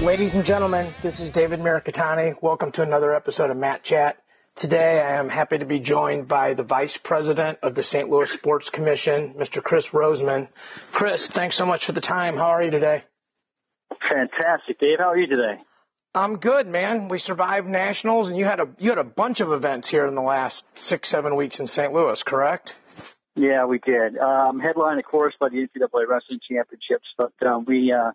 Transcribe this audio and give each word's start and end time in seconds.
Ladies 0.00 0.34
and 0.34 0.46
gentlemen, 0.46 0.94
this 1.02 1.20
is 1.20 1.30
David 1.30 1.60
Mirikitani. 1.60 2.34
Welcome 2.40 2.72
to 2.72 2.82
another 2.82 3.14
episode 3.14 3.50
of 3.50 3.58
Mat 3.58 3.82
Chat. 3.82 4.16
Today 4.54 4.98
I 4.98 5.16
am 5.16 5.28
happy 5.28 5.58
to 5.58 5.66
be 5.66 5.78
joined 5.78 6.26
by 6.26 6.54
the 6.54 6.62
Vice 6.62 6.96
President 6.96 7.58
of 7.62 7.74
the 7.74 7.82
St. 7.82 8.08
Louis 8.08 8.30
Sports 8.30 8.70
Commission, 8.70 9.34
Mr. 9.34 9.62
Chris 9.62 9.90
Roseman. 9.90 10.48
Chris, 10.90 11.28
thanks 11.28 11.54
so 11.54 11.66
much 11.66 11.84
for 11.84 11.92
the 11.92 12.00
time. 12.00 12.38
How 12.38 12.46
are 12.46 12.62
you 12.62 12.70
today? 12.70 13.04
Fantastic, 14.08 14.78
Dave. 14.80 15.00
How 15.00 15.10
are 15.10 15.18
you 15.18 15.26
today? 15.26 15.60
I'm 16.14 16.38
good, 16.38 16.66
man. 16.66 17.08
We 17.08 17.18
survived 17.18 17.68
nationals, 17.68 18.30
and 18.30 18.38
you 18.38 18.46
had 18.46 18.58
a 18.58 18.68
you 18.78 18.88
had 18.88 18.98
a 18.98 19.04
bunch 19.04 19.40
of 19.40 19.52
events 19.52 19.86
here 19.86 20.06
in 20.06 20.14
the 20.14 20.22
last 20.22 20.64
six 20.78 21.10
seven 21.10 21.36
weeks 21.36 21.60
in 21.60 21.66
St. 21.66 21.92
Louis, 21.92 22.22
correct? 22.22 22.74
Yeah, 23.36 23.66
we 23.66 23.78
did. 23.78 24.16
Um, 24.16 24.60
headline, 24.60 24.98
of 24.98 25.04
course, 25.04 25.34
by 25.38 25.50
the 25.50 25.56
NCAA 25.56 26.08
Wrestling 26.08 26.40
Championships, 26.50 27.06
but 27.18 27.34
um, 27.46 27.66
we 27.66 27.92
uh, 27.92 28.12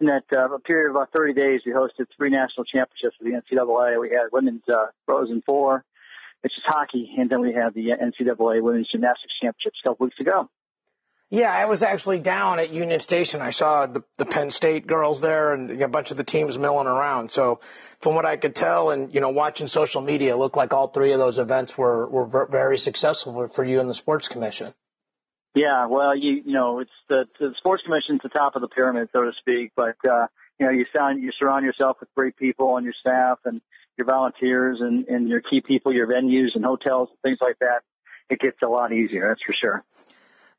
in 0.00 0.06
that 0.06 0.24
uh, 0.36 0.56
period 0.58 0.90
of 0.90 0.96
about 0.96 1.10
30 1.12 1.34
days, 1.34 1.60
we 1.66 1.72
hosted 1.72 2.06
three 2.16 2.30
national 2.30 2.64
championships 2.64 3.16
for 3.18 3.24
the 3.24 3.30
NCAA. 3.30 4.00
We 4.00 4.10
had 4.10 4.28
women's 4.32 4.62
uh, 4.68 4.86
Frozen 5.06 5.42
Four, 5.44 5.84
which 6.42 6.52
is 6.52 6.62
hockey, 6.66 7.14
and 7.18 7.28
then 7.28 7.40
we 7.40 7.52
had 7.52 7.74
the 7.74 7.90
NCAA 7.90 8.62
Women's 8.62 8.88
Gymnastics 8.90 9.34
Championships 9.42 9.78
a 9.84 9.88
couple 9.88 10.06
weeks 10.06 10.20
ago. 10.20 10.48
Yeah, 11.30 11.52
I 11.52 11.66
was 11.66 11.82
actually 11.82 12.20
down 12.20 12.58
at 12.58 12.70
Union 12.70 13.00
Station. 13.00 13.42
I 13.42 13.50
saw 13.50 13.84
the, 13.84 14.02
the 14.16 14.24
Penn 14.24 14.50
State 14.50 14.86
girls 14.86 15.20
there 15.20 15.52
and 15.52 15.82
a 15.82 15.88
bunch 15.88 16.10
of 16.10 16.16
the 16.16 16.24
teams 16.24 16.56
milling 16.56 16.86
around. 16.86 17.30
So 17.30 17.60
from 18.00 18.14
what 18.14 18.24
I 18.24 18.38
could 18.38 18.54
tell 18.54 18.90
and, 18.90 19.12
you 19.12 19.20
know, 19.20 19.28
watching 19.28 19.68
social 19.68 20.00
media, 20.00 20.34
it 20.34 20.38
looked 20.38 20.56
like 20.56 20.72
all 20.72 20.88
three 20.88 21.12
of 21.12 21.18
those 21.18 21.38
events 21.38 21.76
were, 21.76 22.08
were 22.08 22.46
very 22.46 22.78
successful 22.78 23.46
for 23.48 23.62
you 23.62 23.78
and 23.80 23.90
the 23.90 23.94
sports 23.94 24.28
commission. 24.28 24.72
Yeah, 25.58 25.86
well, 25.86 26.16
you, 26.16 26.42
you 26.46 26.52
know, 26.52 26.78
it's 26.78 26.90
the, 27.08 27.24
the 27.40 27.52
sports 27.58 27.82
commission's 27.84 28.20
the 28.22 28.28
top 28.28 28.54
of 28.54 28.62
the 28.62 28.68
pyramid, 28.68 29.08
so 29.12 29.22
to 29.22 29.32
speak, 29.40 29.72
but, 29.74 29.96
uh, 30.08 30.28
you 30.56 30.66
know, 30.66 30.70
you 30.70 30.86
sound, 30.94 31.20
you 31.20 31.32
surround 31.36 31.64
yourself 31.64 31.96
with 31.98 32.08
great 32.14 32.36
people 32.36 32.68
on 32.68 32.84
your 32.84 32.92
staff 33.00 33.40
and 33.44 33.60
your 33.96 34.06
volunteers 34.06 34.78
and, 34.80 35.08
and 35.08 35.28
your 35.28 35.40
key 35.40 35.60
people, 35.60 35.92
your 35.92 36.06
venues 36.06 36.50
and 36.54 36.64
hotels 36.64 37.08
and 37.10 37.18
things 37.22 37.38
like 37.40 37.58
that. 37.58 37.80
It 38.30 38.38
gets 38.38 38.58
a 38.62 38.68
lot 38.68 38.92
easier, 38.92 39.26
that's 39.26 39.42
for 39.44 39.52
sure. 39.60 39.84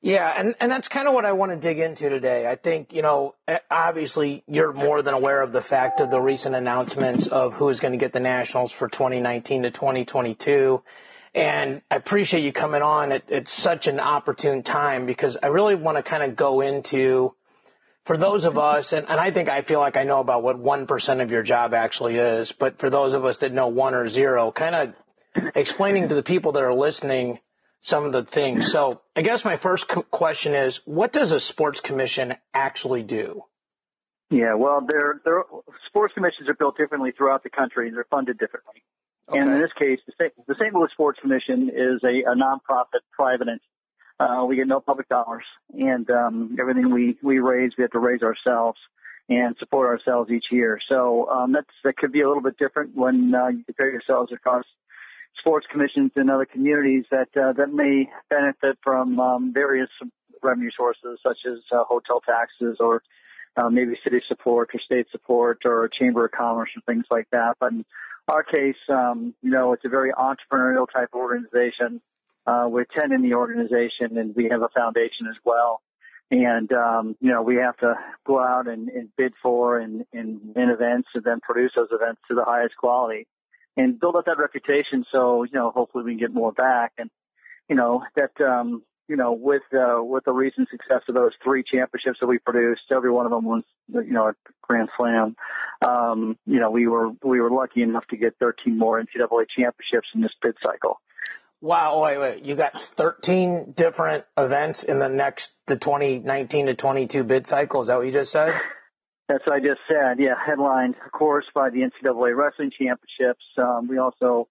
Yeah, 0.02 0.34
and, 0.36 0.56
and 0.60 0.70
that's 0.70 0.90
kind 0.90 1.08
of 1.08 1.14
what 1.14 1.24
I 1.24 1.32
want 1.32 1.52
to 1.54 1.58
dig 1.58 1.80
into 1.80 2.10
today. 2.10 2.46
I 2.46 2.56
think, 2.56 2.92
you 2.92 3.02
know, 3.02 3.36
obviously 3.72 4.44
you're 4.48 4.74
more 4.74 5.02
than 5.02 5.14
aware 5.14 5.42
of 5.42 5.54
the 5.54 5.62
fact 5.62 6.02
of 6.02 6.12
the 6.12 6.20
recent 6.20 6.56
announcements 6.56 7.28
of 7.28 7.54
who 7.54 7.70
is 7.70 7.80
going 7.80 7.94
to 7.94 7.98
get 7.98 8.12
the 8.12 8.20
Nationals 8.20 8.74
for 8.74 8.90
2019 8.90 9.64
to 9.64 9.72
2022. 9.72 10.84
And 11.34 11.82
I 11.92 11.96
appreciate 11.96 12.44
you 12.44 12.52
coming 12.52 12.82
on 12.82 13.12
at, 13.12 13.32
at 13.32 13.48
such 13.48 13.88
an 13.88 14.00
opportune 14.00 14.64
time 14.64 15.06
because 15.06 15.38
I 15.42 15.48
really 15.48 15.76
want 15.76 15.98
to 15.98 16.04
kind 16.04 16.24
of 16.24 16.36
go 16.36 16.62
into, 16.62 17.36
for 18.06 18.18
those 18.18 18.46
of 18.46 18.58
us, 18.58 18.94
and, 18.94 19.06
and 19.08 19.20
I 19.20 19.32
think 19.32 19.50
I 19.50 19.62
feel 19.62 19.80
like 19.80 19.96
I 19.96 20.04
know 20.04 20.20
about 20.20 20.42
what 20.42 20.62
1% 20.62 21.22
of 21.22 21.32
your 21.32 21.44
job 21.44 21.74
actually 21.74 22.16
is, 22.16 22.52
but 22.52 22.80
for 22.80 22.90
those 22.90 23.14
of 23.14 23.26
us 23.26 23.38
that 23.38 23.54
know 23.54 23.68
one 23.68 23.94
or 23.94 24.10
zero, 24.10 24.52
kind 24.52 24.76
of 24.76 25.54
explaining 25.56 26.10
to 26.10 26.16
the 26.16 26.24
people 26.24 26.54
that 26.54 26.64
are 26.64 26.74
listening 26.74 27.40
some 27.82 28.06
of 28.06 28.12
the 28.12 28.24
things. 28.24 28.72
So 28.72 29.02
I 29.16 29.22
guess 29.22 29.46
my 29.46 29.56
first 29.56 29.88
question 29.88 30.54
is, 30.54 30.82
what 30.86 31.14
does 31.14 31.32
a 31.32 31.40
sports 31.40 31.80
commission 31.80 32.36
actually 32.54 33.04
do? 33.04 33.44
Yeah, 34.30 34.56
well, 34.56 34.86
they're, 34.88 35.22
sports 35.88 36.14
commissions 36.14 36.50
are 36.50 36.54
built 36.54 36.78
differently 36.78 37.12
throughout 37.18 37.44
the 37.44 37.50
country 37.50 37.88
and 37.88 37.96
they're 37.96 38.06
funded 38.10 38.38
differently. 38.38 38.84
Okay. 39.30 39.38
And 39.40 39.52
in 39.52 39.62
this 39.62 39.72
case, 39.78 40.00
the 40.08 40.14
St. 40.20 40.34
the 40.48 40.56
St. 40.56 40.74
Louis 40.74 40.90
Sports 40.92 41.20
Commission 41.22 41.70
is 41.70 42.02
a, 42.04 42.32
a 42.32 42.36
nonprofit 42.36 43.02
private 43.12 43.48
entity. 43.48 43.64
Uh, 44.20 44.44
we 44.46 44.56
get 44.56 44.68
no 44.68 44.82
public 44.82 45.08
dollars, 45.08 45.44
and 45.74 46.10
um, 46.10 46.58
everything 46.60 46.92
we 46.92 47.18
we 47.24 47.40
raise, 47.40 47.72
we 47.78 47.84
have 47.84 47.92
to 47.92 48.00
raise 48.00 48.22
ourselves 48.22 48.78
and 49.30 49.56
support 49.60 49.88
ourselves 49.88 50.32
each 50.32 50.46
year. 50.52 50.80
So 50.90 51.30
um, 51.30 51.54
that's 51.54 51.70
that 51.84 51.96
could 51.96 52.12
be 52.12 52.22
a 52.22 52.28
little 52.28 52.44
bit 52.44 52.58
different 52.58 52.96
when 52.96 53.34
uh, 53.34 53.48
you 53.50 53.64
compare 53.64 53.92
yourselves 53.92 54.32
across 54.34 54.66
sports 55.40 55.68
commissions 55.72 56.12
in 56.16 56.30
other 56.30 56.46
communities 56.46 57.06
that 57.12 57.30
uh, 57.38 57.54
that 57.54 57.72
may 57.72 58.10
benefit 58.30 58.78
from 58.84 59.20
um, 59.20 59.54
various 59.54 59.90
revenue 60.42 60.72
sources 60.76 61.20
such 61.24 61.38
as 61.46 61.60
uh, 61.72 61.84
hotel 61.84 62.22
taxes 62.22 62.78
or 62.80 63.04
uh, 63.58 63.70
maybe 63.70 63.94
city 64.04 64.22
support 64.28 64.70
or 64.74 64.80
state 64.80 65.06
support 65.12 65.60
or 65.66 65.90
chamber 65.90 66.26
of 66.26 66.32
commerce 66.32 66.70
and 66.76 66.84
things 66.86 67.06
like 67.12 67.28
that. 67.32 67.56
But 67.60 67.74
our 68.30 68.44
case, 68.44 68.76
um, 68.90 69.34
you 69.42 69.50
know, 69.50 69.74
it's 69.74 69.86
a 69.86 69.90
very 69.90 70.12
entrepreneurial 70.12 70.86
type 70.92 71.10
organization. 71.14 72.02
Uh, 72.46 72.68
we're 72.70 72.86
10 72.86 73.12
in 73.12 73.22
the 73.22 73.34
organization 73.34 74.18
and 74.18 74.36
we 74.36 74.48
have 74.50 74.62
a 74.62 74.70
foundation 74.70 75.28
as 75.30 75.36
well. 75.44 75.82
And, 76.32 76.72
um, 76.72 77.16
you 77.20 77.32
know, 77.32 77.42
we 77.42 77.56
have 77.56 77.76
to 77.78 77.96
go 78.26 78.40
out 78.40 78.68
and, 78.68 78.90
and 78.90 79.10
bid 79.18 79.34
for 79.42 79.80
and, 79.80 80.06
and 80.14 80.40
win 80.56 80.70
events 80.70 81.10
and 81.16 81.24
then 81.24 81.40
produce 81.40 81.72
those 81.76 81.90
events 81.92 82.22
to 82.28 82.36
the 82.36 82.46
highest 82.46 82.76
quality 82.78 83.26
and 83.76 84.00
build 84.00 84.16
up 84.16 84.26
that 84.26 84.38
reputation. 84.38 85.06
So, 85.12 85.44
you 85.44 85.52
know, 85.54 85.72
hopefully 85.72 86.04
we 86.04 86.12
can 86.12 86.20
get 86.20 86.34
more 86.34 86.52
back. 86.52 86.94
And, 87.00 87.10
you 87.68 87.76
know, 87.76 88.04
that, 88.16 88.40
um, 88.42 88.84
you 89.10 89.16
know, 89.16 89.34
with, 89.34 89.64
uh, 89.74 90.02
with 90.04 90.24
the 90.26 90.32
recent 90.32 90.70
success 90.70 91.02
of 91.10 91.16
those 91.16 91.32
three 91.44 91.64
championships 91.64 92.20
that 92.22 92.28
we 92.28 92.38
produced, 92.38 92.84
every 92.92 93.12
one 93.12 93.26
of 93.26 93.32
them 93.32 93.44
was, 93.44 93.64
you 93.92 94.14
know, 94.14 94.28
a 94.28 94.34
grand 94.62 94.90
slam. 94.96 95.36
Um, 95.86 96.38
you 96.46 96.60
know, 96.60 96.70
we 96.70 96.88
were, 96.88 97.10
we 97.24 97.42
were 97.42 97.50
lucky 97.50 97.82
enough 97.82 98.06
to 98.12 98.18
get 98.18 98.36
13 98.40 98.78
more 98.78 99.02
NCAA 99.02 99.46
championships 99.58 100.08
in 100.14 100.22
this 100.22 100.32
bid 100.42 100.56
cycle. 100.64 101.02
Wow, 101.62 102.04
wait, 102.04 102.18
wait. 102.20 102.44
You 102.44 102.56
got 102.56 102.80
13 102.82 103.74
different 103.76 104.26
events 104.38 104.84
in 104.84 105.00
the 105.00 105.10
next, 105.10 105.52
the 105.68 105.76
2019 105.76 106.68
to 106.68 106.76
22 106.76 107.24
bid 107.24 107.48
cycle. 107.48 107.82
Is 107.82 107.88
that 107.88 107.98
what 107.98 108.06
you 108.06 108.14
just 108.14 108.32
said? 108.32 108.54
That's 109.28 109.46
what 109.46 109.56
I 109.56 109.60
just 109.60 109.82
said. 109.88 110.20
Yeah, 110.20 110.36
headlined, 110.44 110.96
of 111.06 111.12
course, 111.12 111.46
by 111.54 111.70
the 111.70 111.80
NCAA 111.80 112.36
wrestling 112.36 112.72
championships. 112.72 113.44
Um, 113.58 113.88
we 113.88 113.98
also 113.98 114.48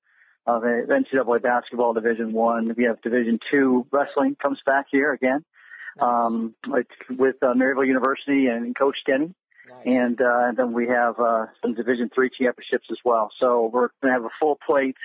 the 0.59 0.87
NCAA 0.89 1.43
basketball 1.43 1.93
Division 1.93 2.33
One. 2.33 2.73
We 2.77 2.85
have 2.85 3.01
Division 3.03 3.39
Two 3.51 3.87
wrestling 3.91 4.37
comes 4.41 4.59
back 4.65 4.87
here 4.91 5.13
again, 5.13 5.45
um, 6.01 6.55
with 7.11 7.37
uh, 7.43 7.55
Maryville 7.55 7.87
University 7.87 8.47
and 8.47 8.77
Coach 8.77 8.97
Denny. 9.07 9.35
Nice. 9.69 9.83
And, 9.85 10.21
uh, 10.21 10.49
and 10.49 10.57
then 10.57 10.73
we 10.73 10.89
have 10.89 11.21
uh, 11.21 11.47
some 11.61 11.75
Division 11.75 12.11
Three 12.15 12.31
championships 12.31 12.87
as 12.91 12.99
well. 13.05 13.31
So 13.39 13.71
we're 13.73 13.89
going 14.03 14.13
to 14.13 14.13
have 14.13 14.25
a 14.25 14.31
full 14.41 14.59
plate. 14.67 14.97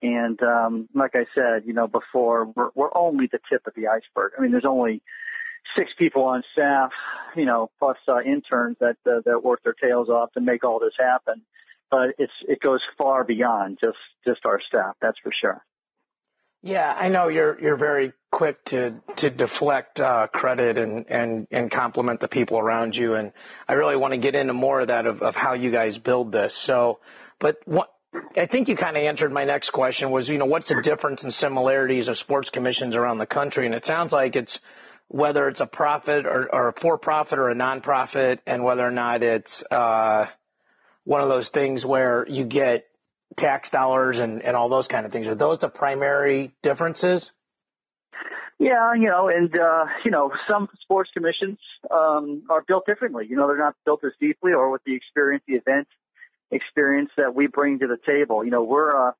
And 0.00 0.40
um, 0.42 0.88
like 0.94 1.12
I 1.14 1.26
said, 1.34 1.64
you 1.66 1.72
know, 1.72 1.88
before 1.88 2.46
we're, 2.46 2.70
we're 2.74 2.96
only 2.96 3.28
the 3.30 3.40
tip 3.50 3.66
of 3.66 3.74
the 3.74 3.88
iceberg. 3.88 4.32
I 4.38 4.42
mean, 4.42 4.52
there's 4.52 4.64
only 4.64 5.02
six 5.76 5.90
people 5.98 6.24
on 6.24 6.42
staff, 6.52 6.92
you 7.36 7.44
know, 7.44 7.70
plus 7.78 7.96
uh, 8.08 8.20
interns 8.20 8.76
that 8.80 8.96
uh, 9.06 9.20
that 9.26 9.42
work 9.42 9.60
their 9.64 9.74
tails 9.74 10.08
off 10.08 10.32
to 10.32 10.40
make 10.40 10.64
all 10.64 10.78
this 10.78 10.94
happen. 10.98 11.42
But 11.90 12.10
it's 12.18 12.32
it 12.46 12.60
goes 12.60 12.80
far 12.96 13.24
beyond 13.24 13.78
just 13.80 13.98
just 14.26 14.44
our 14.44 14.60
staff. 14.68 14.94
That's 15.00 15.18
for 15.22 15.32
sure. 15.40 15.64
Yeah, 16.62 16.92
I 16.92 17.08
know 17.08 17.28
you're 17.28 17.58
you're 17.60 17.76
very 17.76 18.12
quick 18.32 18.64
to 18.66 18.96
to 19.16 19.30
deflect 19.30 20.00
uh, 20.00 20.26
credit 20.26 20.76
and 20.76 21.06
and 21.08 21.46
and 21.50 21.70
compliment 21.70 22.20
the 22.20 22.28
people 22.28 22.58
around 22.58 22.96
you, 22.96 23.14
and 23.14 23.32
I 23.68 23.74
really 23.74 23.96
want 23.96 24.12
to 24.12 24.18
get 24.18 24.34
into 24.34 24.52
more 24.52 24.80
of 24.80 24.88
that 24.88 25.06
of, 25.06 25.22
of 25.22 25.36
how 25.36 25.54
you 25.54 25.70
guys 25.70 25.98
build 25.98 26.32
this. 26.32 26.54
So, 26.54 26.98
but 27.38 27.58
what 27.64 27.92
I 28.36 28.46
think 28.46 28.68
you 28.68 28.76
kind 28.76 28.96
of 28.96 29.02
answered 29.04 29.32
my 29.32 29.44
next 29.44 29.70
question 29.70 30.10
was, 30.10 30.28
you 30.28 30.38
know, 30.38 30.46
what's 30.46 30.68
the 30.68 30.82
difference 30.82 31.22
and 31.22 31.32
similarities 31.32 32.08
of 32.08 32.18
sports 32.18 32.50
commissions 32.50 32.96
around 32.96 33.18
the 33.18 33.26
country? 33.26 33.64
And 33.66 33.74
it 33.74 33.84
sounds 33.84 34.12
like 34.12 34.34
it's 34.34 34.58
whether 35.08 35.48
it's 35.48 35.60
a 35.60 35.66
profit 35.66 36.26
or, 36.26 36.52
or 36.52 36.68
a 36.68 36.72
for-profit 36.72 37.38
or 37.38 37.48
a 37.50 37.54
non-profit, 37.54 38.40
and 38.46 38.64
whether 38.64 38.86
or 38.86 38.90
not 38.90 39.22
it's 39.22 39.62
uh, 39.70 40.26
one 41.08 41.22
of 41.22 41.30
those 41.30 41.48
things 41.48 41.86
where 41.86 42.26
you 42.28 42.44
get 42.44 42.86
tax 43.34 43.70
dollars 43.70 44.18
and, 44.18 44.42
and 44.42 44.54
all 44.54 44.68
those 44.68 44.88
kind 44.88 45.06
of 45.06 45.12
things. 45.12 45.26
Are 45.26 45.34
those 45.34 45.58
the 45.58 45.70
primary 45.70 46.52
differences? 46.62 47.32
Yeah, 48.58 48.92
you 48.92 49.06
know, 49.06 49.28
and 49.28 49.58
uh, 49.58 49.86
you 50.04 50.10
know, 50.10 50.30
some 50.46 50.68
sports 50.82 51.08
commissions 51.14 51.58
um, 51.90 52.42
are 52.50 52.62
built 52.68 52.84
differently. 52.84 53.26
You 53.26 53.36
know, 53.36 53.46
they're 53.46 53.56
not 53.56 53.74
built 53.86 54.04
as 54.04 54.12
deeply 54.20 54.52
or 54.52 54.70
with 54.70 54.84
the 54.84 54.94
experience, 54.94 55.42
the 55.48 55.54
event 55.54 55.88
experience 56.50 57.08
that 57.16 57.34
we 57.34 57.46
bring 57.46 57.78
to 57.78 57.86
the 57.86 57.98
table. 58.06 58.44
You 58.44 58.50
know, 58.50 58.64
we're 58.64 59.08
uh, 59.08 59.12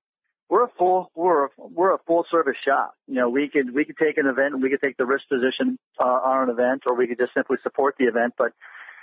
we're 0.51 0.65
a 0.65 0.71
full 0.77 1.11
we're 1.15 1.47
a, 1.47 1.49
we're 1.57 1.95
a 1.95 1.99
full 2.07 2.27
service 2.31 2.57
shop. 2.67 2.97
You 3.07 3.15
know, 3.15 3.31
we 3.31 3.49
could 3.49 3.75
we 3.75 3.87
could 3.87 3.97
take 3.97 4.19
an 4.19 4.27
event 4.27 4.53
and 4.53 4.63
we 4.63 4.69
could 4.69 4.83
take 4.83 4.99
the 4.99 5.07
risk 5.07 5.25
position 5.31 5.79
uh, 5.99 6.05
on 6.05 6.51
an 6.51 6.51
event, 6.51 6.83
or 6.87 6.95
we 6.95 7.07
could 7.07 7.19
just 7.19 7.33
simply 7.33 7.57
support 7.63 7.95
the 7.99 8.05
event. 8.05 8.35
But 8.37 8.53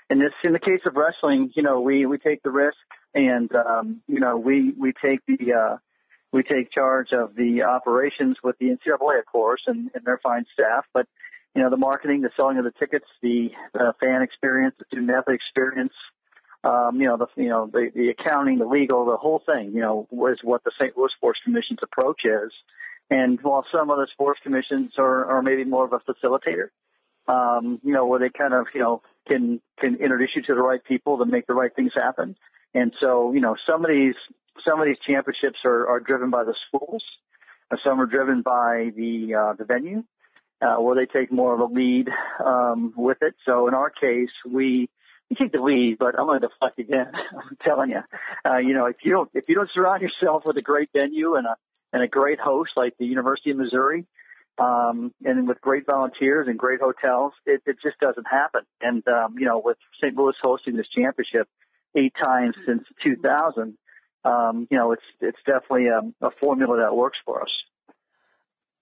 in 0.09 0.19
this 0.19 0.33
in 0.43 0.53
the 0.53 0.59
case 0.59 0.81
of 0.85 0.95
wrestling, 0.95 1.51
you 1.55 1.63
know, 1.63 1.81
we 1.81 2.05
we 2.05 2.17
take 2.17 2.43
the 2.43 2.51
risk 2.51 2.77
and 3.13 3.49
um, 3.55 4.01
you 4.07 4.19
know 4.19 4.37
we 4.37 4.73
we 4.77 4.93
take 5.01 5.19
the 5.27 5.53
uh, 5.53 5.77
we 6.31 6.43
take 6.43 6.71
charge 6.71 7.11
of 7.11 7.35
the 7.35 7.63
operations 7.63 8.37
with 8.43 8.57
the 8.59 8.67
NCAA, 8.67 9.19
of 9.19 9.25
course, 9.25 9.61
and, 9.67 9.89
and 9.95 10.05
their 10.05 10.19
fine 10.21 10.45
staff. 10.53 10.85
But 10.93 11.07
you 11.55 11.61
know, 11.61 11.69
the 11.69 11.77
marketing, 11.77 12.21
the 12.21 12.29
selling 12.35 12.57
of 12.57 12.65
the 12.65 12.73
tickets, 12.77 13.05
the 13.21 13.49
uh, 13.79 13.93
fan 13.99 14.21
experience, 14.21 14.75
the 14.77 14.85
student 14.87 15.09
athlete 15.09 15.35
experience, 15.35 15.93
um, 16.65 16.99
you 16.99 17.07
know, 17.07 17.17
the 17.17 17.27
you 17.35 17.49
know 17.49 17.69
the, 17.71 17.89
the 17.95 18.09
accounting, 18.09 18.59
the 18.59 18.65
legal, 18.65 19.05
the 19.05 19.17
whole 19.17 19.41
thing, 19.45 19.71
you 19.73 19.81
know, 19.81 20.07
was 20.11 20.37
what 20.43 20.63
the 20.63 20.71
St. 20.79 20.97
Louis 20.97 21.09
Sports 21.15 21.39
Commission's 21.43 21.79
approach 21.81 22.21
is. 22.25 22.51
And 23.09 23.39
while 23.41 23.63
some 23.71 23.91
other 23.91 24.07
sports 24.11 24.39
commissions 24.41 24.93
are, 24.97 25.25
are 25.25 25.43
maybe 25.43 25.63
more 25.63 25.85
of 25.85 25.93
a 25.93 25.99
facilitator, 25.99 26.69
um, 27.27 27.79
you 27.83 27.93
know, 27.93 28.05
where 28.05 28.19
they 28.19 28.29
kind 28.29 28.53
of, 28.53 28.67
you 28.73 28.81
know, 28.81 29.01
can, 29.27 29.61
can 29.79 29.95
introduce 29.95 30.31
you 30.35 30.41
to 30.43 30.55
the 30.55 30.61
right 30.61 30.83
people 30.83 31.17
to 31.17 31.25
make 31.25 31.47
the 31.47 31.53
right 31.53 31.75
things 31.75 31.91
happen. 31.95 32.35
And 32.73 32.93
so, 32.99 33.33
you 33.33 33.41
know, 33.41 33.55
some 33.67 33.83
of 33.83 33.91
these, 33.91 34.15
some 34.67 34.79
of 34.79 34.85
these 34.85 34.97
championships 35.05 35.59
are, 35.65 35.87
are 35.87 35.99
driven 35.99 36.29
by 36.29 36.43
the 36.43 36.55
schools. 36.67 37.03
Some 37.83 37.99
are 37.99 38.05
driven 38.05 38.41
by 38.41 38.91
the, 38.95 39.33
uh, 39.33 39.53
the 39.53 39.65
venue, 39.65 40.03
uh, 40.61 40.75
where 40.75 40.95
they 40.95 41.11
take 41.11 41.31
more 41.31 41.53
of 41.53 41.59
a 41.59 41.73
lead, 41.73 42.09
um, 42.45 42.93
with 42.95 43.17
it. 43.21 43.33
So 43.45 43.67
in 43.67 43.73
our 43.73 43.89
case, 43.89 44.29
we, 44.45 44.89
we 45.29 45.35
take 45.35 45.51
the 45.51 45.61
lead, 45.61 45.97
but 45.99 46.17
I'm 46.19 46.27
going 46.27 46.41
to 46.41 46.47
deflect 46.47 46.79
again. 46.79 47.11
I'm 47.31 47.57
telling 47.63 47.91
you, 47.91 48.01
uh, 48.45 48.57
you 48.57 48.73
know, 48.73 48.85
if 48.85 48.97
you 49.03 49.11
don't, 49.11 49.29
if 49.33 49.45
you 49.47 49.55
don't 49.55 49.69
surround 49.73 50.01
yourself 50.01 50.43
with 50.45 50.57
a 50.57 50.61
great 50.61 50.89
venue 50.93 51.35
and 51.35 51.47
a, 51.47 51.55
and 51.91 52.03
a 52.03 52.07
great 52.07 52.39
host 52.39 52.71
like 52.75 52.97
the 52.97 53.05
University 53.05 53.51
of 53.51 53.57
Missouri, 53.57 54.05
um, 54.57 55.13
and 55.23 55.47
with 55.47 55.59
great 55.61 55.85
volunteers 55.85 56.47
and 56.47 56.57
great 56.57 56.79
hotels, 56.79 57.33
it, 57.45 57.61
it 57.65 57.77
just 57.83 57.99
doesn't 57.99 58.25
happen. 58.29 58.61
And, 58.81 59.03
um, 59.07 59.35
you 59.37 59.45
know, 59.45 59.61
with 59.63 59.77
St. 60.01 60.15
Louis 60.15 60.35
hosting 60.41 60.77
this 60.77 60.87
championship 60.95 61.47
eight 61.95 62.13
times 62.21 62.55
since 62.65 62.83
2000, 63.03 63.77
um, 64.23 64.67
you 64.71 64.77
know, 64.77 64.93
it's, 64.93 65.03
it's 65.19 65.37
definitely 65.45 65.87
a, 65.87 66.25
a 66.25 66.31
formula 66.39 66.77
that 66.77 66.95
works 66.95 67.17
for 67.25 67.41
us. 67.41 67.51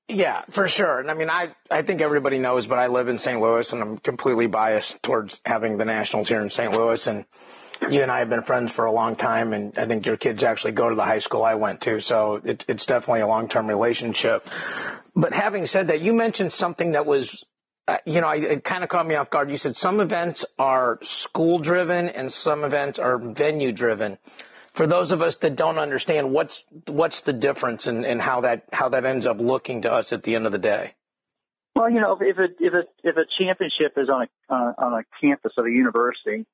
Yeah, 0.07 0.43
for 0.51 0.67
sure. 0.67 0.99
And 0.99 1.09
I 1.09 1.13
mean, 1.13 1.29
I, 1.29 1.55
I 1.71 1.81
think 1.81 2.01
everybody 2.01 2.37
knows, 2.37 2.67
but 2.67 2.77
I 2.77 2.87
live 2.87 3.07
in 3.07 3.17
St. 3.17 3.39
Louis 3.39 3.71
and 3.71 3.81
I'm 3.81 3.97
completely 3.97 4.47
biased 4.47 5.01
towards 5.01 5.39
having 5.45 5.77
the 5.77 5.85
Nationals 5.85 6.27
here 6.27 6.41
in 6.41 6.49
St. 6.49 6.71
Louis. 6.71 7.07
And 7.07 7.25
you 7.89 8.01
and 8.01 8.11
I 8.11 8.19
have 8.19 8.29
been 8.29 8.43
friends 8.43 8.71
for 8.71 8.85
a 8.85 8.91
long 8.91 9.15
time. 9.15 9.53
And 9.53 9.77
I 9.77 9.85
think 9.85 10.05
your 10.05 10.17
kids 10.17 10.43
actually 10.43 10.73
go 10.73 10.89
to 10.89 10.95
the 10.95 11.03
high 11.03 11.19
school 11.19 11.43
I 11.43 11.55
went 11.55 11.81
to. 11.81 11.99
So 11.99 12.41
it, 12.43 12.65
it's 12.67 12.85
definitely 12.85 13.21
a 13.21 13.27
long-term 13.27 13.67
relationship. 13.67 14.47
But 15.15 15.33
having 15.33 15.67
said 15.67 15.87
that, 15.87 16.01
you 16.01 16.13
mentioned 16.13 16.53
something 16.53 16.93
that 16.93 17.05
was, 17.05 17.43
uh, 17.87 17.97
you 18.05 18.21
know, 18.21 18.29
it 18.29 18.63
kind 18.63 18.83
of 18.83 18.89
caught 18.89 19.07
me 19.07 19.15
off 19.15 19.29
guard. 19.29 19.49
You 19.49 19.57
said 19.57 19.75
some 19.75 19.99
events 19.99 20.45
are 20.57 20.99
school 21.01 21.59
driven 21.59 22.09
and 22.09 22.31
some 22.31 22.63
events 22.63 22.99
are 22.99 23.17
venue 23.17 23.71
driven. 23.71 24.17
For 24.73 24.87
those 24.87 25.11
of 25.11 25.21
us 25.21 25.35
that 25.37 25.55
don't 25.55 25.77
understand, 25.77 26.31
what's 26.31 26.63
what's 26.87 27.21
the 27.21 27.33
difference 27.33 27.85
and 27.85 28.05
in, 28.05 28.13
in 28.13 28.19
how 28.19 28.41
that 28.41 28.63
how 28.71 28.89
that 28.89 29.05
ends 29.05 29.27
up 29.27 29.39
looking 29.39 29.83
to 29.83 29.91
us 29.91 30.11
at 30.13 30.23
the 30.23 30.33
end 30.33 30.47
of 30.47 30.51
the 30.51 30.57
day? 30.57 30.95
Well, 31.75 31.91
you 31.91 32.01
know, 32.01 32.17
if 32.19 32.37
a 32.37 32.45
if 32.59 32.73
a 32.73 32.83
if 33.03 33.17
a 33.17 33.25
championship 33.37 33.97
is 33.97 34.09
on 34.09 34.27
a 34.27 34.53
uh, 34.53 34.73
on 34.77 34.93
a 34.93 35.03
campus 35.21 35.53
of 35.57 35.65
a 35.65 35.69
university, 35.69 36.45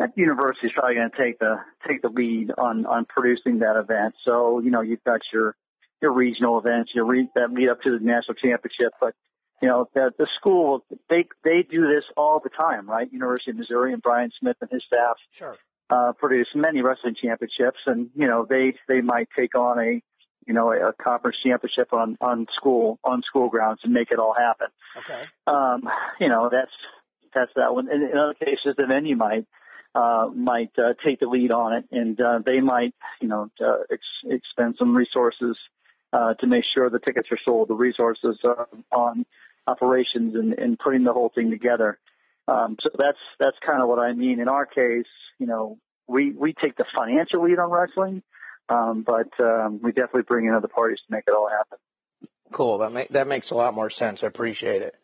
that 0.00 0.16
university 0.16 0.66
is 0.66 0.72
probably 0.74 0.94
going 0.94 1.10
to 1.10 1.16
take 1.16 1.38
the 1.38 1.56
take 1.86 2.00
the 2.00 2.08
lead 2.08 2.50
on 2.56 2.86
on 2.86 3.04
producing 3.04 3.58
that 3.58 3.78
event. 3.78 4.14
So 4.24 4.58
you 4.60 4.70
know, 4.70 4.80
you've 4.80 5.04
got 5.04 5.20
your 5.32 5.54
your 6.00 6.12
regional 6.12 6.58
events, 6.58 6.92
your 6.94 7.04
re- 7.04 7.28
that 7.34 7.52
lead 7.52 7.68
up 7.68 7.82
to 7.82 7.98
the 7.98 8.04
national 8.04 8.34
championship. 8.34 8.92
But 8.98 9.14
you 9.60 9.68
know, 9.68 9.88
the, 9.94 10.10
the 10.18 10.26
school 10.38 10.84
they 11.10 11.26
they 11.44 11.64
do 11.70 11.82
this 11.82 12.04
all 12.16 12.40
the 12.42 12.48
time, 12.48 12.88
right? 12.88 13.12
University 13.12 13.50
of 13.50 13.58
Missouri 13.58 13.92
and 13.92 14.02
Brian 14.02 14.30
Smith 14.40 14.56
and 14.62 14.70
his 14.70 14.82
staff 14.86 15.16
sure. 15.32 15.56
uh, 15.90 16.12
produce 16.18 16.48
many 16.54 16.80
wrestling 16.80 17.14
championships, 17.22 17.78
and 17.86 18.08
you 18.14 18.26
know 18.26 18.46
they 18.48 18.74
they 18.88 19.02
might 19.02 19.28
take 19.36 19.54
on 19.54 19.78
a 19.78 20.00
you 20.46 20.54
know 20.54 20.72
a, 20.72 20.88
a 20.88 20.92
conference 20.94 21.36
championship 21.44 21.92
on 21.92 22.16
on 22.22 22.46
school 22.56 22.98
on 23.04 23.20
school 23.20 23.50
grounds 23.50 23.80
and 23.84 23.92
make 23.92 24.10
it 24.10 24.18
all 24.18 24.34
happen. 24.34 24.68
Okay. 24.96 25.24
Um, 25.46 25.82
you 26.18 26.30
know 26.30 26.48
that's 26.50 26.72
that's 27.34 27.52
that 27.56 27.74
one. 27.74 27.90
In, 27.92 28.00
in 28.00 28.16
other 28.16 28.34
cases, 28.34 28.76
the 28.78 28.86
venue 28.86 29.14
might 29.14 29.44
uh, 29.94 30.28
might 30.34 30.70
uh, 30.78 30.94
take 31.04 31.20
the 31.20 31.26
lead 31.26 31.50
on 31.50 31.72
it, 31.74 31.84
and 31.90 32.20
uh, 32.20 32.40
they 32.44 32.60
might, 32.60 32.94
you 33.20 33.28
know, 33.28 33.50
uh, 33.60 33.78
ex- 33.90 34.24
expend 34.24 34.76
some 34.78 34.94
resources 34.96 35.56
uh, 36.12 36.34
to 36.34 36.46
make 36.46 36.64
sure 36.74 36.88
the 36.90 36.98
tickets 36.98 37.28
are 37.30 37.38
sold, 37.44 37.68
the 37.68 37.74
resources 37.74 38.38
uh, 38.44 38.64
on 38.92 39.24
operations 39.66 40.34
and, 40.34 40.54
and 40.54 40.78
putting 40.78 41.04
the 41.04 41.12
whole 41.12 41.30
thing 41.34 41.50
together. 41.50 41.98
Um, 42.48 42.76
so 42.80 42.90
that's 42.98 43.18
that's 43.38 43.56
kind 43.64 43.82
of 43.82 43.88
what 43.88 43.98
I 43.98 44.12
mean. 44.12 44.40
In 44.40 44.48
our 44.48 44.66
case, 44.66 45.06
you 45.38 45.46
know, 45.46 45.78
we 46.08 46.32
we 46.32 46.52
take 46.52 46.76
the 46.76 46.84
financial 46.96 47.44
lead 47.44 47.58
on 47.58 47.70
wrestling, 47.70 48.22
um, 48.68 49.04
but 49.06 49.28
um, 49.44 49.80
we 49.82 49.92
definitely 49.92 50.22
bring 50.22 50.46
in 50.46 50.54
other 50.54 50.68
parties 50.68 50.98
to 51.06 51.12
make 51.12 51.24
it 51.28 51.34
all 51.34 51.48
happen. 51.48 51.78
Cool. 52.52 52.78
That 52.78 52.92
make, 52.92 53.08
that 53.10 53.28
makes 53.28 53.50
a 53.50 53.54
lot 53.54 53.74
more 53.74 53.90
sense. 53.90 54.24
I 54.24 54.26
appreciate 54.26 54.82
it. 54.82 54.94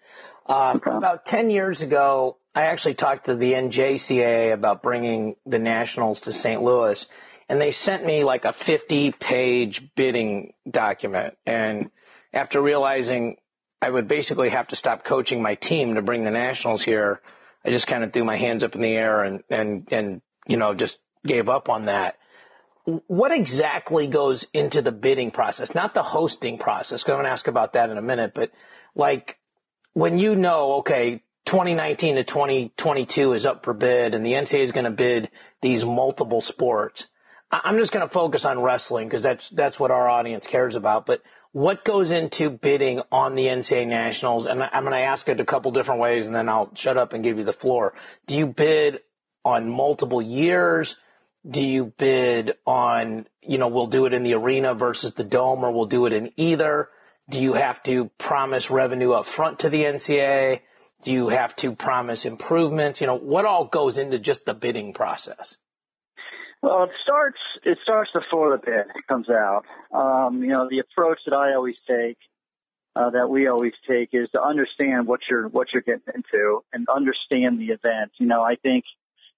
Um, 0.46 0.80
about 0.84 1.26
10 1.26 1.50
years 1.50 1.82
ago, 1.82 2.38
I 2.56 2.62
actually 2.62 2.94
talked 2.94 3.26
to 3.26 3.36
the 3.36 3.52
NJCAA 3.52 4.54
about 4.54 4.82
bringing 4.82 5.36
the 5.44 5.58
Nationals 5.58 6.22
to 6.22 6.32
St. 6.32 6.62
Louis 6.62 7.06
and 7.50 7.60
they 7.60 7.70
sent 7.70 8.04
me 8.04 8.24
like 8.24 8.46
a 8.46 8.54
50 8.54 9.12
page 9.12 9.82
bidding 9.94 10.54
document. 10.68 11.36
And 11.44 11.90
after 12.32 12.62
realizing 12.62 13.36
I 13.82 13.90
would 13.90 14.08
basically 14.08 14.48
have 14.48 14.68
to 14.68 14.76
stop 14.76 15.04
coaching 15.04 15.42
my 15.42 15.54
team 15.54 15.96
to 15.96 16.02
bring 16.02 16.24
the 16.24 16.30
Nationals 16.30 16.82
here, 16.82 17.20
I 17.62 17.68
just 17.68 17.86
kind 17.86 18.02
of 18.02 18.14
threw 18.14 18.24
my 18.24 18.38
hands 18.38 18.64
up 18.64 18.74
in 18.74 18.80
the 18.80 18.94
air 18.94 19.22
and, 19.22 19.42
and, 19.50 19.86
and, 19.92 20.22
you 20.46 20.56
know, 20.56 20.72
just 20.72 20.96
gave 21.26 21.50
up 21.50 21.68
on 21.68 21.84
that. 21.84 22.16
What 22.84 23.32
exactly 23.32 24.06
goes 24.06 24.46
into 24.54 24.80
the 24.80 24.92
bidding 24.92 25.30
process? 25.30 25.74
Not 25.74 25.92
the 25.92 26.02
hosting 26.02 26.56
process, 26.56 27.04
I'm 27.06 27.16
going 27.16 27.26
to 27.26 27.30
ask 27.30 27.48
about 27.48 27.74
that 27.74 27.90
in 27.90 27.98
a 27.98 28.02
minute, 28.02 28.32
but 28.34 28.50
like 28.94 29.38
when 29.92 30.18
you 30.18 30.36
know, 30.36 30.76
okay, 30.76 31.22
2019 31.46 32.16
to 32.16 32.24
2022 32.24 33.32
is 33.32 33.46
up 33.46 33.64
for 33.64 33.72
bid 33.72 34.14
and 34.14 34.24
the 34.24 34.32
NCAA 34.32 34.60
is 34.60 34.72
going 34.72 34.84
to 34.84 34.90
bid 34.90 35.30
these 35.62 35.84
multiple 35.84 36.40
sports 36.40 37.06
I'm 37.50 37.76
just 37.76 37.92
going 37.92 38.06
to 38.06 38.12
focus 38.12 38.44
on 38.44 38.60
wrestling 38.60 39.08
because 39.08 39.22
that's 39.22 39.48
that's 39.50 39.78
what 39.78 39.90
our 39.90 40.08
audience 40.08 40.46
cares 40.46 40.74
about. 40.74 41.06
But 41.06 41.22
what 41.52 41.84
goes 41.84 42.10
into 42.10 42.50
bidding 42.50 43.02
on 43.12 43.34
the 43.34 43.46
NCAA 43.46 43.86
nationals? 43.86 44.46
And 44.46 44.62
I'm 44.62 44.82
going 44.82 44.94
to 44.94 45.06
ask 45.06 45.28
it 45.28 45.40
a 45.40 45.44
couple 45.44 45.70
different 45.70 46.00
ways, 46.00 46.26
and 46.26 46.34
then 46.34 46.48
I'll 46.48 46.74
shut 46.74 46.96
up 46.96 47.12
and 47.12 47.22
give 47.22 47.38
you 47.38 47.44
the 47.44 47.52
floor. 47.52 47.94
Do 48.26 48.34
you 48.34 48.46
bid 48.46 49.00
on 49.44 49.70
multiple 49.70 50.20
years? 50.20 50.96
Do 51.48 51.64
you 51.64 51.86
bid 51.96 52.54
on, 52.66 53.26
you 53.40 53.58
know, 53.58 53.68
we'll 53.68 53.86
do 53.86 54.06
it 54.06 54.12
in 54.12 54.24
the 54.24 54.34
arena 54.34 54.74
versus 54.74 55.12
the 55.12 55.24
dome, 55.24 55.62
or 55.64 55.70
we'll 55.70 55.86
do 55.86 56.06
it 56.06 56.12
in 56.12 56.32
either? 56.36 56.88
Do 57.30 57.40
you 57.40 57.52
have 57.52 57.82
to 57.84 58.10
promise 58.18 58.70
revenue 58.70 59.12
up 59.12 59.26
front 59.26 59.60
to 59.60 59.68
the 59.68 59.84
NCAA? 59.84 60.62
Do 61.02 61.12
you 61.12 61.28
have 61.28 61.54
to 61.56 61.74
promise 61.74 62.24
improvements? 62.24 63.00
You 63.00 63.06
know, 63.06 63.18
what 63.18 63.44
all 63.44 63.66
goes 63.66 63.98
into 63.98 64.18
just 64.18 64.44
the 64.44 64.54
bidding 64.54 64.92
process? 64.92 65.56
Well, 66.62 66.84
it 66.84 66.90
starts 67.02 67.38
it 67.64 67.78
starts 67.82 68.10
before 68.12 68.50
the 68.50 68.58
bid 68.58 68.86
comes 69.08 69.28
out. 69.28 69.64
Um, 69.92 70.42
you 70.42 70.48
know, 70.48 70.68
the 70.68 70.80
approach 70.80 71.18
that 71.26 71.34
I 71.34 71.54
always 71.54 71.76
take, 71.86 72.16
uh, 72.96 73.10
that 73.10 73.28
we 73.28 73.46
always 73.46 73.74
take, 73.88 74.10
is 74.12 74.28
to 74.30 74.42
understand 74.42 75.06
what 75.06 75.20
you're 75.30 75.48
what 75.48 75.68
you're 75.72 75.82
getting 75.82 76.14
into 76.14 76.64
and 76.72 76.86
understand 76.88 77.60
the 77.60 77.66
event. 77.66 78.12
You 78.18 78.26
know, 78.26 78.42
I 78.42 78.56
think 78.56 78.84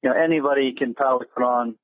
you 0.03 0.09
know 0.09 0.17
anybody 0.17 0.73
can 0.79 0.95
probably 0.95 1.27
put 1.35 1.43
on 1.43 1.77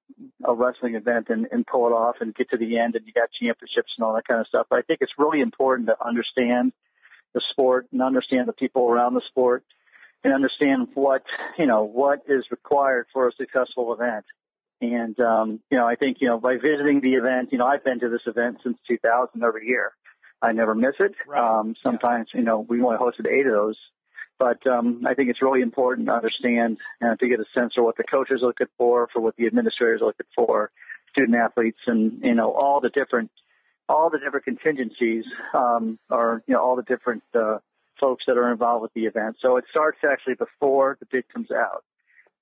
a 0.45 0.55
wrestling 0.55 0.95
event 0.95 1.27
and, 1.29 1.47
and 1.51 1.67
pull 1.67 1.89
it 1.89 1.93
off 1.93 2.17
and 2.21 2.35
get 2.35 2.49
to 2.51 2.57
the 2.57 2.79
end 2.79 2.95
and 2.95 3.05
you 3.05 3.13
got 3.13 3.29
championships 3.39 3.93
and 3.99 4.05
all 4.05 4.15
that 4.15 4.27
kind 4.27 4.41
of 4.41 4.47
stuff. 4.47 4.67
But 4.71 4.79
I 4.79 4.83
think 4.83 5.01
it's 5.03 5.13
really 5.19 5.41
important 5.41 5.89
to 5.89 5.97
understand 6.03 6.73
the 7.35 7.43
sport 7.51 7.87
and 7.93 8.01
understand 8.01 8.49
the 8.49 8.53
people 8.53 8.89
around 8.89 9.15
the 9.15 9.23
sport 9.29 9.65
and 10.23 10.33
understand 10.33 10.89
what 10.95 11.23
you 11.59 11.67
know 11.67 11.85
what 11.85 12.23
is 12.29 12.45
required 12.51 13.07
for 13.13 13.29
a 13.29 13.33
successful 13.33 13.93
event. 13.93 14.25
And, 14.81 15.19
um, 15.21 15.61
you 15.71 15.79
know, 15.79 15.87
I 15.87 15.95
think, 15.95 16.19
you 16.21 16.29
know, 16.29 16.39
by 16.39 16.57
visiting 16.57 17.01
the 17.01 17.15
event, 17.15 17.51
you 17.53 17.59
know, 17.59 17.67
I've 17.67 17.85
been 17.85 18.01
to 18.01 18.09
this 18.09 18.21
event 18.27 18.59
since 18.63 18.77
2000 18.89 19.43
every 19.43 19.67
year. 19.67 19.93
I 20.43 20.53
never 20.53 20.75
miss 20.75 20.95
it. 20.99 21.13
Right. 21.27 21.41
Um, 21.41 21.75
sometimes, 21.83 22.29
yeah. 22.35 22.41
you 22.41 22.45
know, 22.45 22.67
we 22.69 22.83
only 22.83 22.99
hosted 22.99 23.27
eight 23.27 23.47
of 23.47 23.53
those. 23.53 23.79
But 24.39 24.67
um, 24.67 25.05
I 25.07 25.15
think 25.15 25.31
it's 25.31 25.41
really 25.41 25.63
important 25.63 26.09
to 26.09 26.13
understand 26.13 26.79
and 27.01 27.19
to 27.19 27.29
get 27.29 27.41
a 27.41 27.45
sense 27.55 27.75
of 27.79 27.85
what 27.85 27.97
the 27.97 28.05
coaches 28.05 28.41
are 28.43 28.47
looking 28.47 28.67
for, 28.77 29.09
for 29.13 29.21
what 29.21 29.37
the 29.37 29.47
administrators 29.47 30.03
are 30.03 30.07
looking 30.07 30.27
for, 30.35 30.71
student 31.11 31.37
athletes, 31.37 31.79
and 31.87 32.21
you 32.23 32.35
know 32.35 32.53
all 32.53 32.81
the 32.81 32.91
different 32.91 33.31
all 33.89 34.11
the 34.11 34.19
different 34.19 34.45
contingencies 34.45 35.25
um, 35.55 35.99
or 36.11 36.43
you 36.47 36.55
know 36.55 36.61
all 36.61 36.77
the 36.77 36.83
different 36.83 37.23
uh, 37.35 37.59
folks 38.01 38.25
that 38.27 38.37
are 38.37 38.51
involved 38.51 38.83
with 38.83 38.93
the 38.95 39.07
event. 39.07 39.37
So 39.41 39.57
it 39.57 39.65
starts 39.71 39.99
actually 40.09 40.35
before 40.35 40.97
the 41.01 41.07
bid 41.11 41.25
comes 41.33 41.51
out. 41.51 41.85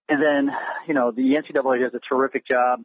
And 0.09 0.21
then, 0.21 0.51
you 0.89 0.95
know, 0.95 1.11
the 1.11 1.23
NCAA 1.23 1.81
does 1.81 1.95
a 1.95 2.01
terrific 2.01 2.47
job 2.47 2.83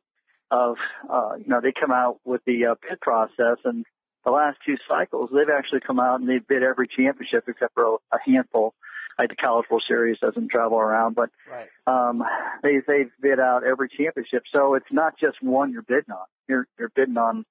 of, 0.51 0.77
uh, 1.09 1.31
you 1.37 1.47
know, 1.47 1.59
they 1.61 1.73
come 1.77 1.91
out 1.91 2.19
with 2.23 2.41
the 2.45 2.67
uh, 2.67 2.75
bid 2.87 3.01
process 3.01 3.57
and 3.65 3.85
the 4.27 4.31
last 4.31 4.57
two 4.65 4.75
cycles, 4.89 5.29
they've 5.33 5.55
actually 5.55 5.79
come 5.79 6.01
out 6.01 6.19
and 6.19 6.27
they've 6.27 6.45
bid 6.45 6.61
every 6.61 6.87
championship 6.87 7.45
except 7.47 7.73
for 7.73 7.99
a 8.11 8.17
handful. 8.25 8.73
Like 9.17 9.29
the 9.29 9.35
College 9.35 9.65
World 9.71 9.83
Series 9.87 10.19
doesn't 10.19 10.49
travel 10.51 10.77
around, 10.77 11.15
but 11.15 11.29
right. 11.49 11.69
um, 11.87 12.21
they 12.61 12.81
they've 12.85 13.09
bid 13.19 13.39
out 13.39 13.63
every 13.63 13.89
championship. 13.89 14.43
So 14.53 14.75
it's 14.75 14.91
not 14.91 15.17
just 15.17 15.41
one 15.41 15.71
you're 15.71 15.81
bidding 15.81 16.11
on. 16.11 16.25
You're 16.47 16.67
you're 16.77 16.91
bidding 16.93 17.17
on. 17.17 17.45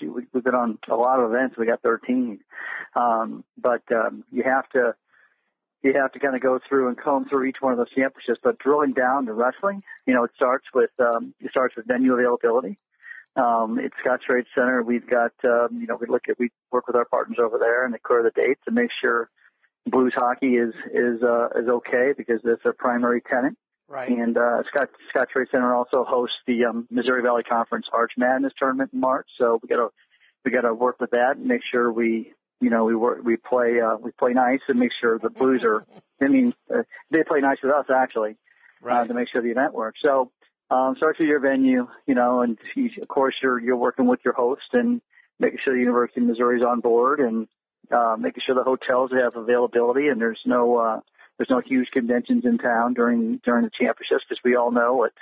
We, 0.00 0.08
we've 0.32 0.44
been 0.44 0.54
on 0.54 0.78
a 0.88 0.94
lot 0.94 1.20
of 1.20 1.30
events. 1.30 1.56
We 1.58 1.66
got 1.66 1.82
13, 1.82 2.40
um, 2.94 3.44
but 3.56 3.82
um, 3.92 4.24
you 4.30 4.42
have 4.44 4.68
to 4.70 4.94
you 5.82 5.94
have 5.94 6.12
to 6.12 6.18
kind 6.18 6.36
of 6.36 6.42
go 6.42 6.58
through 6.68 6.88
and 6.88 6.98
comb 6.98 7.26
through 7.26 7.44
each 7.44 7.56
one 7.60 7.72
of 7.72 7.78
those 7.78 7.90
championships. 7.90 8.40
But 8.42 8.58
drilling 8.58 8.92
down 8.92 9.26
to 9.26 9.32
wrestling, 9.32 9.82
you 10.06 10.14
know, 10.14 10.24
it 10.24 10.30
starts 10.36 10.66
with 10.74 10.90
um, 10.98 11.34
it 11.40 11.50
starts 11.50 11.76
with 11.76 11.86
venue 11.86 12.14
availability. 12.14 12.78
Um, 13.36 13.78
at 13.78 13.92
Scottrade 14.04 14.46
Center, 14.54 14.82
we've 14.82 15.08
got 15.08 15.32
um, 15.44 15.78
you 15.80 15.86
know 15.86 15.96
we 16.00 16.06
look 16.06 16.24
at 16.28 16.38
we 16.38 16.50
work 16.70 16.86
with 16.86 16.96
our 16.96 17.06
partners 17.06 17.38
over 17.40 17.58
there 17.58 17.84
and 17.84 17.94
they 17.94 17.98
clear 17.98 18.22
the 18.22 18.32
dates 18.34 18.60
and 18.66 18.74
make 18.74 18.90
sure 19.00 19.30
Blues 19.86 20.12
hockey 20.14 20.56
is 20.56 20.74
is 20.92 21.22
uh, 21.22 21.48
is 21.56 21.68
okay 21.68 22.12
because 22.16 22.40
that's 22.44 22.62
their 22.62 22.72
primary 22.72 23.22
tenant. 23.22 23.56
Right. 23.90 24.08
And 24.08 24.38
uh, 24.38 24.62
Scott 24.72 24.88
Scottrade 25.12 25.50
Center 25.50 25.74
also 25.74 26.04
hosts 26.08 26.36
the 26.46 26.64
um, 26.64 26.86
Missouri 26.92 27.22
Valley 27.22 27.42
Conference 27.42 27.86
Arch 27.92 28.12
Madness 28.16 28.52
tournament 28.56 28.90
in 28.92 29.00
March. 29.00 29.26
So 29.36 29.58
we 29.60 29.68
got 29.68 29.76
to 29.76 29.88
we 30.44 30.52
got 30.52 30.60
to 30.60 30.72
work 30.72 31.00
with 31.00 31.10
that 31.10 31.38
and 31.38 31.46
make 31.46 31.62
sure 31.72 31.92
we 31.92 32.32
you 32.60 32.70
know 32.70 32.84
we 32.84 32.94
work 32.94 33.18
we 33.24 33.36
play 33.36 33.80
uh, 33.84 33.96
we 33.96 34.12
play 34.12 34.32
nice 34.32 34.60
and 34.68 34.78
make 34.78 34.92
sure 35.00 35.18
the 35.18 35.28
Blues 35.28 35.64
are. 35.64 35.84
I 36.22 36.28
mean, 36.28 36.54
uh, 36.72 36.82
they 37.10 37.24
play 37.26 37.40
nice 37.40 37.56
with 37.64 37.72
us 37.72 37.86
actually 37.92 38.36
uh, 38.80 38.86
right. 38.86 39.00
uh, 39.00 39.06
to 39.08 39.14
make 39.14 39.26
sure 39.28 39.42
the 39.42 39.50
event 39.50 39.74
works. 39.74 39.98
So 40.04 40.30
um, 40.70 40.94
starts 40.96 41.18
with 41.18 41.26
your 41.26 41.40
venue, 41.40 41.88
you 42.06 42.14
know, 42.14 42.42
and 42.42 42.58
you, 42.76 42.90
of 43.02 43.08
course 43.08 43.34
you're 43.42 43.58
you're 43.58 43.76
working 43.76 44.06
with 44.06 44.20
your 44.24 44.34
host 44.34 44.70
and 44.72 45.00
making 45.40 45.58
sure 45.64 45.74
the 45.74 45.80
University 45.80 46.20
of 46.20 46.28
Missouri 46.28 46.58
is 46.58 46.64
on 46.64 46.78
board 46.78 47.18
and 47.18 47.48
uh, 47.90 48.14
making 48.16 48.42
sure 48.46 48.54
the 48.54 48.62
hotels 48.62 49.10
have 49.10 49.34
availability 49.34 50.06
and 50.06 50.20
there's 50.20 50.38
no 50.46 50.76
uh, 50.76 51.00
there's 51.40 51.48
no 51.48 51.62
huge 51.64 51.88
conventions 51.90 52.44
in 52.44 52.58
town 52.58 52.92
during 52.92 53.40
during 53.42 53.64
the 53.64 53.70
championships 53.70 54.24
because 54.28 54.42
we 54.44 54.56
all 54.56 54.70
know 54.70 54.92
what 54.92 55.12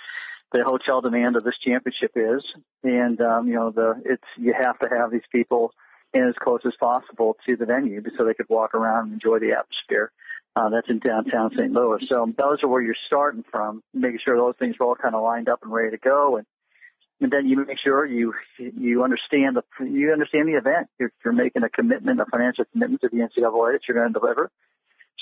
the 0.50 0.64
hotel 0.64 1.00
demand 1.00 1.36
of 1.36 1.44
this 1.44 1.54
championship 1.64 2.10
is, 2.16 2.42
and 2.82 3.20
um, 3.20 3.46
you 3.46 3.54
know 3.54 3.70
the 3.70 4.02
it's 4.04 4.24
you 4.36 4.52
have 4.52 4.76
to 4.80 4.88
have 4.90 5.12
these 5.12 5.26
people 5.30 5.72
in 6.12 6.26
as 6.26 6.34
close 6.42 6.60
as 6.66 6.72
possible 6.80 7.36
to 7.46 7.54
the 7.54 7.66
venue 7.66 8.02
so 8.16 8.24
they 8.24 8.34
could 8.34 8.48
walk 8.48 8.74
around 8.74 9.04
and 9.04 9.12
enjoy 9.12 9.38
the 9.38 9.52
atmosphere. 9.52 10.10
Uh, 10.56 10.70
that's 10.70 10.88
in 10.88 10.98
downtown 10.98 11.52
St. 11.52 11.70
Louis. 11.70 12.00
So 12.08 12.26
those 12.36 12.64
are 12.64 12.68
where 12.68 12.82
you're 12.82 12.96
starting 13.06 13.44
from, 13.48 13.80
making 13.94 14.18
sure 14.24 14.36
those 14.36 14.56
things 14.58 14.74
are 14.80 14.86
all 14.86 14.96
kind 14.96 15.14
of 15.14 15.22
lined 15.22 15.48
up 15.48 15.60
and 15.62 15.72
ready 15.72 15.90
to 15.92 15.98
go, 15.98 16.38
and 16.38 16.46
and 17.20 17.30
then 17.30 17.46
you 17.46 17.64
make 17.64 17.78
sure 17.78 18.04
you 18.04 18.34
you 18.58 19.04
understand 19.04 19.56
the 19.56 19.84
you 19.86 20.12
understand 20.12 20.48
the 20.48 20.58
event. 20.58 20.88
You're, 20.98 21.12
you're 21.24 21.32
making 21.32 21.62
a 21.62 21.68
commitment, 21.68 22.20
a 22.20 22.26
financial 22.26 22.64
commitment 22.72 23.02
to 23.02 23.08
the 23.08 23.18
NCAA 23.18 23.74
that 23.74 23.82
you're 23.86 23.96
going 23.96 24.12
to 24.12 24.18
deliver. 24.18 24.50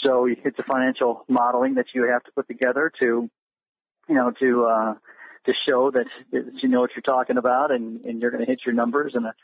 So 0.03 0.26
it's 0.26 0.59
a 0.59 0.62
financial 0.62 1.25
modeling 1.29 1.75
that 1.75 1.87
you 1.95 2.09
have 2.11 2.23
to 2.25 2.33
put 2.33 2.47
together 2.49 2.93
to, 3.00 3.31
you 4.09 4.15
know, 4.15 4.33
to 4.41 4.65
uh, 4.67 4.95
to 5.47 5.53
show 5.67 5.91
that, 5.93 6.07
that 6.33 6.45
you 6.62 6.69
know 6.69 6.81
what 6.81 6.91
you're 6.95 7.03
talking 7.03 7.38
about 7.38 7.71
and, 7.71 8.05
and 8.05 8.21
you're 8.21 8.31
going 8.31 8.45
to 8.45 8.50
hit 8.50 8.61
your 8.67 8.75
numbers 8.75 9.12
and 9.15 9.26
a 9.26 9.35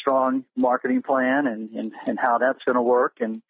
strong 0.00 0.44
marketing 0.56 1.02
plan 1.02 1.46
and, 1.46 1.70
and, 1.70 1.92
and 2.06 2.18
how 2.18 2.38
that's 2.38 2.60
going 2.64 2.76
to 2.76 2.82
work. 2.82 3.16
And 3.20 3.42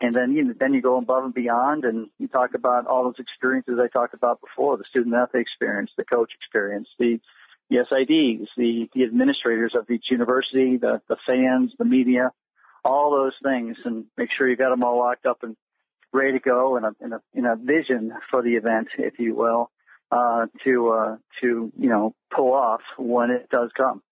and 0.00 0.14
then 0.14 0.32
you 0.32 0.54
then 0.58 0.74
you 0.74 0.80
go 0.80 0.96
above 0.96 1.24
and 1.24 1.34
beyond 1.34 1.84
and 1.84 2.08
you 2.18 2.28
talk 2.28 2.54
about 2.54 2.86
all 2.86 3.04
those 3.04 3.18
experiences 3.18 3.78
I 3.82 3.88
talked 3.88 4.14
about 4.14 4.40
before 4.40 4.76
the 4.76 4.84
student 4.88 5.14
athlete 5.14 5.42
experience, 5.42 5.90
the 5.96 6.04
coach 6.04 6.30
experience, 6.34 6.88
the 6.98 7.18
the 7.68 7.78
SIDs, 7.90 8.46
the 8.56 8.88
the 8.94 9.02
administrators 9.02 9.72
of 9.74 9.90
each 9.90 10.06
university, 10.10 10.76
the 10.76 11.02
the 11.08 11.16
fans, 11.26 11.72
the 11.78 11.84
media, 11.84 12.30
all 12.84 13.10
those 13.10 13.34
things, 13.42 13.76
and 13.84 14.04
make 14.16 14.28
sure 14.36 14.48
you 14.48 14.56
got 14.56 14.70
them 14.70 14.84
all 14.84 14.98
locked 14.98 15.26
up 15.26 15.42
and 15.42 15.56
ready 16.12 16.32
to 16.32 16.40
go 16.40 16.76
and 16.76 16.86
a, 16.86 16.94
in 17.00 17.12
a, 17.12 17.20
in 17.34 17.44
a 17.44 17.56
vision 17.56 18.12
for 18.30 18.42
the 18.42 18.56
event, 18.56 18.88
if 18.98 19.18
you 19.18 19.34
will, 19.34 19.70
uh, 20.10 20.46
to, 20.64 20.88
uh, 20.90 21.16
to, 21.40 21.72
you 21.78 21.88
know, 21.88 22.14
pull 22.34 22.52
off 22.52 22.80
when 22.96 23.30
it 23.30 23.48
does 23.50 23.70
come. 23.76 24.02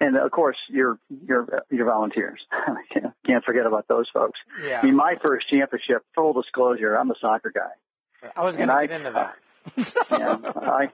And 0.00 0.16
of 0.16 0.30
course, 0.30 0.56
your, 0.68 0.98
your, 1.26 1.64
your 1.70 1.86
volunteers. 1.86 2.40
Can't 3.26 3.44
forget 3.44 3.66
about 3.66 3.88
those 3.88 4.06
folks. 4.14 4.38
Yeah. 4.64 4.80
I 4.80 4.86
mean, 4.86 4.94
my 4.94 5.16
first 5.20 5.48
championship, 5.48 6.04
full 6.14 6.32
disclosure, 6.34 6.94
I'm 6.94 7.10
a 7.10 7.14
soccer 7.20 7.52
guy. 7.52 8.30
I 8.36 8.44
was 8.44 8.56
going 8.56 8.68
to 8.68 8.86
get 8.86 8.90
into 8.92 9.10
that. 9.10 9.36
yeah, 10.10 10.38
I, 10.56 10.88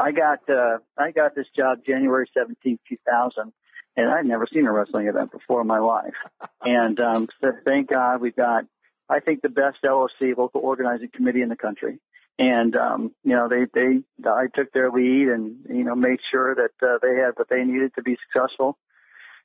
I 0.00 0.12
got, 0.12 0.48
uh, 0.48 0.78
I 0.98 1.10
got 1.12 1.34
this 1.34 1.46
job 1.54 1.80
January 1.86 2.28
17, 2.34 2.78
2000 2.88 3.52
and 3.96 4.10
I'd 4.10 4.26
never 4.26 4.46
seen 4.52 4.66
a 4.66 4.72
wrestling 4.72 5.06
event 5.06 5.32
before 5.32 5.62
in 5.62 5.66
my 5.66 5.78
life. 5.78 6.14
And 6.62 7.00
um, 7.00 7.28
so 7.40 7.52
thank 7.64 7.88
God 7.90 8.20
we've 8.20 8.36
got 8.36 8.64
I 9.08 9.20
think 9.20 9.42
the 9.42 9.48
best 9.48 9.78
LOC 9.84 10.36
local 10.36 10.60
organizing 10.60 11.10
committee 11.14 11.42
in 11.42 11.48
the 11.48 11.56
country. 11.56 11.98
And 12.38 12.76
um, 12.76 13.12
you 13.24 13.34
know, 13.34 13.48
they 13.48 13.64
they 13.72 14.02
I 14.28 14.46
took 14.54 14.72
their 14.72 14.90
lead 14.90 15.28
and 15.28 15.56
you 15.68 15.84
know 15.84 15.94
made 15.94 16.18
sure 16.30 16.54
that 16.54 16.86
uh, 16.86 16.98
they 17.00 17.16
had 17.16 17.32
what 17.36 17.48
they 17.48 17.64
needed 17.64 17.94
to 17.94 18.02
be 18.02 18.18
successful 18.26 18.76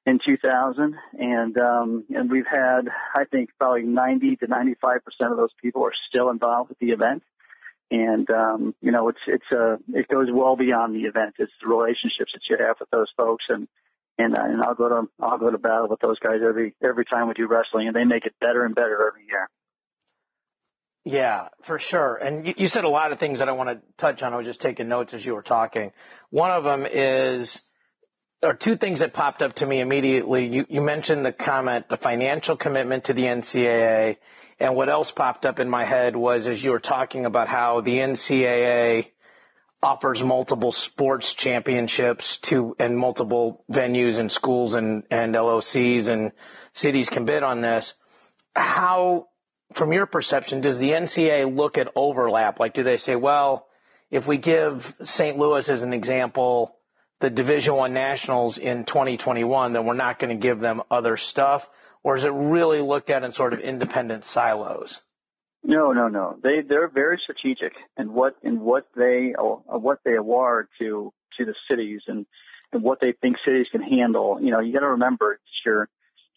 in 0.06 0.20
2000. 0.25 0.96
And 1.18 1.58
um, 1.58 2.03
and 2.10 2.30
we've 2.30 2.48
had 2.50 2.89
I 3.15 3.24
think 3.25 3.51
probably 3.58 3.84
90 3.84 4.38
to 4.38 4.48
95 4.48 5.06
percent 5.06 5.32
of 5.32 5.38
those 5.38 5.53
people 5.62 5.86
are 5.86 5.94
still 6.10 6.30
involved 6.30 6.70
with 6.70 6.80
the 6.80 6.89
event. 6.89 7.24
And 7.91 8.30
um, 8.30 8.75
you 8.82 8.91
know, 8.91 9.08
it's 9.08 9.20
it's 9.25 9.51
a 9.53 9.74
uh, 9.74 9.77
it 9.94 10.10
goes 10.10 10.27
well 10.32 10.58
beyond 10.58 10.94
the 10.94 11.08
event. 11.08 11.36
It's 11.39 11.51
the 11.62 11.70
relationships 11.70 12.32
that 12.34 12.41
you 12.50 12.58
have 12.60 12.77
with 12.80 12.89
those 12.89 13.12
folks 13.15 13.46
and 13.48 13.70
and 14.18 14.38
uh, 14.38 14.41
and 14.44 14.62
I'll 14.62 14.75
go 14.75 14.89
to 14.89 15.03
I'll 15.20 15.38
go 15.38 15.50
to 15.50 15.58
battle 15.58 15.88
with 15.88 16.00
those 16.00 16.20
guys 16.20 16.39
every 16.48 16.75
every 16.84 17.06
time 17.06 17.27
we 17.27 17.34
do 17.34 17.48
wrestling, 17.48 17.88
and 17.88 17.96
they 17.96 18.03
make 18.03 18.25
it 18.25 18.34
better 18.39 18.65
and 18.65 18.75
better 18.75 19.08
every 19.08 19.25
year. 19.27 19.50
Yeah, 21.03 21.48
for 21.63 21.80
sure. 21.80 22.15
And 22.15 22.46
you, 22.46 22.53
you 22.58 22.68
said 22.68 22.84
a 22.84 22.89
lot 22.89 23.12
of 23.12 23.20
things 23.20 23.39
that 23.39 23.50
I 23.50 23.53
want 23.53 23.70
to 23.70 23.82
touch 23.98 24.22
on. 24.22 24.34
I 24.34 24.38
was 24.38 24.46
just 24.46 24.62
taking 24.62 24.88
notes 24.88 25.13
as 25.13 25.25
you 25.25 25.34
were 25.34 25.41
talking. 25.41 25.91
One 26.30 26.51
of 26.51 26.63
them 26.63 26.86
is, 26.89 27.60
or 28.44 28.53
two 28.53 28.75
things 28.75 29.00
that 29.00 29.13
popped 29.13 29.41
up 29.41 29.56
to 29.56 29.65
me 29.65 29.80
immediately. 29.80 30.48
You, 30.48 30.65
you 30.70 30.82
mentioned 30.82 31.25
the 31.25 31.32
comment, 31.32 31.89
the 31.89 31.98
financial 31.98 32.56
commitment 32.56 33.06
to 33.06 33.13
the 33.13 33.24
NCAA, 33.24 34.18
and 34.60 34.75
what 34.75 34.89
else 34.89 35.10
popped 35.10 35.48
up 35.48 35.60
in 35.60 35.70
my 35.70 35.86
head 35.86 36.15
was 36.15 36.48
as 36.48 36.63
you 36.63 36.70
were 36.70 36.80
talking 36.80 37.25
about 37.25 37.48
how 37.48 37.82
the 37.82 37.98
NCAA 37.98 39.10
offers 39.83 40.21
multiple 40.21 40.71
sports 40.71 41.33
championships 41.33 42.38
to 42.38 42.75
and 42.79 42.97
multiple 42.97 43.63
venues 43.71 44.17
and 44.17 44.31
schools 44.31 44.75
and, 44.75 45.03
and 45.09 45.33
LOCs 45.33 46.07
and 46.07 46.31
cities 46.73 47.09
can 47.09 47.25
bid 47.25 47.41
on 47.41 47.61
this. 47.61 47.95
How, 48.55 49.27
from 49.73 49.91
your 49.91 50.05
perception, 50.05 50.61
does 50.61 50.77
the 50.77 50.91
NCAA 50.91 51.55
look 51.55 51.77
at 51.77 51.91
overlap? 51.95 52.59
Like, 52.59 52.73
do 52.73 52.83
they 52.83 52.97
say, 52.97 53.15
well, 53.15 53.67
if 54.11 54.27
we 54.27 54.38
give 54.38 54.93
St. 55.03 55.38
Louis 55.38 55.67
as 55.67 55.81
an 55.81 55.93
example, 55.93 56.75
the 57.19 57.29
Division 57.29 57.75
One 57.75 57.93
Nationals 57.93 58.57
in 58.57 58.85
2021, 58.85 59.73
then 59.73 59.85
we're 59.85 59.93
not 59.93 60.19
going 60.19 60.35
to 60.35 60.41
give 60.41 60.59
them 60.59 60.83
other 60.91 61.17
stuff? 61.17 61.67
Or 62.03 62.17
is 62.17 62.23
it 62.23 62.33
really 62.33 62.81
looked 62.81 63.09
at 63.09 63.23
in 63.23 63.31
sort 63.31 63.53
of 63.53 63.59
independent 63.59 64.25
silos? 64.25 65.00
No, 65.63 65.91
no, 65.91 66.08
no. 66.08 66.38
They 66.41 66.62
they're 66.68 66.89
very 66.89 67.20
strategic 67.22 67.74
in 67.98 68.13
what 68.13 68.36
in 68.41 68.60
what 68.62 68.88
they 68.96 69.34
uh, 69.38 69.77
what 69.77 70.00
they 70.03 70.15
award 70.15 70.68
to 70.80 71.13
to 71.38 71.46
the 71.46 71.53
cities 71.70 72.01
and, 72.08 72.25
and 72.74 72.84
what 72.84 73.00
they 73.00 73.13
think 73.22 73.38
cities 73.46 73.68
can 73.72 73.82
handle. 73.82 74.39
You 74.41 74.51
know, 74.51 74.60
you 74.60 74.74
got 74.74 74.80
to 74.80 74.89
remember 74.89 75.39
sure. 75.63 75.88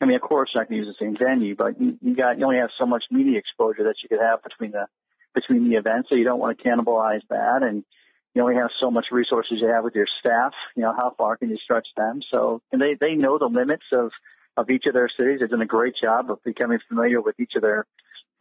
I 0.00 0.07
mean, 0.07 0.16
of 0.16 0.23
course, 0.23 0.50
I 0.61 0.64
can 0.64 0.76
use 0.76 0.87
the 0.87 1.04
same 1.04 1.16
venue, 1.16 1.57
but 1.57 1.81
you, 1.81 1.97
you 2.02 2.14
got 2.14 2.38
you 2.38 2.45
only 2.45 2.59
have 2.59 2.71
so 2.78 2.85
much 2.85 3.04
media 3.11 3.38
exposure 3.38 3.85
that 3.85 3.95
you 4.02 4.09
could 4.11 4.21
have 4.21 4.43
between 4.43 4.73
the 4.73 4.87
between 5.35 5.69
the 5.69 5.76
events, 5.76 6.09
so 6.09 6.16
you 6.16 6.25
don't 6.25 6.38
want 6.38 6.59
to 6.59 6.64
cannibalize 6.64 7.23
that, 7.31 7.62
and 7.62 7.83
you 8.35 8.43
only 8.43 8.57
have 8.57 8.71
so 8.81 8.90
much 8.90 9.07
resources 9.11 9.59
you 9.61 9.69
have 9.69 9.85
with 9.85 9.95
your 9.95 10.07
staff. 10.21 10.52
You 10.76 10.83
know, 10.83 10.93
how 10.97 11.14
far 11.16 11.37
can 11.37 11.49
you 11.49 11.57
stretch 11.62 11.88
them? 11.97 12.21
So, 12.31 12.61
and 12.73 12.83
they 12.83 12.95
they 13.00 13.14
know 13.14 13.38
the 13.38 13.47
limits 13.47 13.85
of 13.93 14.11
of 14.57 14.69
each 14.69 14.85
of 14.87 14.93
their 14.93 15.09
cities. 15.16 15.40
They've 15.40 15.49
done 15.49 15.62
a 15.62 15.66
great 15.66 15.95
job 16.00 16.31
of 16.31 16.43
becoming 16.45 16.78
familiar 16.88 17.23
with 17.23 17.40
each 17.40 17.52
of 17.57 17.62
their 17.62 17.87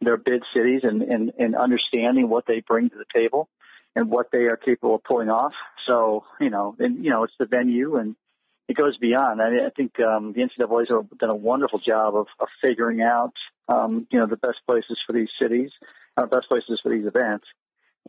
their 0.04 0.16
bid 0.16 0.42
cities 0.54 0.80
and, 0.82 1.02
and, 1.02 1.32
and 1.38 1.56
understanding 1.56 2.28
what 2.28 2.46
they 2.46 2.60
bring 2.66 2.90
to 2.90 2.96
the 2.96 3.04
table 3.12 3.48
and 3.96 4.10
what 4.10 4.30
they 4.32 4.44
are 4.44 4.56
capable 4.56 4.96
of 4.96 5.04
pulling 5.04 5.28
off. 5.28 5.52
So, 5.86 6.24
you 6.40 6.50
know, 6.50 6.74
and, 6.78 7.04
you 7.04 7.10
know, 7.10 7.24
it's 7.24 7.34
the 7.38 7.46
venue 7.46 7.96
and 7.96 8.16
it 8.68 8.76
goes 8.76 8.96
beyond. 8.98 9.40
I, 9.40 9.66
I 9.66 9.70
think 9.76 9.98
um, 10.00 10.32
the 10.32 10.40
NCAA 10.40 10.80
has 10.88 11.18
done 11.18 11.30
a 11.30 11.34
wonderful 11.34 11.78
job 11.78 12.16
of, 12.16 12.26
of 12.40 12.48
figuring 12.62 13.02
out, 13.02 13.34
um, 13.68 14.06
you 14.10 14.18
know, 14.18 14.26
the 14.26 14.36
best 14.36 14.58
places 14.66 14.98
for 15.06 15.12
these 15.12 15.28
cities, 15.40 15.70
uh, 16.16 16.26
best 16.26 16.48
places 16.48 16.80
for 16.82 16.90
these 16.90 17.06
events, 17.06 17.46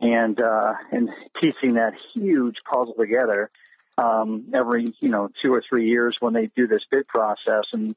and 0.00 0.40
uh, 0.40 0.74
and 0.92 1.08
piecing 1.40 1.74
that 1.74 1.94
huge 2.14 2.56
puzzle 2.70 2.94
together 2.98 3.50
um, 3.98 4.46
every, 4.54 4.94
you 5.00 5.08
know, 5.08 5.30
two 5.42 5.52
or 5.52 5.62
three 5.66 5.88
years 5.88 6.16
when 6.20 6.34
they 6.34 6.50
do 6.54 6.66
this 6.66 6.82
bid 6.90 7.06
process 7.08 7.64
and 7.72 7.94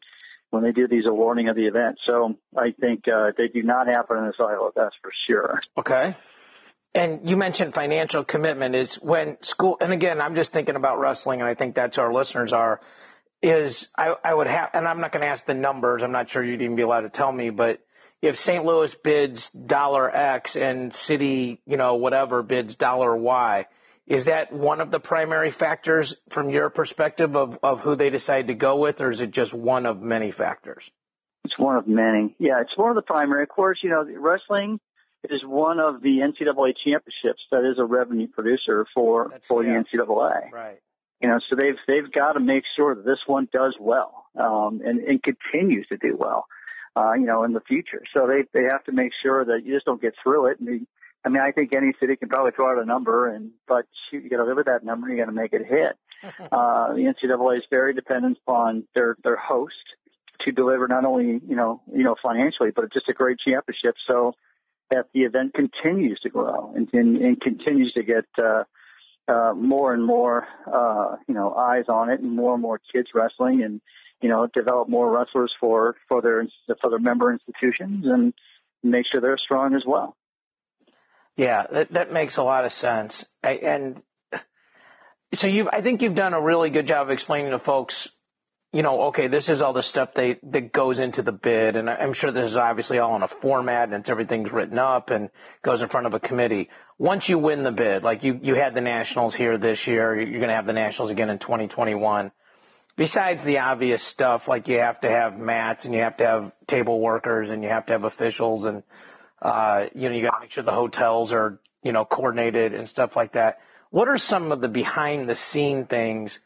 when 0.50 0.64
they 0.64 0.72
do 0.72 0.88
these 0.88 1.06
awarding 1.06 1.50
of 1.50 1.56
the 1.56 1.68
event. 1.68 1.98
So 2.06 2.36
I 2.58 2.72
think 2.80 3.04
uh, 3.08 3.32
they 3.38 3.48
do 3.48 3.64
not 3.64 3.88
happen 3.88 4.18
in 4.18 4.24
a 4.26 4.34
silo. 4.38 4.72
That's 4.76 4.96
for 5.02 5.12
sure. 5.28 5.62
Okay. 5.78 6.16
And 6.96 7.30
you 7.30 7.38
mentioned 7.38 7.76
financial 7.76 8.24
commitment 8.24 8.76
is 8.76 8.96
when 8.96 9.42
school, 9.44 9.78
and 9.80 9.94
again, 9.94 10.22
I'm 10.22 10.36
just 10.36 10.52
thinking 10.52 10.76
about 10.76 11.00
wrestling, 11.00 11.42
and 11.42 11.48
I 11.48 11.54
think 11.54 11.76
that's 11.76 11.98
our 11.98 12.12
listeners 12.12 12.52
are. 12.52 12.82
Is 13.42 13.88
I, 13.98 14.16
I 14.24 14.34
would 14.34 14.48
have, 14.48 14.72
and 14.74 14.88
I'm 14.88 15.00
not 15.00 15.12
going 15.12 15.22
to 15.22 15.28
ask 15.28 15.46
the 15.46 15.54
numbers. 15.54 16.04
I'm 16.04 16.12
not 16.12 16.30
sure 16.30 16.44
you'd 16.44 16.62
even 16.62 16.76
be 16.76 16.82
allowed 16.82 17.02
to 17.02 17.10
tell 17.10 17.32
me, 17.32 17.52
but 17.52 17.80
if 18.22 18.40
St. 18.40 18.66
Louis 18.66 18.94
bids 18.96 19.50
dollar 19.52 20.14
X 20.14 20.56
and 20.56 20.94
city, 20.94 21.62
you 21.66 21.78
know, 21.78 21.96
whatever 21.96 22.44
bids 22.44 22.76
dollar 22.76 23.16
Y, 23.16 23.66
is 24.10 24.26
that 24.26 24.52
one 24.52 24.82
of 24.82 24.92
the 24.92 25.00
primary 25.00 25.52
factors 25.52 26.16
from 26.30 26.50
your 26.50 26.70
perspective 26.70 27.36
of, 27.38 27.60
of 27.64 27.80
who 27.82 27.96
they 27.96 28.10
decide 28.10 28.48
to 28.48 28.56
go 28.56 28.78
with, 28.78 29.00
or 29.02 29.12
is 29.12 29.22
it 29.22 29.32
just 29.32 29.54
one 29.54 29.86
of 29.86 30.02
many 30.02 30.32
factors? 30.32 30.90
It's 31.46 31.58
one 31.58 31.78
of 31.78 31.88
many. 31.88 32.36
Yeah, 32.40 32.60
it's 32.62 32.76
one 32.76 32.90
of 32.90 32.96
the 32.96 33.02
primary. 33.04 33.44
Of 33.44 33.50
course, 33.50 33.80
you 33.84 33.90
know, 33.92 34.04
wrestling 34.20 34.80
is 35.30 35.42
one 35.46 35.80
of 35.80 36.02
the 36.02 36.20
NCAA 36.20 36.74
championships 36.84 37.42
that 37.52 37.70
is 37.70 37.78
a 37.80 37.86
revenue 37.86 38.28
producer 38.28 38.86
for 38.94 39.30
That's, 39.32 39.46
for 39.48 39.64
yeah. 39.64 39.82
the 39.84 39.98
NCAA. 39.98 40.52
Right. 40.52 40.80
You 41.22 41.30
know, 41.30 41.40
so 41.50 41.56
they've 41.56 41.78
they've 41.88 42.12
got 42.12 42.34
to 42.34 42.40
make 42.40 42.64
sure 42.76 42.96
that 42.96 43.06
this 43.06 43.20
one 43.28 43.48
does 43.54 43.76
well 43.80 44.26
um, 44.38 44.82
and, 44.84 45.00
and 45.00 45.22
continues 45.22 45.86
to 45.88 45.98
do 45.98 46.16
well. 46.18 46.46
uh, 46.96 47.14
you 47.14 47.26
know, 47.26 47.44
in 47.44 47.54
the 47.54 47.62
future. 47.62 48.02
So 48.14 48.28
they 48.28 48.44
they 48.54 48.66
have 48.72 48.84
to 48.86 48.92
make 48.92 49.12
sure 49.24 49.46
that 49.46 49.62
you 49.66 49.74
just 49.76 49.86
don't 49.86 50.02
get 50.02 50.14
through 50.24 50.48
it. 50.52 50.60
And 50.60 50.68
they, 50.68 50.80
I 51.26 51.30
mean, 51.30 51.42
I 51.42 51.52
think 51.52 51.74
any 51.74 51.94
city 52.00 52.16
can 52.16 52.30
probably 52.30 52.52
throw 52.56 52.72
out 52.72 52.82
a 52.82 52.86
number, 52.86 53.28
and 53.28 53.52
but 53.68 53.86
shoot, 54.10 54.24
you 54.24 54.30
got 54.30 54.38
to 54.38 54.46
live 54.46 54.58
with 54.58 54.68
that 54.68 54.84
number. 54.84 55.10
You 55.10 55.18
got 55.18 55.26
to 55.26 55.32
make 55.32 55.54
it 55.54 55.66
hit. 55.66 55.98
uh, 56.52 56.94
the 56.94 57.14
NCAA 57.14 57.58
is 57.58 57.64
very 57.70 57.94
dependent 57.94 58.38
upon 58.46 58.86
their 58.96 59.16
their 59.24 59.36
host 59.36 59.74
to 60.42 60.52
deliver 60.52 60.88
not 60.88 61.06
only 61.06 61.42
you 61.46 61.56
know 61.56 61.82
you 61.94 62.04
know 62.04 62.16
financially, 62.24 62.72
but 62.74 62.92
just 62.94 63.10
a 63.10 63.14
great 63.14 63.38
championship. 63.40 63.96
So 64.08 64.34
that 64.92 65.08
the 65.14 65.22
event 65.22 65.54
continues 65.54 66.20
to 66.22 66.30
grow 66.30 66.74
and, 66.76 66.90
and, 66.94 67.18
and 67.18 67.40
continues 67.40 67.94
to 67.94 68.04
get 68.04 68.26
uh, 68.38 68.64
uh, 69.28 69.54
more 69.54 69.94
and 69.94 70.04
more 70.04 70.48
uh, 70.66 71.18
you 71.28 71.34
know 71.34 71.54
eyes 71.54 71.86
on 71.88 72.10
it, 72.10 72.22
and 72.22 72.36
more 72.36 72.54
and 72.54 72.62
more 72.62 72.80
kids 72.94 73.10
wrestling, 73.14 73.62
and 73.64 73.82
you 74.22 74.30
know 74.30 74.48
develop 74.54 74.90
more 74.90 75.12
wrestlers 75.12 75.54
for 75.60 75.96
for 76.08 76.22
their 76.22 76.48
for 76.82 76.90
their 76.90 77.00
member 77.00 77.32
institutions, 77.32 78.06
and 78.06 78.34
make 78.84 79.06
sure 79.12 79.22
they're 79.22 79.38
strong 79.38 79.76
as 79.76 79.84
well. 79.86 80.16
Yeah, 81.38 81.66
that, 81.72 81.94
that 81.94 82.12
makes 82.12 82.38
a 82.38 82.44
lot 82.44 82.66
of 82.66 82.74
sense. 82.74 83.26
I, 83.44 83.52
and 83.54 84.02
so 85.34 85.48
you, 85.48 85.70
I 85.72 85.82
think 85.82 86.02
you've 86.02 86.16
done 86.16 86.34
a 86.34 86.42
really 86.42 86.70
good 86.70 86.88
job 86.88 87.08
of 87.08 87.12
explaining 87.12 87.52
to 87.52 87.60
folks, 87.60 88.10
you 88.74 88.84
know, 88.84 89.04
okay, 89.04 89.28
this 89.28 89.50
is 89.50 89.62
all 89.62 89.74
the 89.74 89.82
stuff 89.82 90.14
they, 90.14 90.40
that 90.44 90.72
goes 90.74 91.00
into 91.00 91.22
the 91.22 91.32
bid. 91.32 91.76
And 91.76 91.90
I'm 91.90 92.14
sure 92.14 92.32
this 92.32 92.52
is 92.52 92.58
obviously 92.58 93.00
all 93.00 93.16
in 93.16 93.24
a 93.24 93.28
format 93.28 93.94
and 93.94 94.08
everything's 94.10 94.52
written 94.52 94.78
up 94.78 95.10
and 95.12 95.30
goes 95.62 95.82
in 95.82 95.90
front 95.90 96.08
of 96.08 96.14
a 96.14 96.20
committee. 96.20 96.70
Once 96.98 97.30
you 97.30 97.40
win 97.40 97.64
the 97.64 97.72
bid, 97.72 98.04
like 98.04 98.24
you, 98.24 98.40
you 98.42 98.56
had 98.56 98.76
the 98.76 98.82
nationals 98.82 99.34
here 99.34 99.58
this 99.58 99.88
year, 99.88 100.16
you're 100.20 100.40
going 100.40 100.50
to 100.50 100.56
have 100.56 100.68
the 100.68 100.74
nationals 100.74 101.10
again 101.10 101.30
in 101.30 101.40
2021 101.40 102.32
besides 103.00 103.46
the 103.46 103.60
obvious 103.60 104.04
stuff, 104.04 104.50
like 104.50 104.68
you 104.68 104.78
have 104.80 105.00
to 105.00 105.10
have 105.10 105.40
mats 105.40 105.86
and 105.86 105.94
you 105.94 106.02
have 106.02 106.18
to 106.18 106.26
have 106.26 106.54
table 106.68 107.00
workers 107.00 107.50
and 107.50 107.64
you 107.64 107.70
have 107.70 107.86
to 107.86 107.94
have 107.94 108.04
officials 108.04 108.66
and 108.66 108.84
uh, 109.42 109.86
you 109.96 110.10
know, 110.10 110.16
you 110.16 110.22
got 110.24 110.36
to 110.36 110.42
make 110.42 110.52
sure 110.52 110.64
the 110.64 110.72
hotels 110.72 111.32
are, 111.32 111.60
you 111.84 111.92
know, 111.92 112.06
coordinated 112.06 112.74
and 112.74 112.88
stuff 112.88 113.16
like 113.16 113.34
that. 113.34 113.60
What 113.90 114.08
are 114.08 114.18
some 114.18 114.52
of 114.52 114.62
the 114.62 114.68
behind 114.68 115.30
the 115.30 115.36
scene 115.36 115.86
things 115.86 116.40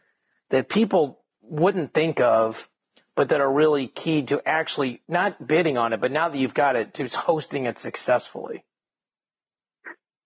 that 0.50 0.70
people 0.70 1.20
wouldn't 1.42 1.94
think 1.94 2.22
of, 2.22 2.70
but 3.16 3.30
that 3.30 3.42
are 3.42 3.52
really 3.52 3.88
key 3.88 4.24
to 4.24 4.42
actually 4.48 5.02
not 5.08 5.46
bidding 5.46 5.78
on 5.78 5.94
it, 5.94 6.02
but 6.02 6.12
now 6.12 6.30
that 6.30 6.38
you've 6.38 6.54
got 6.54 6.76
it, 6.76 6.94
to 6.96 7.06
hosting 7.18 7.66
it 7.66 7.80
successfully? 7.80 8.64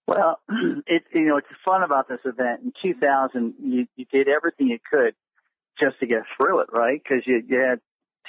Well, 0.08 0.40
it 0.88 1.04
you 1.14 1.26
know 1.26 1.38
it's 1.38 1.48
fun 1.66 1.84
about 1.84 2.08
this 2.08 2.22
event. 2.24 2.62
In 2.64 2.74
2000, 2.82 3.56
you 3.62 3.88
you 3.96 4.06
did 4.12 4.28
everything 4.28 4.68
you 4.68 4.80
could 4.90 5.16
just 5.80 6.00
to 6.00 6.08
get 6.08 6.24
through 6.38 6.62
it, 6.62 6.70
right? 6.72 7.02
Because 7.02 7.24
you 7.26 7.44
you 7.46 7.60
had 7.60 7.80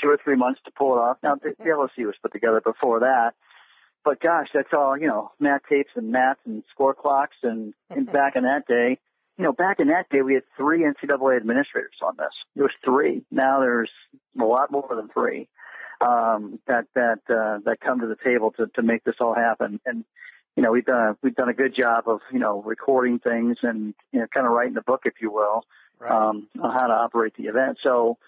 two 0.03 0.09
or 0.09 0.19
three 0.23 0.37
months 0.37 0.61
to 0.65 0.73
pull 0.77 0.97
it 0.97 1.01
off. 1.01 1.19
Now 1.23 1.37
the, 1.37 1.55
the 1.59 2.05
was 2.07 2.17
put 2.21 2.33
together 2.33 2.61
before 2.61 3.01
that, 3.01 3.35
but 4.05 4.21
gosh, 4.21 4.49
that's 4.55 4.73
all, 4.73 4.97
you 4.97 5.07
know, 5.07 5.33
mat 5.39 5.63
tapes 5.69 5.91
and 5.95 6.11
mats 6.11 6.41
and 6.47 6.63
score 6.71 6.95
clocks. 6.95 7.37
And, 7.43 7.75
and 7.91 8.07
back 8.13 8.37
in 8.37 8.45
that 8.45 8.67
day, 8.67 8.99
you 9.37 9.45
know, 9.45 9.53
back 9.53 9.79
in 9.79 9.89
that 9.89 10.09
day, 10.11 10.23
we 10.23 10.35
had 10.35 10.43
three 10.57 10.81
NCAA 10.81 11.37
administrators 11.37 11.95
on 12.03 12.17
this. 12.17 12.33
There 12.57 12.65
was 12.65 12.73
three. 12.85 13.23
Now 13.31 13.61
there's 13.61 13.91
a 14.39 14.45
lot 14.45 14.73
more 14.73 14.89
than 14.91 15.09
three 15.09 15.49
um, 16.01 16.59
that 16.67 16.87
that 16.95 17.21
uh, 17.29 17.61
that 17.65 17.79
come 17.81 18.01
to 18.01 18.07
the 18.07 18.17
table 18.25 18.53
to 18.53 18.67
to 18.75 18.83
make 18.83 19.05
this 19.05 19.17
all 19.21 19.35
happen. 19.35 19.81
And 19.87 20.05
you 20.57 20.63
know, 20.63 20.73
we've 20.73 20.85
done 20.85 21.11
a, 21.11 21.17
we've 21.23 21.37
done 21.37 21.49
a 21.49 21.55
good 21.55 21.75
job 21.75 22.09
of 22.09 22.21
you 22.33 22.41
know 22.41 22.63
recording 22.63 23.21
things 23.21 23.59
and 23.63 23.95
you 24.13 24.21
know 24.21 24.27
kind 24.33 24.47
of 24.47 24.53
writing 24.53 24.75
the 24.75 24.83
book, 24.83 25.03
if 25.05 25.15
you 25.21 25.31
will, 25.31 25.63
right. 26.01 26.11
um, 26.11 26.49
on 26.61 26.73
how 26.73 26.89
to 26.89 26.95
operate 26.95 27.35
the 27.37 27.45
event. 27.45 27.79
So 27.83 28.19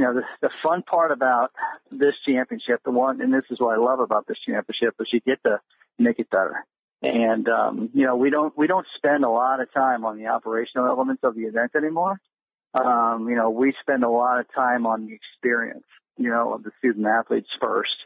you 0.00 0.06
know, 0.06 0.14
the, 0.14 0.22
the 0.40 0.50
fun 0.62 0.82
part 0.82 1.12
about 1.12 1.50
this 1.90 2.14
championship, 2.26 2.80
the 2.86 2.90
one, 2.90 3.20
and 3.20 3.34
this 3.34 3.44
is 3.50 3.60
what 3.60 3.74
I 3.74 3.76
love 3.76 4.00
about 4.00 4.26
this 4.26 4.38
championship, 4.46 4.94
is 4.98 5.08
you 5.12 5.20
get 5.20 5.42
to 5.42 5.60
make 5.98 6.18
it 6.18 6.30
better. 6.30 6.64
And 7.02 7.46
um, 7.50 7.90
you 7.92 8.06
know, 8.06 8.16
we 8.16 8.30
don't 8.30 8.56
we 8.56 8.66
don't 8.66 8.86
spend 8.96 9.24
a 9.24 9.28
lot 9.28 9.60
of 9.60 9.70
time 9.74 10.06
on 10.06 10.16
the 10.16 10.28
operational 10.28 10.86
elements 10.86 11.22
of 11.22 11.34
the 11.34 11.42
event 11.42 11.72
anymore. 11.76 12.18
Um, 12.72 13.28
you 13.28 13.36
know, 13.36 13.50
we 13.50 13.74
spend 13.82 14.02
a 14.02 14.08
lot 14.08 14.40
of 14.40 14.46
time 14.54 14.86
on 14.86 15.06
the 15.06 15.12
experience, 15.12 15.84
you 16.16 16.30
know, 16.30 16.54
of 16.54 16.62
the 16.62 16.70
student 16.78 17.06
athletes 17.06 17.50
first, 17.60 17.96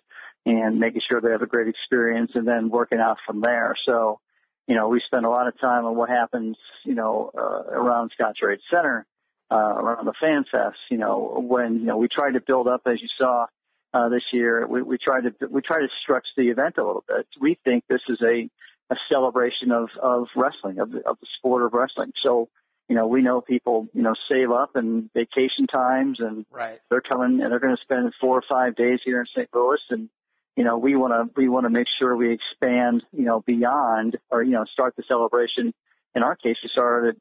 and 0.44 0.80
making 0.80 1.02
sure 1.09 1.20
they 1.20 1.30
have 1.30 1.42
a 1.42 1.46
great 1.46 1.68
experience, 1.68 2.33
and 2.35 2.46
then 2.46 2.70
working 2.70 2.98
out 2.98 3.18
from 3.24 3.40
there. 3.40 3.76
So, 3.87 4.18
you 4.66 4.74
know, 4.74 4.88
we 4.88 5.00
spend 5.07 5.26
a 5.26 5.30
lot 5.30 5.46
of 5.46 5.61
time 5.61 5.85
on 5.85 5.94
what 5.94 6.09
happens, 6.09 6.57
you 6.85 6.94
know, 6.94 7.30
uh, 7.38 7.70
around 7.70 8.11
Scottrade 8.18 8.59
Center 8.68 9.07
uh, 9.50 9.57
around 9.57 10.07
the 10.07 10.14
Fan 10.20 10.44
Fest. 10.50 10.78
You 10.90 10.98
know, 10.98 11.44
when 11.46 11.80
you 11.80 11.87
know 11.87 11.96
we 11.96 12.09
tried 12.09 12.33
to 12.33 12.40
build 12.40 12.68
up, 12.68 12.83
as 12.87 13.00
you 13.00 13.09
saw 13.18 13.46
uh, 13.92 14.09
this 14.09 14.24
year, 14.33 14.66
we, 14.66 14.83
we 14.83 14.98
tried 14.98 15.22
to 15.22 15.46
we 15.48 15.62
tried 15.62 15.80
to 15.80 15.88
stretch 16.02 16.26
the 16.37 16.48
event 16.48 16.76
a 16.78 16.85
little 16.85 17.04
bit. 17.07 17.26
We 17.40 17.59
think 17.64 17.85
this 17.88 18.02
is 18.09 18.20
a 18.22 18.48
a 18.90 18.96
celebration 19.11 19.72
of 19.72 19.88
of 20.00 20.28
wrestling 20.37 20.78
of 20.78 20.94
of 20.94 21.18
the 21.20 21.26
sport 21.38 21.62
of 21.62 21.72
wrestling. 21.72 22.12
So 22.22 22.48
you 22.88 22.96
know, 22.96 23.07
we 23.07 23.22
know 23.22 23.40
people, 23.40 23.88
you 23.94 24.02
know, 24.02 24.14
save 24.28 24.50
up 24.50 24.76
and 24.76 25.11
vacation 25.14 25.66
times 25.66 26.20
and 26.20 26.44
right. 26.50 26.80
they're 26.90 27.00
coming 27.00 27.40
and 27.40 27.50
they're 27.50 27.61
going 27.61 27.76
to 27.76 27.83
spend 27.83 28.12
four 28.20 28.37
or 28.37 28.44
five 28.48 28.76
days 28.76 29.00
here 29.04 29.20
in 29.20 29.26
St. 29.35 29.48
Louis. 29.54 29.80
And, 29.88 30.11
you 30.57 30.64
know, 30.64 30.76
we 30.76 30.94
want 30.94 31.12
to, 31.12 31.40
we 31.40 31.48
want 31.48 31.64
to 31.64 31.70
make 31.70 31.87
sure 31.98 32.14
we 32.14 32.33
expand, 32.33 33.02
you 33.12 33.24
know, 33.24 33.40
beyond 33.40 34.18
or, 34.30 34.42
you 34.42 34.52
know, 34.52 34.64
start 34.70 34.94
the 34.96 35.02
celebration 35.09 35.72
in 36.14 36.22
our 36.22 36.37
case, 36.37 36.57
we 36.62 36.68
started 36.72 37.16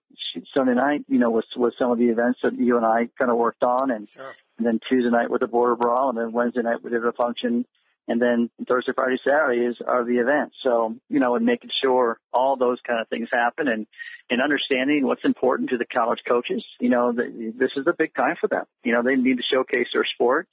Sunday 0.53 0.75
night, 0.75 1.05
you 1.07 1.19
know, 1.19 1.31
with 1.31 1.45
with 1.55 1.73
some 1.79 1.91
of 1.91 1.97
the 1.97 2.09
events 2.09 2.39
that 2.43 2.53
you 2.57 2.77
and 2.77 2.85
I 2.85 3.09
kind 3.17 3.31
of 3.31 3.37
worked 3.37 3.63
on, 3.63 3.91
and, 3.91 4.07
sure. 4.07 4.33
and 4.57 4.67
then 4.67 4.79
Tuesday 4.87 5.09
night 5.09 5.31
with 5.31 5.41
the 5.41 5.47
border 5.47 5.75
brawl, 5.75 6.09
and 6.09 6.17
then 6.17 6.31
Wednesday 6.31 6.61
night 6.61 6.83
we 6.83 6.91
did 6.91 7.05
a 7.05 7.11
function, 7.11 7.65
and 8.07 8.21
then 8.21 8.49
Thursday, 8.67 8.91
Friday, 8.93 9.17
Saturday 9.25 9.61
is 9.61 9.77
are 9.85 10.05
the 10.05 10.17
events. 10.17 10.55
So 10.63 10.95
you 11.09 11.19
know, 11.19 11.35
and 11.35 11.45
making 11.45 11.71
sure 11.81 12.19
all 12.31 12.55
those 12.55 12.79
kind 12.85 13.01
of 13.01 13.07
things 13.07 13.29
happen, 13.31 13.67
and 13.67 13.87
and 14.29 14.41
understanding 14.41 15.05
what's 15.05 15.25
important 15.25 15.71
to 15.71 15.77
the 15.77 15.85
college 15.85 16.19
coaches. 16.27 16.63
You 16.79 16.89
know, 16.89 17.13
the, 17.13 17.53
this 17.57 17.71
is 17.75 17.85
a 17.87 17.95
big 17.97 18.13
time 18.13 18.35
for 18.39 18.47
them. 18.47 18.65
You 18.83 18.93
know, 18.93 19.01
they 19.01 19.15
need 19.15 19.37
to 19.37 19.43
showcase 19.51 19.87
their 19.91 20.05
sport. 20.05 20.47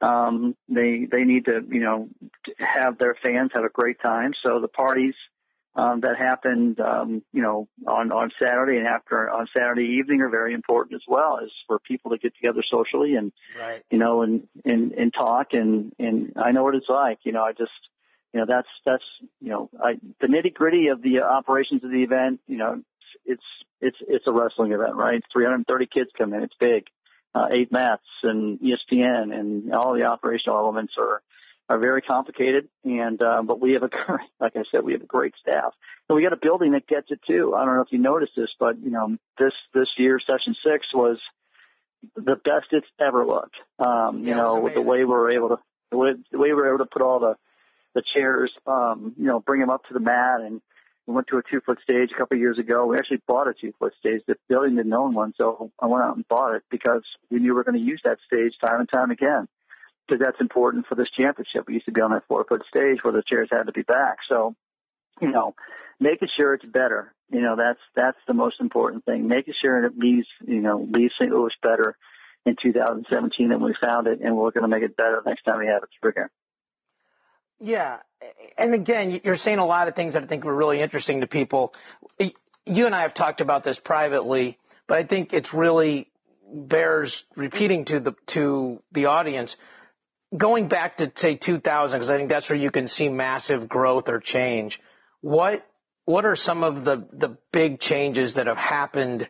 Um, 0.00 0.56
they 0.68 1.06
they 1.10 1.24
need 1.24 1.44
to 1.44 1.60
you 1.68 1.80
know 1.80 2.08
have 2.58 2.96
their 2.98 3.16
fans 3.22 3.50
have 3.54 3.64
a 3.64 3.68
great 3.68 4.00
time. 4.00 4.32
So 4.42 4.60
the 4.60 4.68
parties 4.68 5.14
um, 5.74 6.00
that 6.00 6.18
happened, 6.18 6.78
um, 6.80 7.22
you 7.32 7.40
know, 7.40 7.66
on, 7.86 8.12
on 8.12 8.30
Saturday 8.38 8.76
and 8.76 8.86
after 8.86 9.30
on 9.30 9.46
Saturday 9.56 9.98
evening 9.98 10.20
are 10.20 10.28
very 10.28 10.52
important 10.52 10.94
as 10.94 11.04
well 11.08 11.38
as 11.42 11.50
for 11.66 11.78
people 11.78 12.10
to 12.10 12.18
get 12.18 12.34
together 12.34 12.62
socially 12.70 13.14
and, 13.14 13.32
right. 13.58 13.82
you 13.90 13.98
know, 13.98 14.22
and, 14.22 14.48
and, 14.64 14.92
and 14.92 15.14
talk. 15.14 15.48
And, 15.52 15.92
and 15.98 16.34
I 16.36 16.52
know 16.52 16.62
what 16.62 16.74
it's 16.74 16.88
like, 16.90 17.20
you 17.22 17.32
know, 17.32 17.42
I 17.42 17.52
just, 17.52 17.70
you 18.34 18.40
know, 18.40 18.46
that's, 18.46 18.68
that's, 18.84 19.04
you 19.40 19.48
know, 19.48 19.70
I, 19.82 19.94
the 20.20 20.26
nitty 20.26 20.52
gritty 20.52 20.88
of 20.88 21.00
the 21.02 21.20
operations 21.20 21.82
of 21.84 21.90
the 21.90 22.02
event, 22.02 22.40
you 22.46 22.58
know, 22.58 22.82
it's, 23.24 23.42
it's, 23.80 23.98
it's 24.06 24.26
a 24.26 24.32
wrestling 24.32 24.72
event, 24.72 24.94
right? 24.94 25.22
330 25.32 25.86
kids 25.86 26.10
come 26.16 26.34
in. 26.34 26.42
It's 26.42 26.54
big. 26.60 26.84
Uh, 27.34 27.46
eight 27.50 27.72
mats 27.72 28.04
and 28.22 28.60
ESPN 28.60 29.34
and 29.34 29.72
all 29.72 29.94
the 29.94 30.02
operational 30.02 30.58
elements 30.58 30.92
are, 30.98 31.22
are 31.72 31.78
very 31.78 32.02
complicated, 32.02 32.68
and 32.84 33.20
uh, 33.22 33.42
but 33.42 33.60
we 33.60 33.72
have 33.72 33.82
a 33.82 33.88
current 34.06 34.28
like 34.40 34.52
I 34.56 34.62
said, 34.70 34.84
we 34.84 34.92
have 34.92 35.02
a 35.02 35.06
great 35.06 35.34
staff, 35.40 35.72
and 36.08 36.16
we 36.16 36.22
got 36.22 36.32
a 36.32 36.40
building 36.40 36.72
that 36.72 36.86
gets 36.86 37.06
it 37.10 37.20
too. 37.26 37.54
I 37.56 37.64
don't 37.64 37.76
know 37.76 37.80
if 37.80 37.88
you 37.90 37.98
noticed 37.98 38.32
this, 38.36 38.50
but 38.60 38.78
you 38.78 38.90
know 38.90 39.16
this 39.38 39.52
this 39.74 39.88
year 39.96 40.20
session 40.20 40.54
six 40.64 40.86
was 40.92 41.18
the 42.14 42.36
best 42.36 42.66
it's 42.72 42.86
ever 43.00 43.24
looked. 43.26 43.56
Um, 43.78 44.20
you 44.20 44.28
yeah, 44.28 44.36
know, 44.36 44.60
with 44.60 44.74
the 44.74 44.82
way 44.82 44.98
we 44.98 45.04
were 45.06 45.30
able 45.30 45.48
to 45.50 45.58
the 45.90 45.96
way, 45.96 46.10
the 46.30 46.38
way 46.38 46.48
we 46.48 46.54
were 46.54 46.68
able 46.68 46.84
to 46.84 46.90
put 46.90 47.02
all 47.02 47.20
the 47.20 47.36
the 47.94 48.02
chairs, 48.14 48.50
um, 48.66 49.14
you 49.18 49.26
know, 49.26 49.40
bring 49.40 49.60
them 49.60 49.70
up 49.70 49.84
to 49.84 49.94
the 49.94 50.00
mat, 50.00 50.40
and 50.40 50.60
we 51.06 51.14
went 51.14 51.28
to 51.28 51.38
a 51.38 51.42
two 51.50 51.60
foot 51.64 51.78
stage 51.82 52.10
a 52.14 52.18
couple 52.18 52.36
of 52.36 52.40
years 52.40 52.58
ago. 52.58 52.86
We 52.86 52.98
actually 52.98 53.22
bought 53.26 53.48
a 53.48 53.54
two 53.58 53.72
foot 53.78 53.94
stage. 53.98 54.20
The 54.26 54.36
building 54.48 54.76
didn't 54.76 54.92
own 54.92 55.14
one, 55.14 55.32
so 55.38 55.70
I 55.80 55.86
went 55.86 56.04
out 56.04 56.16
and 56.16 56.28
bought 56.28 56.54
it 56.54 56.64
because 56.70 57.02
we 57.30 57.38
knew 57.38 57.52
we 57.52 57.56
were 57.56 57.64
going 57.64 57.78
to 57.78 57.84
use 57.84 58.02
that 58.04 58.18
stage 58.26 58.52
time 58.60 58.80
and 58.80 58.88
time 58.90 59.10
again 59.10 59.48
because 60.06 60.20
that's 60.20 60.40
important 60.40 60.86
for 60.86 60.94
this 60.94 61.08
championship. 61.16 61.64
We 61.66 61.74
used 61.74 61.86
to 61.86 61.92
be 61.92 62.00
on 62.00 62.10
that 62.10 62.26
four 62.28 62.44
foot 62.44 62.62
stage 62.68 62.98
where 63.02 63.12
the 63.12 63.22
chairs 63.26 63.48
had 63.50 63.64
to 63.64 63.72
be 63.72 63.82
back. 63.82 64.18
So, 64.28 64.54
you 65.20 65.30
know, 65.30 65.54
making 66.00 66.28
sure 66.36 66.54
it's 66.54 66.64
better. 66.64 67.14
You 67.30 67.40
know, 67.40 67.56
that's 67.56 67.80
that's 67.94 68.18
the 68.26 68.34
most 68.34 68.56
important 68.60 69.04
thing. 69.04 69.28
Making 69.28 69.54
sure 69.62 69.84
it 69.84 69.96
leaves 69.96 70.26
you 70.46 70.60
know 70.60 70.86
leaves 70.90 71.14
St. 71.18 71.30
Louis 71.30 71.52
better 71.62 71.96
in 72.44 72.56
2017 72.60 73.48
than 73.48 73.62
we 73.62 73.74
found 73.80 74.06
it, 74.06 74.20
and 74.20 74.36
we're 74.36 74.50
going 74.50 74.62
to 74.62 74.68
make 74.68 74.82
it 74.82 74.96
better 74.96 75.22
next 75.24 75.44
time 75.44 75.60
we 75.60 75.66
have 75.66 75.82
it 75.82 76.06
again. 76.06 76.28
Yeah, 77.60 77.98
and 78.58 78.74
again, 78.74 79.20
you're 79.22 79.36
saying 79.36 79.58
a 79.58 79.66
lot 79.66 79.86
of 79.86 79.94
things 79.94 80.14
that 80.14 80.24
I 80.24 80.26
think 80.26 80.44
were 80.44 80.54
really 80.54 80.80
interesting 80.80 81.20
to 81.20 81.28
people. 81.28 81.74
You 82.66 82.86
and 82.86 82.94
I 82.94 83.02
have 83.02 83.14
talked 83.14 83.40
about 83.40 83.62
this 83.62 83.78
privately, 83.78 84.58
but 84.86 84.98
I 84.98 85.04
think 85.04 85.32
it's 85.32 85.54
really 85.54 86.08
bears 86.52 87.24
repeating 87.36 87.84
to 87.86 88.00
the 88.00 88.14
to 88.26 88.82
the 88.92 89.06
audience 89.06 89.56
going 90.36 90.68
back 90.68 90.98
to 90.98 91.12
say 91.14 91.36
2000, 91.36 91.98
because 91.98 92.10
I 92.10 92.16
think 92.16 92.28
that's 92.28 92.48
where 92.48 92.58
you 92.58 92.70
can 92.70 92.88
see 92.88 93.08
massive 93.08 93.68
growth 93.68 94.08
or 94.08 94.20
change. 94.20 94.80
What 95.20 95.66
what 96.04 96.24
are 96.24 96.36
some 96.36 96.64
of 96.64 96.84
the 96.84 97.06
the 97.12 97.36
big 97.52 97.80
changes 97.80 98.34
that 98.34 98.46
have 98.46 98.56
happened 98.56 99.28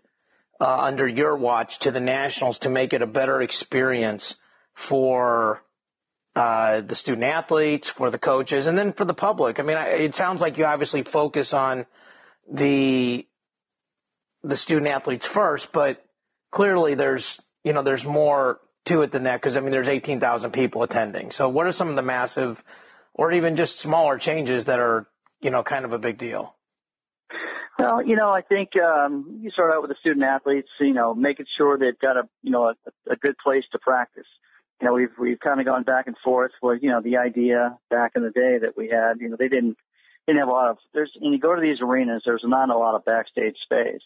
uh, 0.60 0.78
under 0.80 1.06
your 1.06 1.36
watch 1.36 1.80
to 1.80 1.90
the 1.90 2.00
Nationals 2.00 2.60
to 2.60 2.68
make 2.68 2.92
it 2.92 3.02
a 3.02 3.06
better 3.06 3.42
experience 3.42 4.36
for 4.74 5.62
uh, 6.34 6.80
the 6.80 6.94
student 6.94 7.24
athletes, 7.24 7.88
for 7.88 8.10
the 8.10 8.18
coaches, 8.18 8.66
and 8.66 8.78
then 8.78 8.92
for 8.92 9.04
the 9.04 9.14
public. 9.14 9.58
I 9.58 9.62
mean, 9.62 9.76
it 9.76 10.14
sounds 10.14 10.40
like 10.40 10.56
you 10.56 10.64
obviously 10.64 11.02
focus 11.02 11.52
on 11.52 11.84
the 12.50 13.26
the 14.42 14.56
student 14.56 14.88
athletes 14.88 15.26
first, 15.26 15.72
but 15.72 16.04
clearly 16.50 16.94
there's 16.94 17.40
you 17.64 17.72
know 17.72 17.82
there's 17.82 18.04
more 18.04 18.60
to 18.87 19.03
it 19.03 19.12
than 19.12 19.25
that 19.25 19.40
because 19.40 19.57
I 19.57 19.61
mean 19.61 19.71
there's 19.71 19.88
18,000 19.88 20.51
people 20.53 20.83
attending. 20.83 21.31
So 21.31 21.49
what 21.49 21.66
are 21.66 21.73
some 21.73 21.88
of 21.88 21.97
the 21.97 22.03
massive 22.03 22.62
or 23.14 23.33
even 23.33 23.57
just 23.57 23.79
smaller 23.79 24.18
changes 24.18 24.66
that 24.66 24.81
are 24.81 25.07
you 25.40 25.51
know 25.51 25.62
kind 25.62 25.85
of 25.85 25.92
a 25.92 25.99
big 25.99 26.18
deal? 26.18 26.55
Well, 27.79 28.07
you 28.07 28.16
know, 28.16 28.31
I 28.31 28.42
think 28.42 28.71
um, 28.77 29.40
you 29.40 29.51
start 29.51 29.73
out 29.75 29.83
with 29.83 29.90
the 29.90 29.97
student 29.99 30.25
athletes, 30.25 30.68
you 30.79 30.92
know, 30.92 31.14
making 31.14 31.47
sure 31.57 31.79
they've 31.79 31.99
got 31.99 32.16
a 32.16 32.29
you 32.42 32.51
know 32.51 32.64
a, 32.64 32.75
a 33.11 33.16
good 33.16 33.37
place 33.38 33.64
to 33.73 33.79
practice. 33.79 34.27
You 34.81 34.88
know, 34.88 34.95
we've 34.95 35.11
we've 35.18 35.40
kind 35.40 35.59
of 35.61 35.66
gone 35.66 35.83
back 35.85 36.07
and 36.07 36.16
forth 36.23 36.53
with 36.62 36.83
you 36.83 36.90
know 36.90 37.01
the 37.01 37.16
idea 37.16 37.79
back 37.90 38.12
in 38.14 38.23
the 38.23 38.31
day 38.31 38.59
that 38.62 38.77
we 38.77 38.88
had, 38.88 39.21
you 39.21 39.29
know, 39.29 39.37
they 39.38 39.49
didn't 39.49 39.77
didn't 40.27 40.40
have 40.40 40.49
a 40.49 40.53
lot 40.53 40.71
of 40.71 40.79
there's 40.92 41.11
when 41.18 41.33
you 41.33 41.40
go 41.40 41.55
to 41.55 41.61
these 41.61 41.79
arenas, 41.81 42.23
there's 42.25 42.45
not 42.45 42.71
a 42.71 42.77
lot 42.77 42.95
of 42.95 43.05
backstage 43.05 43.57
space. 43.64 44.03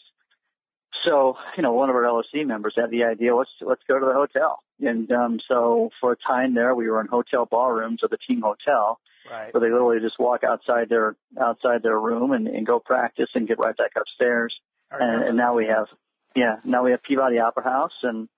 So, 1.06 1.36
you 1.56 1.62
know, 1.62 1.72
one 1.72 1.90
of 1.90 1.96
our 1.96 2.10
LOC 2.10 2.46
members 2.46 2.74
had 2.76 2.90
the 2.90 3.04
idea, 3.04 3.34
let's 3.34 3.50
let's 3.60 3.82
go 3.88 3.98
to 3.98 4.06
the 4.06 4.12
hotel. 4.12 4.60
And 4.80 5.10
um, 5.12 5.40
so 5.48 5.90
for 6.00 6.12
a 6.12 6.16
time 6.16 6.54
there, 6.54 6.74
we 6.74 6.88
were 6.88 7.00
in 7.00 7.06
hotel 7.06 7.46
ballrooms 7.46 8.02
of 8.02 8.10
the 8.10 8.18
team 8.28 8.42
hotel, 8.42 8.98
right. 9.30 9.52
where 9.52 9.60
they 9.60 9.72
literally 9.72 10.00
just 10.00 10.18
walk 10.18 10.44
outside 10.44 10.88
their 10.88 11.16
outside 11.40 11.82
their 11.82 11.98
room 11.98 12.32
and, 12.32 12.46
and 12.46 12.66
go 12.66 12.78
practice 12.78 13.28
and 13.34 13.48
get 13.48 13.58
right 13.58 13.76
back 13.76 13.92
upstairs. 13.96 14.54
And, 14.90 15.24
and 15.24 15.36
now 15.36 15.54
we 15.54 15.66
have, 15.66 15.86
yeah, 16.34 16.56
now 16.64 16.84
we 16.84 16.92
have 16.92 17.02
Peabody 17.02 17.38
Opera 17.38 17.64
House, 17.64 17.92
and 18.02 18.28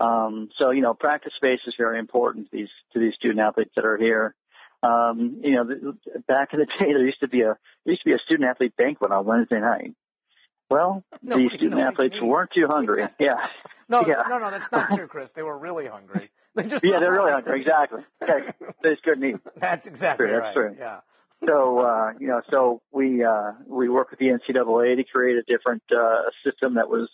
um, 0.00 0.48
so 0.58 0.70
you 0.70 0.80
know, 0.80 0.94
practice 0.94 1.32
space 1.36 1.60
is 1.66 1.74
very 1.76 1.98
important 1.98 2.50
to 2.50 2.56
these 2.56 2.70
to 2.92 3.00
these 3.00 3.14
student 3.14 3.40
athletes 3.40 3.72
that 3.76 3.84
are 3.84 3.98
here. 3.98 4.34
Um, 4.82 5.40
you 5.42 5.56
know, 5.56 5.64
the, 5.64 5.96
back 6.28 6.50
in 6.52 6.60
the 6.60 6.66
day, 6.78 6.92
there 6.92 7.04
used 7.04 7.20
to 7.20 7.28
be 7.28 7.42
a 7.42 7.56
there 7.84 7.92
used 7.92 8.02
to 8.02 8.10
be 8.10 8.14
a 8.14 8.18
student 8.24 8.48
athlete 8.48 8.76
banquet 8.76 9.10
on 9.10 9.24
Wednesday 9.24 9.60
night. 9.60 9.94
Well, 10.70 11.04
no, 11.22 11.36
the 11.36 11.48
student 11.54 11.80
athletes 11.80 12.20
weren't 12.20 12.50
too 12.52 12.66
hungry. 12.66 13.06
Yeah. 13.18 13.48
no, 13.88 14.00
yeah. 14.06 14.22
no, 14.28 14.38
no, 14.38 14.50
that's 14.50 14.70
not 14.70 14.90
true, 14.90 15.06
Chris. 15.06 15.32
They 15.32 15.42
were 15.42 15.58
really 15.58 15.86
hungry. 15.86 16.30
They 16.54 16.64
just 16.64 16.84
yeah, 16.84 16.98
they're 16.98 17.12
really 17.12 17.32
hungry. 17.32 17.60
Exactly. 17.60 18.02
Okay. 18.22 18.52
They 18.82 18.90
just 18.90 19.02
couldn't 19.02 19.24
eat. 19.24 19.36
That's 19.56 19.86
exactly 19.86 20.26
true, 20.26 20.36
right. 20.36 20.42
That's 20.42 20.54
true. 20.54 20.76
Yeah. 20.78 21.00
So 21.46 21.78
uh, 21.78 22.12
you 22.18 22.28
know, 22.28 22.42
so 22.50 22.82
we 22.92 23.24
uh, 23.24 23.52
we 23.66 23.88
work 23.88 24.10
with 24.10 24.18
the 24.18 24.26
NCAA 24.26 24.96
to 24.96 25.04
create 25.04 25.36
a 25.36 25.42
different 25.42 25.82
uh, 25.92 26.22
system 26.44 26.74
that 26.74 26.88
was, 26.88 27.08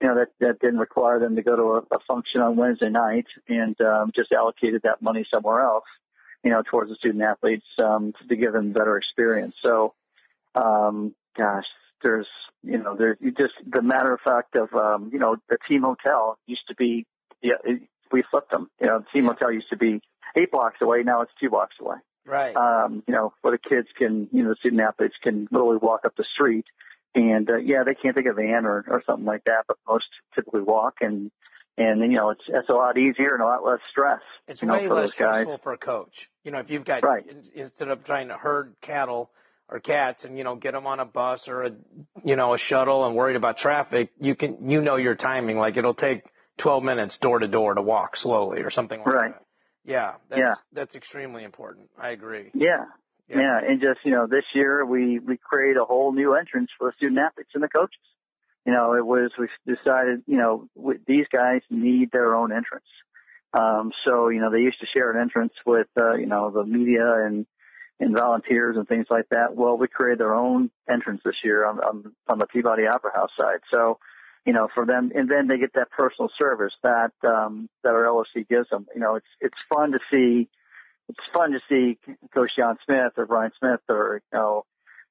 you 0.00 0.08
know, 0.08 0.16
that 0.16 0.28
that 0.40 0.58
didn't 0.60 0.78
require 0.78 1.20
them 1.20 1.36
to 1.36 1.42
go 1.42 1.54
to 1.56 1.62
a, 1.62 1.96
a 1.96 1.98
function 2.08 2.40
on 2.40 2.56
Wednesday 2.56 2.90
night 2.90 3.26
and 3.48 3.80
um, 3.80 4.10
just 4.14 4.32
allocated 4.32 4.82
that 4.82 5.00
money 5.00 5.24
somewhere 5.32 5.60
else, 5.60 5.84
you 6.42 6.50
know, 6.50 6.62
towards 6.68 6.90
the 6.90 6.96
student 6.96 7.22
athletes 7.22 7.66
um, 7.78 8.12
to 8.28 8.36
give 8.36 8.52
them 8.52 8.72
better 8.72 8.96
experience. 8.96 9.54
So, 9.62 9.94
um, 10.56 11.14
gosh, 11.36 11.66
there's 12.02 12.26
you 12.62 12.78
know 12.78 12.96
there 12.96 13.16
you 13.20 13.30
just 13.32 13.54
the 13.68 13.82
matter 13.82 14.12
of 14.12 14.20
fact 14.20 14.54
of 14.56 14.72
um, 14.74 15.10
you 15.12 15.18
know 15.18 15.36
the 15.48 15.58
team 15.68 15.82
hotel 15.82 16.38
used 16.46 16.66
to 16.68 16.74
be 16.74 17.06
yeah 17.42 17.54
it, 17.64 17.82
we 18.10 18.22
flipped 18.30 18.50
them 18.50 18.68
you 18.80 18.86
know 18.86 19.00
the 19.00 19.06
team 19.12 19.26
hotel 19.26 19.50
used 19.52 19.68
to 19.70 19.76
be 19.76 20.00
eight 20.36 20.50
blocks 20.50 20.78
away 20.80 21.02
now 21.02 21.22
it's 21.22 21.32
two 21.40 21.50
blocks 21.50 21.74
away 21.80 21.96
right 22.26 22.56
um, 22.56 23.02
you 23.06 23.14
know 23.14 23.32
where 23.42 23.52
the 23.52 23.68
kids 23.68 23.88
can 23.96 24.28
you 24.32 24.42
know 24.42 24.50
the 24.50 24.56
student 24.56 24.80
athletes 24.80 25.14
can 25.22 25.48
literally 25.50 25.78
walk 25.78 26.04
up 26.04 26.14
the 26.16 26.24
street 26.34 26.64
and 27.14 27.48
uh, 27.50 27.56
yeah 27.56 27.82
they 27.84 27.94
can't 27.94 28.16
take 28.16 28.26
a 28.26 28.32
van 28.32 28.64
or 28.66 28.84
or 28.88 29.02
something 29.06 29.26
like 29.26 29.44
that 29.44 29.64
but 29.66 29.76
most 29.88 30.06
typically 30.34 30.62
walk 30.62 30.94
and 31.00 31.30
and 31.78 32.00
you 32.00 32.16
know 32.18 32.30
it's 32.30 32.42
it's 32.48 32.68
a 32.68 32.72
lot 32.74 32.98
easier 32.98 33.34
and 33.34 33.42
a 33.42 33.46
lot 33.46 33.64
less 33.64 33.80
stress. 33.90 34.20
It's 34.46 34.62
you 34.62 34.68
way 34.68 34.82
know, 34.82 34.88
for 34.88 34.94
less 34.94 35.04
those 35.10 35.14
guys. 35.14 35.32
stressful 35.32 35.58
for 35.58 35.72
a 35.72 35.78
coach. 35.78 36.28
You 36.44 36.50
know, 36.50 36.58
if 36.58 36.70
you've 36.70 36.84
got 36.84 37.02
Right. 37.02 37.24
instead 37.54 37.88
of 37.88 38.04
trying 38.04 38.28
to 38.28 38.36
herd 38.36 38.74
cattle 38.80 39.30
or 39.72 39.80
cats 39.80 40.24
and 40.24 40.36
you 40.36 40.44
know 40.44 40.54
get 40.54 40.72
them 40.72 40.86
on 40.86 41.00
a 41.00 41.04
bus 41.06 41.48
or 41.48 41.62
a 41.64 41.70
you 42.22 42.36
know 42.36 42.52
a 42.52 42.58
shuttle 42.58 43.06
and 43.06 43.16
worried 43.16 43.36
about 43.36 43.56
traffic, 43.56 44.10
you 44.20 44.34
can 44.34 44.68
you 44.68 44.82
know 44.82 44.96
your 44.96 45.14
timing. 45.14 45.56
Like 45.58 45.78
it'll 45.78 45.94
take 45.94 46.24
12 46.58 46.84
minutes 46.84 47.16
door 47.18 47.38
to 47.38 47.48
door 47.48 47.72
to 47.74 47.80
walk 47.82 48.14
slowly 48.16 48.60
or 48.60 48.70
something 48.70 48.98
like 49.00 49.06
that. 49.10 49.16
Right. 49.16 49.32
that. 49.32 49.42
Yeah, 49.84 50.14
that's, 50.28 50.38
Yeah. 50.40 50.54
that's 50.74 50.94
extremely 50.94 51.42
important. 51.42 51.88
I 51.98 52.10
agree. 52.10 52.50
Yeah. 52.54 52.84
Yeah. 53.28 53.38
yeah, 53.40 53.60
and 53.66 53.80
just 53.80 54.00
you 54.04 54.10
know, 54.10 54.26
this 54.26 54.44
year 54.54 54.84
we 54.84 55.18
we 55.18 55.38
create 55.38 55.76
a 55.78 55.84
whole 55.84 56.12
new 56.12 56.34
entrance 56.34 56.68
for 56.78 56.90
the 56.90 56.96
student 56.96 57.18
athletes 57.18 57.50
and 57.54 57.62
the 57.62 57.68
coaches. 57.68 57.96
You 58.66 58.72
know, 58.72 58.94
it 58.94 59.06
was 59.06 59.30
we 59.38 59.48
decided 59.66 60.22
you 60.26 60.36
know 60.36 60.68
w- 60.76 61.00
these 61.06 61.26
guys 61.32 61.62
need 61.70 62.10
their 62.12 62.36
own 62.36 62.52
entrance. 62.52 62.84
Um, 63.54 63.90
so 64.04 64.28
you 64.28 64.40
know 64.40 64.50
they 64.50 64.58
used 64.58 64.80
to 64.80 64.86
share 64.92 65.10
an 65.12 65.20
entrance 65.20 65.54
with 65.64 65.86
uh, 65.96 66.14
you 66.14 66.26
know 66.26 66.50
the 66.50 66.64
media 66.64 67.24
and 67.24 67.46
and 68.02 68.16
volunteers 68.16 68.76
and 68.76 68.86
things 68.88 69.06
like 69.10 69.28
that. 69.30 69.54
Well, 69.54 69.78
we 69.78 69.86
created 69.86 70.18
their 70.18 70.34
own 70.34 70.70
entrance 70.90 71.22
this 71.24 71.36
year 71.44 71.64
on 71.64 71.78
on, 71.78 72.12
on 72.28 72.38
the 72.38 72.46
Peabody 72.46 72.86
Opera 72.86 73.12
House 73.14 73.30
side. 73.38 73.60
So 73.70 73.98
you 74.44 74.52
know 74.52 74.68
for 74.74 74.84
them, 74.84 75.12
and 75.14 75.30
then 75.30 75.46
they 75.46 75.58
get 75.58 75.74
that 75.74 75.90
personal 75.90 76.30
service 76.38 76.72
that 76.82 77.12
um, 77.24 77.68
that 77.84 77.90
our 77.90 78.12
LOC 78.12 78.48
gives 78.48 78.68
them. 78.70 78.86
You 78.94 79.00
know, 79.00 79.14
it's 79.14 79.26
it's 79.40 79.58
fun 79.72 79.92
to 79.92 79.98
see 80.10 80.48
it's 81.08 81.26
fun 81.32 81.52
to 81.52 81.60
see 81.68 81.98
Coach 82.34 82.50
John 82.56 82.76
Smith 82.84 83.12
or 83.16 83.26
Brian 83.26 83.52
Smith 83.58 83.80
or 83.88 84.20
you 84.32 84.38
know 84.38 84.64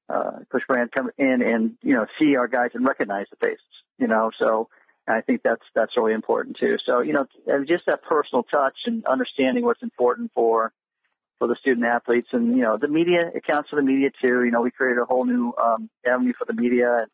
uh, 0.08 0.40
Coach 0.50 0.62
Brand 0.68 0.92
come 0.92 1.10
in 1.16 1.42
and 1.42 1.76
you 1.82 1.94
know 1.94 2.06
see 2.18 2.36
our 2.36 2.48
guys 2.48 2.70
and 2.74 2.86
recognize 2.86 3.26
the 3.30 3.36
faces. 3.36 3.60
You 3.98 4.08
know, 4.08 4.30
so 4.38 4.68
I 5.08 5.22
think 5.22 5.40
that's 5.42 5.62
that's 5.74 5.96
really 5.96 6.12
important 6.12 6.58
too. 6.58 6.76
So 6.84 7.00
you 7.00 7.14
know, 7.14 7.26
just 7.66 7.86
that 7.86 8.02
personal 8.02 8.42
touch 8.42 8.76
and 8.84 9.04
understanding 9.06 9.64
what's 9.64 9.82
important 9.82 10.30
for 10.34 10.72
for 11.42 11.48
the 11.48 11.56
student 11.60 11.84
athletes 11.84 12.28
and 12.30 12.54
you 12.56 12.62
know 12.62 12.78
the 12.80 12.86
media 12.86 13.28
it 13.34 13.44
counts 13.44 13.68
for 13.68 13.74
the 13.74 13.82
media 13.82 14.10
too. 14.22 14.44
You 14.44 14.52
know, 14.52 14.60
we 14.60 14.70
created 14.70 15.00
a 15.02 15.04
whole 15.04 15.24
new 15.24 15.52
um, 15.60 15.90
avenue 16.06 16.34
for 16.38 16.44
the 16.44 16.54
media. 16.54 16.98
And, 16.98 17.10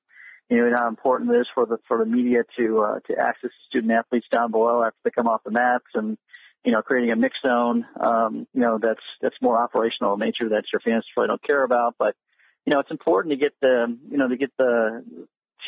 you 0.50 0.70
know, 0.70 0.76
how 0.76 0.88
important 0.88 1.30
it 1.30 1.40
is 1.40 1.46
for 1.54 1.64
the 1.64 1.78
for 1.88 1.96
the 1.96 2.04
media 2.04 2.40
to 2.58 2.80
uh, 2.80 3.00
to 3.06 3.18
access 3.18 3.50
the 3.50 3.68
student 3.68 3.92
athletes 3.92 4.26
down 4.30 4.50
below 4.50 4.84
after 4.84 4.98
they 5.02 5.10
come 5.10 5.28
off 5.28 5.44
the 5.44 5.50
mats 5.50 5.86
and 5.94 6.18
you 6.64 6.72
know, 6.72 6.82
creating 6.82 7.10
a 7.10 7.16
mix 7.16 7.36
zone, 7.40 7.86
um, 7.98 8.46
you 8.52 8.60
know, 8.60 8.78
that's, 8.82 9.00
that's 9.22 9.36
more 9.40 9.56
operational 9.56 10.14
in 10.14 10.20
nature 10.20 10.50
that 10.50 10.64
your 10.72 10.80
fans 10.80 11.04
really 11.16 11.28
don't 11.28 11.42
care 11.42 11.62
about. 11.62 11.94
But, 11.98 12.14
you 12.66 12.72
know, 12.72 12.80
it's 12.80 12.90
important 12.90 13.32
to 13.32 13.38
get 13.38 13.52
the, 13.62 13.96
you 14.10 14.18
know, 14.18 14.28
to 14.28 14.36
get 14.36 14.50
the, 14.58 15.04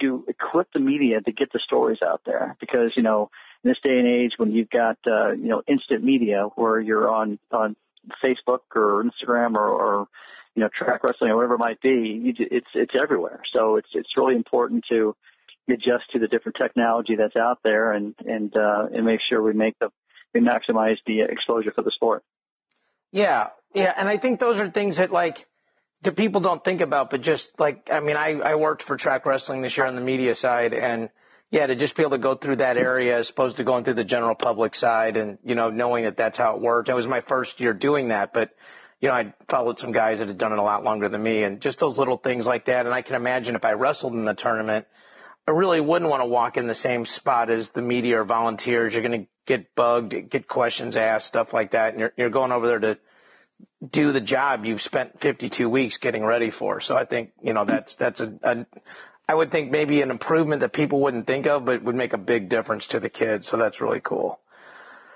to 0.01 0.25
equip 0.29 0.73
the 0.73 0.81
media 0.81 1.20
to 1.20 1.33
get 1.33 1.53
the 1.53 1.61
stories 1.64 1.99
out 2.05 2.23
there 2.27 2.57
because, 2.61 2.92
you 2.96 3.03
know, 3.03 3.31
in 3.62 3.70
this 3.70 3.79
day 3.83 3.99
and 3.99 4.09
age 4.09 4.33
when 4.37 4.53
you've 4.53 4.70
got, 4.70 4.99
uh, 5.07 5.31
you 5.33 5.49
know, 5.49 5.62
instant 5.68 6.03
media 6.03 6.49
where 6.57 6.81
you're 6.81 7.11
on, 7.11 7.38
on 7.53 7.77
Facebook 8.22 8.60
or 8.74 9.04
Instagram 9.04 9.54
or, 9.54 9.68
or, 9.68 10.08
you 10.54 10.62
know, 10.62 10.68
track 10.76 11.04
wrestling 11.04 11.30
or 11.30 11.36
whatever 11.36 11.54
it 11.54 11.58
might 11.58 11.80
be, 11.80 12.34
it's, 12.50 12.68
it's 12.74 12.92
everywhere. 13.00 13.40
So 13.52 13.76
it's, 13.76 13.88
it's 13.94 14.10
really 14.16 14.36
important 14.36 14.84
to 14.90 15.14
adjust 15.68 16.10
to 16.12 16.18
the 16.18 16.26
different 16.26 16.56
technology 16.60 17.16
that's 17.16 17.36
out 17.36 17.58
there 17.62 17.92
and, 17.92 18.14
and, 18.26 18.54
uh, 18.56 18.86
and 18.92 19.06
make 19.06 19.20
sure 19.28 19.42
we 19.42 19.52
make 19.52 19.78
the, 19.78 19.90
we 20.34 20.40
maximize 20.40 20.96
the 21.06 21.20
exposure 21.20 21.72
for 21.72 21.82
the 21.82 21.92
sport. 21.92 22.24
Yeah, 23.12 23.48
yeah, 23.74 23.92
and 23.96 24.08
I 24.08 24.18
think 24.18 24.40
those 24.40 24.58
are 24.58 24.70
things 24.70 24.98
that 24.98 25.10
like 25.10 25.46
the 26.02 26.12
people 26.12 26.40
don't 26.40 26.64
think 26.64 26.80
about, 26.80 27.10
but 27.10 27.22
just 27.22 27.50
like 27.58 27.88
I 27.92 28.00
mean, 28.00 28.16
I 28.16 28.38
I 28.38 28.54
worked 28.54 28.82
for 28.82 28.96
track 28.96 29.26
wrestling 29.26 29.62
this 29.62 29.76
year 29.76 29.86
on 29.86 29.96
the 29.96 30.00
media 30.00 30.34
side, 30.34 30.72
and 30.72 31.10
yeah, 31.50 31.66
to 31.66 31.74
just 31.74 31.96
be 31.96 32.02
able 32.02 32.12
to 32.12 32.18
go 32.18 32.34
through 32.34 32.56
that 32.56 32.76
area 32.76 33.18
as 33.18 33.28
opposed 33.28 33.56
to 33.56 33.64
going 33.64 33.84
through 33.84 33.94
the 33.94 34.04
general 34.04 34.34
public 34.34 34.74
side, 34.74 35.16
and 35.16 35.38
you 35.44 35.54
know, 35.54 35.70
knowing 35.70 36.04
that 36.04 36.16
that's 36.16 36.38
how 36.38 36.54
it 36.54 36.60
worked. 36.60 36.88
It 36.88 36.94
was 36.94 37.06
my 37.06 37.20
first 37.20 37.60
year 37.60 37.72
doing 37.72 38.08
that, 38.08 38.32
but 38.32 38.50
you 39.00 39.08
know, 39.08 39.14
I 39.14 39.32
followed 39.48 39.78
some 39.78 39.92
guys 39.92 40.18
that 40.18 40.28
had 40.28 40.38
done 40.38 40.52
it 40.52 40.58
a 40.58 40.62
lot 40.62 40.84
longer 40.84 41.08
than 41.08 41.22
me, 41.22 41.42
and 41.42 41.60
just 41.60 41.78
those 41.78 41.98
little 41.98 42.18
things 42.18 42.46
like 42.46 42.66
that. 42.66 42.86
And 42.86 42.94
I 42.94 43.02
can 43.02 43.16
imagine 43.16 43.56
if 43.56 43.64
I 43.64 43.72
wrestled 43.72 44.12
in 44.12 44.24
the 44.24 44.34
tournament. 44.34 44.86
I 45.48 45.52
really 45.52 45.80
wouldn't 45.80 46.08
want 46.08 46.20
to 46.20 46.26
walk 46.26 46.58
in 46.58 46.68
the 46.68 46.74
same 46.74 47.06
spot 47.06 47.50
as 47.50 47.70
the 47.70 47.82
media 47.82 48.20
or 48.20 48.24
volunteers. 48.24 48.92
You're 48.92 49.02
going 49.02 49.22
to 49.22 49.28
get 49.46 49.74
bugged, 49.74 50.30
get 50.30 50.46
questions 50.46 50.96
asked, 50.96 51.26
stuff 51.26 51.52
like 51.52 51.72
that. 51.72 51.92
And 51.92 52.00
you're, 52.00 52.12
you're 52.16 52.30
going 52.30 52.52
over 52.52 52.68
there 52.68 52.78
to 52.78 52.98
do 53.90 54.12
the 54.12 54.20
job 54.20 54.64
you've 54.64 54.82
spent 54.82 55.20
52 55.20 55.68
weeks 55.68 55.96
getting 55.96 56.24
ready 56.24 56.50
for. 56.50 56.80
So 56.80 56.96
I 56.96 57.04
think, 57.04 57.32
you 57.42 57.52
know, 57.52 57.64
that's, 57.64 57.94
that's 57.96 58.20
a, 58.20 58.38
a 58.42 58.66
I 59.31 59.35
would 59.35 59.53
think 59.53 59.71
maybe 59.71 60.03
an 60.03 60.11
improvement 60.11 60.62
that 60.62 60.73
people 60.73 61.01
wouldn't 61.01 61.25
think 61.29 61.47
of, 61.47 61.64
but 61.64 61.85
would 61.85 61.95
make 61.95 62.14
a 62.14 62.19
big 62.19 62.49
difference 62.49 62.88
to 62.88 62.99
the 62.99 63.09
kids. 63.09 63.47
So 63.47 63.57
that's 63.57 63.81
really 63.81 64.01
cool. 64.01 64.40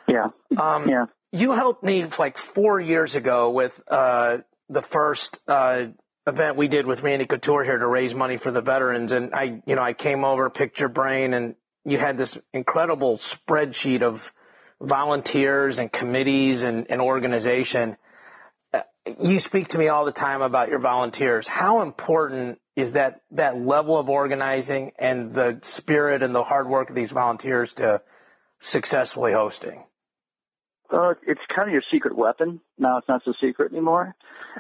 Yeah. 0.07 0.29
Um, 0.57 0.89
Yeah. 0.89 1.07
you 1.33 1.51
helped 1.51 1.83
me 1.83 2.07
like 2.17 2.39
four 2.39 2.79
years 2.79 3.17
ago 3.17 3.51
with 3.51 3.73
uh, 3.89 4.39
the 4.69 4.83
first 4.83 5.41
uh, 5.49 5.87
event 6.29 6.57
we 6.57 6.69
did 6.69 6.87
with 6.87 7.03
Randy 7.03 7.27
Couture 7.27 7.65
here 7.65 7.77
to 7.77 7.89
raise 7.89 8.15
money 8.15 8.37
for 8.37 8.53
the 8.53 8.61
veterans, 8.61 9.11
and 9.11 9.35
I, 9.35 9.61
you 9.67 9.75
know, 9.75 9.83
I 9.83 9.95
came 9.95 10.25
over, 10.25 10.49
picked 10.49 10.79
your 10.79 10.91
brain, 10.91 11.35
and 11.35 11.57
you 11.85 11.99
had 11.99 12.17
this 12.17 12.39
incredible 12.53 13.17
spreadsheet 13.17 14.03
of 14.03 14.33
volunteers 14.81 15.81
and 15.81 15.91
committees 15.91 16.63
and, 16.63 16.87
and 16.89 17.01
organization. 17.01 17.97
Uh, 18.73 18.83
You 19.21 19.41
speak 19.41 19.69
to 19.69 19.79
me 19.79 19.89
all 19.89 20.05
the 20.05 20.13
time 20.27 20.41
about 20.41 20.69
your 20.69 20.79
volunteers. 20.79 21.49
How 21.49 21.83
important 21.83 22.61
is 22.77 22.95
that 22.95 23.21
that 23.33 23.57
level 23.57 23.99
of 23.99 24.09
organizing 24.09 24.93
and 24.99 25.33
the 25.33 25.59
spirit 25.63 26.23
and 26.23 26.35
the 26.35 26.43
hard 26.43 26.69
work 26.69 26.91
of 26.91 26.97
these 26.97 27.13
volunteers 27.13 27.73
to 27.75 28.03
successfully 28.59 29.33
hosting? 29.33 29.85
Well, 30.91 31.15
it's 31.27 31.41
kind 31.55 31.69
of 31.69 31.73
your 31.73 31.83
secret 31.93 32.17
weapon. 32.17 32.61
Now 32.79 32.99
it's 32.99 33.09
not 33.09 33.23
so 33.25 33.33
secret 33.41 33.73
anymore. 33.73 34.15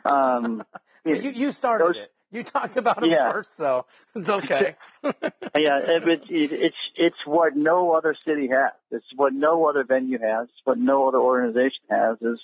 Um, 0.05 0.65
you, 1.05 1.15
you 1.15 1.53
started 1.53 1.89
those, 1.89 1.97
it. 1.97 2.13
You 2.31 2.43
talked 2.43 2.77
about 2.77 3.05
it 3.05 3.11
yeah. 3.11 3.31
first, 3.31 3.57
so 3.57 3.87
it's 4.17 4.29
okay. 4.29 4.75
yeah, 5.05 5.13
it, 5.55 6.23
it, 6.29 6.53
it's 6.53 6.77
it's 6.97 7.17
what 7.27 7.55
no 7.55 7.93
other 7.93 8.17
city 8.27 8.49
has. 8.49 8.73
It's 8.91 9.07
what 9.15 9.33
no 9.33 9.67
other 9.69 9.85
venue 9.85 10.19
has. 10.19 10.49
What 10.65 10.79
no 10.79 11.07
other 11.07 11.19
organization 11.19 11.83
has. 11.89 12.17
Is 12.21 12.41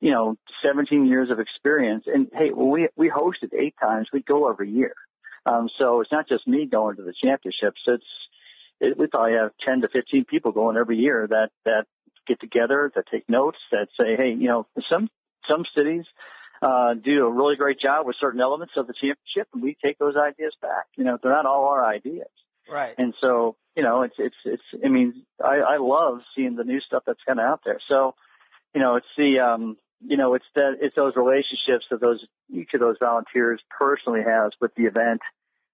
you 0.00 0.10
know, 0.10 0.36
17 0.64 1.06
years 1.06 1.30
of 1.30 1.40
experience. 1.40 2.04
And 2.06 2.28
hey, 2.32 2.50
when 2.50 2.70
we 2.70 2.88
we 2.96 3.10
hosted 3.10 3.54
eight 3.58 3.74
times, 3.80 4.08
we 4.12 4.22
go 4.22 4.50
every 4.50 4.70
year. 4.70 4.94
Um, 5.46 5.68
so 5.78 6.00
it's 6.00 6.12
not 6.12 6.28
just 6.28 6.46
me 6.46 6.66
going 6.66 6.96
to 6.96 7.02
the 7.02 7.14
championships. 7.22 7.80
It's 7.86 8.04
it, 8.80 8.98
we 8.98 9.06
probably 9.06 9.34
have 9.34 9.50
10 9.64 9.82
to 9.82 9.88
15 9.88 10.24
people 10.24 10.52
going 10.52 10.76
every 10.76 10.96
year 10.96 11.26
that 11.28 11.50
that 11.64 11.84
get 12.26 12.40
together, 12.40 12.90
that 12.94 13.04
take 13.10 13.28
notes, 13.28 13.58
that 13.70 13.88
say, 13.98 14.16
hey, 14.16 14.30
you 14.30 14.48
know, 14.48 14.66
some 14.90 15.08
some 15.48 15.64
cities 15.76 16.04
uh, 16.62 16.94
do 16.94 17.26
a 17.26 17.30
really 17.30 17.56
great 17.56 17.78
job 17.78 18.06
with 18.06 18.16
certain 18.18 18.40
elements 18.40 18.74
of 18.76 18.86
the 18.86 18.94
championship, 18.94 19.48
and 19.52 19.62
we 19.62 19.76
take 19.84 19.98
those 19.98 20.16
ideas 20.16 20.54
back. 20.62 20.86
You 20.96 21.04
know, 21.04 21.18
they're 21.22 21.32
not 21.32 21.46
all 21.46 21.66
our 21.68 21.84
ideas. 21.84 22.28
Right. 22.70 22.94
And 22.96 23.14
so, 23.20 23.56
you 23.76 23.82
know, 23.82 24.02
it's 24.02 24.14
it's 24.18 24.36
it's. 24.44 24.84
I 24.84 24.88
mean, 24.88 25.24
I, 25.42 25.74
I 25.74 25.76
love 25.78 26.20
seeing 26.34 26.56
the 26.56 26.64
new 26.64 26.80
stuff 26.80 27.02
that's 27.06 27.20
kind 27.26 27.38
of 27.38 27.44
out 27.44 27.60
there. 27.64 27.78
So, 27.88 28.14
you 28.74 28.80
know, 28.80 28.96
it's 28.96 29.06
the 29.16 29.38
um, 29.38 29.76
you 30.06 30.16
know, 30.16 30.34
it's 30.34 30.44
that 30.54 30.78
it's 30.80 30.96
those 30.96 31.14
relationships 31.16 31.86
that 31.90 32.00
those 32.00 32.24
each 32.52 32.70
of 32.74 32.80
those 32.80 32.96
volunteers 33.00 33.60
personally 33.76 34.20
has 34.26 34.52
with 34.60 34.74
the 34.76 34.84
event 34.84 35.20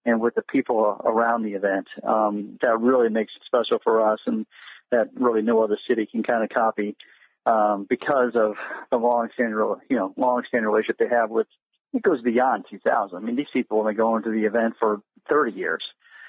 and 0.04 0.20
with 0.20 0.34
the 0.34 0.42
people 0.42 1.00
around 1.04 1.42
the 1.42 1.54
event. 1.54 1.88
Um, 2.06 2.58
that 2.62 2.78
really 2.78 3.08
makes 3.08 3.32
it 3.36 3.42
special 3.46 3.78
for 3.82 4.12
us, 4.12 4.20
and 4.26 4.46
that 4.90 5.08
really 5.14 5.42
no 5.42 5.62
other 5.62 5.78
city 5.88 6.06
can 6.06 6.22
kind 6.22 6.44
of 6.44 6.50
copy 6.50 6.96
um, 7.46 7.86
because 7.88 8.32
of 8.34 8.54
the 8.90 8.96
long-standing, 8.96 9.56
you 9.88 9.96
know, 9.96 10.12
long-standing 10.16 10.68
relationship 10.68 10.98
they 10.98 11.14
have 11.14 11.30
with. 11.30 11.46
It 11.92 12.02
goes 12.02 12.22
beyond 12.22 12.66
2000. 12.70 13.16
I 13.16 13.20
mean, 13.20 13.34
these 13.34 13.46
people 13.52 13.78
have 13.78 13.86
been 13.86 13.96
going 13.96 14.22
to 14.22 14.30
the 14.30 14.44
event 14.44 14.74
for 14.78 15.02
30 15.28 15.52
years, 15.52 15.82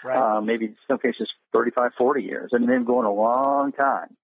right. 0.04 0.38
uh, 0.38 0.42
maybe 0.42 0.66
in 0.66 0.76
some 0.88 0.98
cases 0.98 1.30
35, 1.54 1.92
40 1.98 2.24
years, 2.24 2.50
and 2.52 2.64
they've 2.64 2.70
been 2.70 2.84
going 2.84 3.06
a 3.06 3.14
long 3.14 3.72
time 3.72 4.18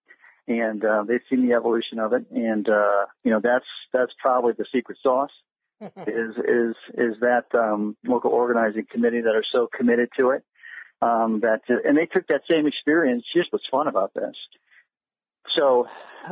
and 0.48 0.84
uh, 0.84 1.04
they've 1.08 1.22
seen 1.30 1.48
the 1.48 1.56
evolution 1.56 2.00
of 2.00 2.14
it. 2.14 2.26
And 2.32 2.68
uh, 2.68 3.06
you 3.24 3.32
know, 3.32 3.42
that's 3.42 3.66
that's 3.94 4.12
probably 4.20 4.54
the 4.58 4.66
secret 4.74 4.98
sauce. 5.02 5.32
is 5.82 6.36
is 6.38 6.76
is 6.96 7.16
that 7.22 7.46
um, 7.54 7.96
local 8.04 8.32
organizing 8.32 8.88
committee 8.90 9.22
that 9.22 9.36
are 9.36 9.46
so 9.52 9.68
committed 9.78 10.10
to 10.18 10.32
it 10.32 10.44
um, 11.02 11.42
that 11.42 11.62
and 11.68 11.96
they 11.96 12.08
took 12.08 12.28
that 12.28 12.42
same 12.50 12.66
experience. 12.66 13.24
Here's 13.34 13.48
what's 13.52 13.68
fun 13.70 13.88
about 13.88 14.14
this. 14.14 14.36
So 15.58 15.88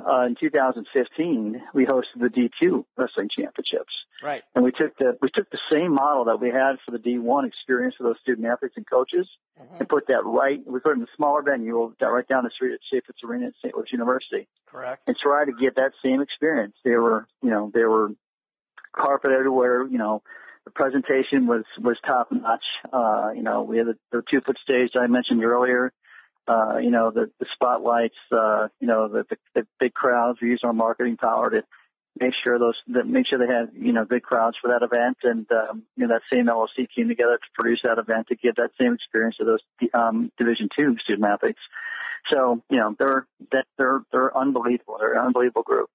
uh, 0.07 0.25
in 0.25 0.35
2015, 0.39 1.61
we 1.73 1.85
hosted 1.85 2.19
the 2.19 2.27
D2 2.27 2.85
wrestling 2.97 3.29
championships. 3.35 3.93
Right. 4.23 4.43
And 4.53 4.63
we 4.63 4.71
took 4.71 4.97
the 4.97 5.17
we 5.21 5.29
took 5.33 5.49
the 5.51 5.59
same 5.71 5.93
model 5.93 6.25
that 6.25 6.39
we 6.39 6.49
had 6.49 6.77
for 6.85 6.91
the 6.91 6.97
D1 6.97 7.47
experience 7.47 7.95
for 7.97 8.03
those 8.03 8.17
student 8.21 8.47
athletes 8.47 8.75
and 8.77 8.89
coaches, 8.89 9.27
mm-hmm. 9.61 9.77
and 9.79 9.89
put 9.89 10.07
that 10.07 10.23
right. 10.25 10.59
We 10.65 10.79
put 10.79 10.93
it 10.93 10.97
in 10.97 11.03
a 11.03 11.15
smaller 11.15 11.41
venue, 11.41 11.93
right 12.01 12.27
down 12.27 12.43
the 12.43 12.49
street 12.49 12.73
at 12.73 12.79
Chaifetz 12.91 13.27
Arena 13.27 13.47
at 13.47 13.53
St. 13.61 13.75
Louis 13.75 13.87
University. 13.91 14.47
Correct. 14.67 15.03
And 15.07 15.17
try 15.17 15.45
to 15.45 15.51
get 15.51 15.75
that 15.75 15.91
same 16.03 16.21
experience. 16.21 16.75
They 16.83 16.95
were, 16.95 17.27
you 17.41 17.49
know, 17.49 17.71
they 17.73 17.83
were 17.83 18.09
carpet 18.95 19.31
everywhere. 19.31 19.85
You 19.85 19.97
know, 19.97 20.23
the 20.63 20.71
presentation 20.71 21.45
was 21.47 21.63
was 21.81 21.97
top 22.05 22.31
notch. 22.31 22.65
Uh, 22.91 23.31
you 23.35 23.43
know, 23.43 23.63
we 23.63 23.77
had 23.77 23.87
the, 23.87 23.97
the 24.11 24.23
two 24.29 24.41
foot 24.41 24.57
stage 24.63 24.91
I 24.99 25.07
mentioned 25.07 25.43
earlier 25.43 25.91
uh, 26.47 26.77
you 26.77 26.91
know, 26.91 27.11
the, 27.11 27.31
the 27.39 27.45
spotlights, 27.53 28.15
uh, 28.31 28.67
you 28.79 28.87
know, 28.87 29.07
the, 29.07 29.25
the, 29.29 29.37
the 29.53 29.67
big 29.79 29.93
crowds. 29.93 30.39
We 30.41 30.49
use 30.49 30.61
our 30.63 30.73
marketing 30.73 31.17
power 31.17 31.49
to 31.49 31.63
make 32.19 32.33
sure 32.43 32.57
those, 32.59 32.75
that 32.87 33.05
make 33.07 33.27
sure 33.27 33.39
they 33.39 33.51
had, 33.51 33.71
you 33.73 33.91
know, 33.91 34.05
big 34.05 34.23
crowds 34.23 34.55
for 34.61 34.69
that 34.69 34.85
event. 34.85 35.17
And, 35.23 35.45
um, 35.51 35.83
you 35.97 36.07
know, 36.07 36.13
that 36.13 36.21
same 36.31 36.45
LOC 36.45 36.87
came 36.95 37.07
together 37.07 37.37
to 37.37 37.47
produce 37.53 37.81
that 37.83 37.97
event 37.97 38.27
to 38.27 38.35
give 38.35 38.55
that 38.55 38.71
same 38.79 38.93
experience 38.93 39.37
to 39.37 39.45
those, 39.45 39.89
um, 39.93 40.31
Division 40.37 40.69
two 40.75 40.95
student 41.03 41.25
athletes. 41.25 41.59
So, 42.31 42.61
you 42.69 42.77
know, 42.77 42.95
they're, 42.97 43.27
that, 43.51 43.65
they're, 43.77 44.01
they're 44.11 44.35
unbelievable. 44.37 44.97
They're 44.99 45.13
an 45.13 45.25
unbelievable 45.25 45.63
group. 45.63 45.89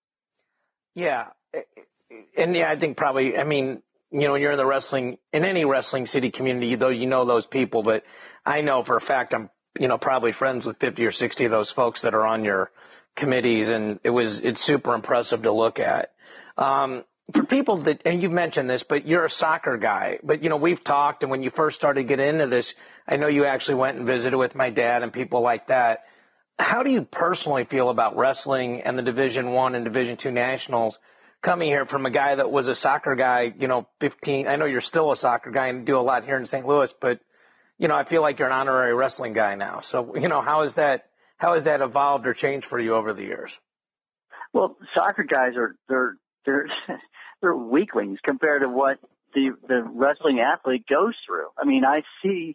Yeah. 0.95 1.29
And 2.37 2.55
yeah, 2.55 2.71
I 2.71 2.77
think 2.77 2.97
probably, 2.97 3.39
I 3.39 3.45
mean, 3.45 3.83
you 4.11 4.21
know, 4.23 4.33
when 4.33 4.43
you're 4.43 4.53
in 4.53 4.59
the 4.59 4.67
wrestling, 4.67 5.19
in 5.33 5.45
any 5.45 5.65
wrestling 5.65 6.07
city 6.07 6.31
community, 6.31 6.75
though 6.75 6.89
you 6.89 7.07
know 7.07 7.25
those 7.25 7.47
people, 7.47 7.83
but 7.83 8.05
I 8.45 8.61
know 8.61 8.83
for 8.83 8.97
a 8.97 9.01
fact 9.01 9.33
I'm 9.35 9.49
you 9.79 9.89
know, 9.89 9.99
probably 9.99 10.33
friends 10.33 10.67
with 10.67 10.79
50 10.79 11.05
or 11.07 11.13
60 11.13 11.45
of 11.45 11.51
those 11.51 11.71
folks 11.71 12.03
that 12.03 12.15
are 12.15 12.27
on 12.27 12.45
your 12.45 12.71
committees. 13.17 13.69
And 13.69 14.01
it 14.03 14.11
was, 14.11 14.41
it's 14.41 14.61
super 14.61 14.95
impressive 14.95 15.43
to 15.43 15.53
look 15.53 15.79
at. 15.79 16.13
Um, 16.57 17.05
for 17.33 17.45
people 17.45 17.77
that, 17.79 18.03
and 18.05 18.23
you've 18.23 18.33
mentioned 18.33 18.69
this, 18.69 18.83
but 18.83 19.07
you're 19.07 19.25
a 19.25 19.31
soccer 19.31 19.77
guy, 19.77 20.19
but 20.23 20.43
you 20.43 20.49
know, 20.49 20.57
we've 20.57 20.83
talked 20.83 21.23
and 21.23 21.31
when 21.31 21.43
you 21.43 21.51
first 21.51 21.77
started 21.77 22.09
getting 22.09 22.29
into 22.29 22.47
this, 22.49 22.75
I 23.07 23.17
know 23.17 23.29
you 23.29 23.45
actually 23.45 23.77
went 23.77 23.99
and 23.99 24.07
visited 24.07 24.37
with 24.37 24.55
my 24.55 24.71
dad 24.71 25.03
and 25.03 25.13
people 25.13 25.41
like 25.41 25.69
that. 25.69 26.05
How 26.59 26.83
do 26.83 26.91
you 26.91 27.03
personally 27.03 27.65
feel 27.65 27.89
about 27.89 28.17
wrestling 28.17 28.83
and 28.83 28.99
the 28.99 29.03
Division 29.03 29.53
One 29.53 29.75
and 29.75 29.85
Division 29.85 30.17
Two 30.17 30.31
nationals 30.31 30.99
coming 31.43 31.69
here 31.69 31.87
from 31.87 32.05
a 32.05 32.11
guy 32.11 32.35
that 32.35 32.51
was 32.51 32.69
a 32.69 32.75
soccer 32.75 33.15
guy, 33.15 33.53
you 33.59 33.67
know, 33.67 33.87
15, 34.01 34.47
I 34.47 34.57
know 34.57 34.67
you're 34.67 34.81
still 34.81 35.11
a 35.13 35.17
soccer 35.17 35.51
guy 35.51 35.69
and 35.69 35.87
do 35.87 35.99
a 35.99 36.01
lot 36.01 36.25
here 36.25 36.37
in 36.37 36.47
St. 36.47 36.67
Louis, 36.67 36.93
but 37.01 37.21
you 37.81 37.89
know, 37.89 37.97
I 37.97 38.05
feel 38.05 38.21
like 38.21 38.39
you're 38.39 38.49
an 38.49 38.55
honorary 38.55 38.95
wrestling 38.95 39.33
guy 39.33 39.55
now. 39.55 39.81
So, 39.81 40.15
you 40.15 40.29
know, 40.29 40.43
how 40.43 40.63
has 40.63 40.75
that 40.75 41.07
how 41.39 41.55
has 41.55 41.65
that 41.65 41.81
evolved 41.81 42.27
or 42.27 42.35
changed 42.35 42.67
for 42.67 42.79
you 42.79 42.95
over 42.95 43.15
the 43.15 43.23
years? 43.23 43.59
Well, 44.53 44.77
soccer 44.95 45.25
guys 45.25 45.57
are 45.57 45.75
they're 45.89 46.17
they're 46.45 46.67
they're 47.41 47.57
weaklings 47.57 48.19
compared 48.23 48.61
to 48.63 48.69
what 48.69 48.99
the 49.35 49.53
the 49.67 49.83
wrestling 49.83 50.41
athlete 50.41 50.85
goes 50.87 51.15
through. 51.27 51.47
I 51.59 51.65
mean, 51.65 51.87
I 51.87 52.03
see 52.23 52.55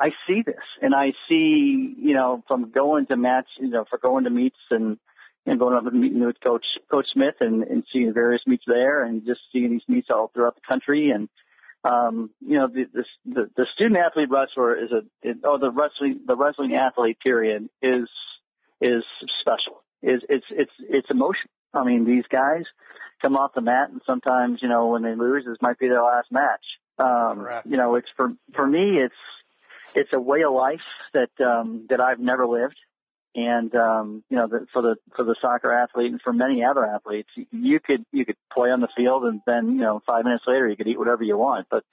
I 0.00 0.08
see 0.26 0.40
this 0.44 0.64
and 0.80 0.94
I 0.94 1.12
see, 1.28 1.94
you 1.98 2.14
know, 2.14 2.42
from 2.48 2.70
going 2.70 3.06
to 3.08 3.16
match, 3.18 3.48
you 3.60 3.68
know, 3.68 3.84
for 3.90 3.98
going 3.98 4.24
to 4.24 4.30
meets 4.30 4.56
and 4.70 4.96
and 5.44 5.58
going 5.58 5.76
up 5.76 5.84
and 5.84 6.00
meeting 6.00 6.24
with 6.24 6.40
Coach 6.42 6.64
Coach 6.90 7.08
Smith 7.12 7.34
and, 7.40 7.62
and 7.64 7.84
seeing 7.92 8.14
various 8.14 8.42
meets 8.46 8.64
there 8.66 9.04
and 9.04 9.26
just 9.26 9.40
seeing 9.52 9.70
these 9.70 9.82
meets 9.86 10.08
all 10.08 10.30
throughout 10.32 10.54
the 10.54 10.62
country 10.66 11.10
and 11.10 11.28
um, 11.84 12.30
you 12.40 12.58
know, 12.58 12.68
the, 12.68 12.84
the, 13.24 13.50
the 13.56 13.66
student 13.74 13.98
athlete 13.98 14.28
wrestler 14.30 14.76
is 14.76 14.90
a, 14.92 15.02
it, 15.28 15.38
oh, 15.44 15.58
the 15.58 15.70
wrestling, 15.70 16.20
the 16.26 16.36
wrestling 16.36 16.74
athlete 16.74 17.18
period 17.20 17.68
is, 17.82 18.08
is 18.80 19.04
special. 19.40 19.82
Is, 20.02 20.22
it's, 20.28 20.46
it's, 20.50 20.72
it's 20.88 21.10
emotional. 21.10 21.50
I 21.74 21.84
mean, 21.84 22.04
these 22.04 22.24
guys 22.30 22.64
come 23.20 23.36
off 23.36 23.52
the 23.54 23.60
mat 23.60 23.90
and 23.90 24.00
sometimes, 24.06 24.60
you 24.62 24.68
know, 24.68 24.88
when 24.88 25.02
they 25.02 25.14
lose, 25.14 25.44
this 25.46 25.56
might 25.60 25.78
be 25.78 25.88
their 25.88 26.02
last 26.02 26.30
match. 26.30 26.64
Um, 26.98 27.46
you 27.64 27.76
know, 27.76 27.94
it's 27.96 28.08
for, 28.16 28.32
for 28.54 28.66
me, 28.66 28.98
it's, 28.98 29.14
it's 29.94 30.10
a 30.12 30.20
way 30.20 30.42
of 30.42 30.52
life 30.52 30.80
that, 31.14 31.30
um, 31.44 31.86
that 31.88 32.00
I've 32.00 32.20
never 32.20 32.46
lived 32.46 32.76
and 33.34 33.74
um, 33.74 34.22
you 34.28 34.36
know 34.36 34.46
the, 34.46 34.66
for 34.72 34.82
the 34.82 34.96
for 35.16 35.24
the 35.24 35.34
soccer 35.40 35.72
athlete 35.72 36.12
and 36.12 36.20
for 36.20 36.32
many 36.32 36.64
other 36.64 36.84
athletes, 36.84 37.30
you 37.50 37.80
could 37.80 38.04
you 38.12 38.24
could 38.24 38.36
play 38.52 38.70
on 38.70 38.80
the 38.80 38.88
field 38.96 39.24
and 39.24 39.40
then 39.46 39.72
you 39.72 39.80
know 39.80 40.02
five 40.06 40.24
minutes 40.24 40.44
later 40.46 40.68
you 40.68 40.76
could 40.76 40.88
eat 40.88 40.98
whatever 40.98 41.22
you 41.22 41.36
want. 41.38 41.66
But 41.70 41.84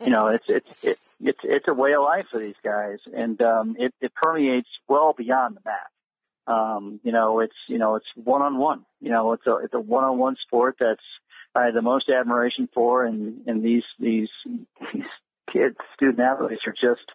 you 0.00 0.10
know 0.10 0.28
it's 0.28 0.44
it's 0.48 0.68
it's 0.82 1.00
it's 1.20 1.40
it's 1.44 1.68
a 1.68 1.74
way 1.74 1.94
of 1.94 2.02
life 2.02 2.26
for 2.30 2.40
these 2.40 2.56
guys, 2.64 2.98
and 3.14 3.40
um, 3.42 3.76
it 3.78 3.94
it 4.00 4.12
permeates 4.14 4.68
well 4.88 5.14
beyond 5.16 5.56
the 5.56 5.60
mat. 5.64 6.52
Um, 6.52 7.00
you 7.04 7.12
know 7.12 7.40
it's 7.40 7.56
you 7.68 7.78
know 7.78 7.94
it's 7.94 8.06
one 8.16 8.42
on 8.42 8.58
one. 8.58 8.84
You 9.00 9.10
know 9.10 9.32
it's 9.32 9.46
a 9.46 9.56
it's 9.56 9.74
a 9.74 9.80
one 9.80 10.04
on 10.04 10.18
one 10.18 10.36
sport 10.46 10.76
that's 10.80 11.00
I 11.54 11.66
have 11.66 11.74
the 11.74 11.82
most 11.82 12.08
admiration 12.08 12.68
for, 12.74 13.04
and 13.04 13.46
and 13.46 13.62
these 13.62 13.84
these 13.98 14.28
these 14.92 15.04
kids 15.52 15.76
student 15.94 16.20
athletes 16.20 16.62
are 16.66 16.72
just 16.72 17.08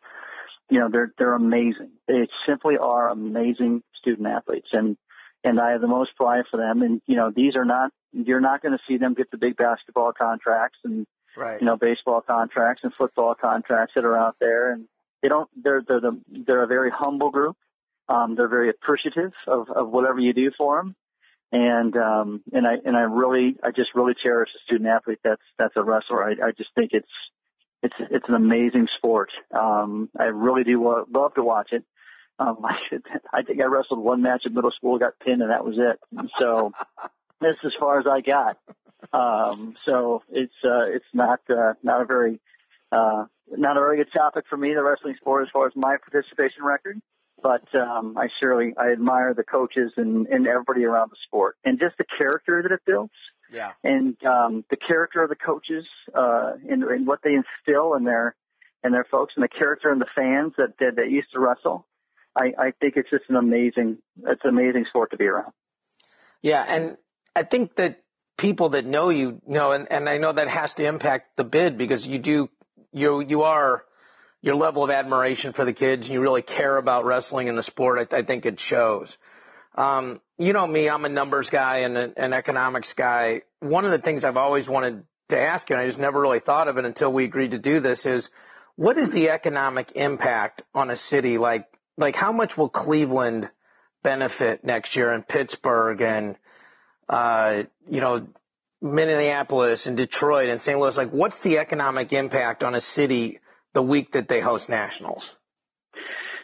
you 0.73 0.79
know, 0.79 0.89
they're 0.91 1.13
they're 1.19 1.35
amazing. 1.35 1.91
They 2.07 2.27
simply 2.47 2.77
are 2.81 3.07
amazing 3.07 3.83
student 3.99 4.25
athletes, 4.25 4.69
and 4.73 4.97
and 5.43 5.59
I 5.59 5.73
have 5.73 5.81
the 5.81 5.87
most 5.87 6.15
pride 6.15 6.45
for 6.49 6.57
them. 6.57 6.81
And 6.81 6.99
you 7.05 7.15
know, 7.15 7.31
these 7.33 7.55
are 7.55 7.63
not 7.63 7.91
you're 8.11 8.41
not 8.41 8.63
going 8.63 8.71
to 8.71 8.83
see 8.87 8.97
them 8.97 9.13
get 9.13 9.29
the 9.29 9.37
big 9.37 9.55
basketball 9.55 10.13
contracts 10.13 10.79
and 10.83 11.05
right. 11.37 11.61
you 11.61 11.67
know 11.67 11.77
baseball 11.77 12.21
contracts 12.21 12.83
and 12.83 12.91
football 12.97 13.35
contracts 13.39 13.93
that 13.93 14.03
are 14.03 14.17
out 14.17 14.37
there. 14.39 14.71
And 14.71 14.87
they 15.21 15.27
don't. 15.27 15.47
They're 15.55 15.83
they're 15.87 16.01
the 16.01 16.19
they're 16.27 16.63
a 16.63 16.67
very 16.67 16.89
humble 16.89 17.29
group. 17.29 17.55
Um, 18.09 18.33
they're 18.35 18.47
very 18.47 18.71
appreciative 18.71 19.33
of 19.45 19.69
of 19.69 19.91
whatever 19.91 20.19
you 20.19 20.33
do 20.33 20.49
for 20.57 20.77
them. 20.77 20.95
And 21.51 21.95
um, 21.97 22.41
and 22.51 22.65
I 22.65 22.77
and 22.83 22.97
I 22.97 23.01
really 23.01 23.57
I 23.63 23.69
just 23.69 23.93
really 23.93 24.15
cherish 24.23 24.49
a 24.55 24.63
student 24.65 24.89
athlete 24.89 25.19
that's 25.23 25.43
that's 25.59 25.75
a 25.75 25.83
wrestler. 25.83 26.23
I, 26.23 26.31
I 26.31 26.51
just 26.57 26.71
think 26.73 26.93
it's 26.93 27.05
it's 27.83 27.95
it's 27.99 28.25
an 28.27 28.35
amazing 28.35 28.87
sport. 28.97 29.29
Um, 29.51 30.09
I 30.17 30.25
really 30.25 30.63
do 30.63 31.05
love 31.11 31.33
to 31.35 31.43
watch 31.43 31.69
it. 31.73 31.83
Um, 32.39 32.57
I, 32.63 32.75
I 33.31 33.41
think 33.43 33.61
I 33.61 33.65
wrestled 33.65 33.99
one 33.99 34.21
match 34.21 34.43
in 34.45 34.53
middle 34.53 34.71
school, 34.71 34.97
got 34.97 35.19
pinned, 35.19 35.41
and 35.41 35.51
that 35.51 35.65
was 35.65 35.75
it. 35.77 35.99
So 36.39 36.71
that's 37.41 37.59
as 37.65 37.73
far 37.79 37.99
as 37.99 38.05
I 38.07 38.21
got. 38.21 38.57
Um, 39.11 39.75
so 39.85 40.23
it's 40.31 40.53
uh, 40.63 40.85
it's 40.87 41.05
not 41.13 41.41
uh, 41.49 41.73
not 41.83 42.01
a 42.01 42.05
very 42.05 42.39
uh, 42.91 43.25
not 43.51 43.77
a 43.77 43.81
very 43.81 43.97
good 43.97 44.13
topic 44.13 44.45
for 44.49 44.57
me, 44.57 44.73
the 44.73 44.83
wrestling 44.83 45.15
sport, 45.19 45.43
as 45.43 45.51
far 45.51 45.67
as 45.67 45.73
my 45.75 45.97
participation 45.97 46.63
record. 46.63 47.01
but 47.43 47.63
um, 47.75 48.17
I 48.17 48.29
surely 48.39 48.73
I 48.77 48.91
admire 48.93 49.33
the 49.33 49.43
coaches 49.43 49.91
and, 49.97 50.25
and 50.27 50.47
everybody 50.47 50.85
around 50.85 51.11
the 51.11 51.17
sport 51.27 51.57
and 51.65 51.77
just 51.79 51.97
the 51.97 52.05
character 52.17 52.63
that 52.63 52.71
it 52.71 52.79
builds. 52.87 53.11
Yeah. 53.53 53.71
And 53.83 54.17
um, 54.25 54.65
the 54.69 54.77
character 54.77 55.23
of 55.23 55.29
the 55.29 55.35
coaches 55.35 55.85
uh, 56.13 56.53
and, 56.69 56.83
and 56.83 57.07
what 57.07 57.19
they 57.23 57.33
instill 57.33 57.93
in 57.93 58.03
their 58.03 58.35
in 58.83 58.91
their 58.91 59.05
folks 59.05 59.33
and 59.37 59.43
the 59.43 59.47
character 59.47 59.91
and 59.91 60.01
the 60.01 60.07
fans 60.15 60.53
that 60.57 60.73
that, 60.79 60.95
that 60.97 61.09
used 61.09 61.31
to 61.33 61.39
wrestle. 61.39 61.85
I, 62.35 62.53
I 62.57 62.73
think 62.81 62.95
it's 62.97 63.09
just 63.09 63.25
an 63.29 63.35
amazing 63.35 63.99
it's 64.25 64.41
an 64.43 64.49
amazing 64.49 64.85
sport 64.89 65.11
to 65.11 65.17
be 65.17 65.25
around. 65.25 65.53
Yeah, 66.41 66.63
and 66.67 66.97
I 67.35 67.43
think 67.43 67.75
that 67.75 68.01
people 68.37 68.69
that 68.69 68.85
know 68.85 69.09
you, 69.09 69.41
you 69.47 69.53
know, 69.53 69.71
and, 69.71 69.89
and 69.91 70.09
I 70.09 70.17
know 70.17 70.33
that 70.33 70.47
has 70.47 70.73
to 70.75 70.85
impact 70.85 71.37
the 71.37 71.43
bid 71.43 71.77
because 71.77 72.05
you 72.05 72.17
do 72.17 72.49
you 72.91 73.21
you 73.21 73.43
are 73.43 73.85
your 74.41 74.55
level 74.55 74.83
of 74.83 74.89
admiration 74.89 75.53
for 75.53 75.63
the 75.63 75.73
kids. 75.73 76.07
And 76.07 76.13
you 76.13 76.21
really 76.21 76.41
care 76.41 76.75
about 76.77 77.05
wrestling 77.05 77.49
and 77.49 77.57
the 77.57 77.63
sport. 77.63 78.11
I, 78.11 78.17
I 78.17 78.21
think 78.23 78.45
it 78.45 78.59
shows. 78.59 79.17
Um, 79.75 80.21
you 80.37 80.53
know 80.53 80.65
me, 80.67 80.89
I'm 80.89 81.05
a 81.05 81.09
numbers 81.09 81.49
guy 81.49 81.79
and 81.79 81.97
an 81.97 82.33
economics 82.33 82.93
guy. 82.93 83.41
One 83.59 83.85
of 83.85 83.91
the 83.91 83.97
things 83.97 84.23
I've 84.23 84.37
always 84.37 84.67
wanted 84.67 85.03
to 85.29 85.39
ask 85.39 85.69
you, 85.69 85.75
and 85.75 85.83
I 85.83 85.87
just 85.87 85.99
never 85.99 86.21
really 86.21 86.39
thought 86.39 86.67
of 86.67 86.77
it 86.77 86.85
until 86.85 87.11
we 87.11 87.23
agreed 87.25 87.51
to 87.51 87.59
do 87.59 87.79
this, 87.79 88.05
is 88.05 88.29
what 88.75 88.97
is 88.97 89.09
the 89.09 89.29
economic 89.29 89.93
impact 89.95 90.63
on 90.73 90.89
a 90.89 90.95
city 90.95 91.37
like 91.37 91.65
like 91.97 92.15
how 92.15 92.31
much 92.31 92.57
will 92.57 92.69
Cleveland 92.69 93.49
benefit 94.03 94.63
next 94.63 94.95
year 94.95 95.11
and 95.11 95.27
Pittsburgh 95.27 96.01
and 96.01 96.35
uh, 97.09 97.63
you 97.87 98.01
know 98.01 98.27
Minneapolis 98.81 99.85
and 99.87 99.95
Detroit 99.95 100.49
and 100.49 100.61
St. 100.61 100.77
Louis? 100.77 100.97
Like, 100.97 101.11
what's 101.11 101.39
the 101.39 101.59
economic 101.59 102.11
impact 102.11 102.63
on 102.63 102.75
a 102.75 102.81
city 102.81 103.39
the 103.73 103.81
week 103.81 104.11
that 104.11 104.27
they 104.27 104.41
host 104.41 104.69
nationals? 104.69 105.31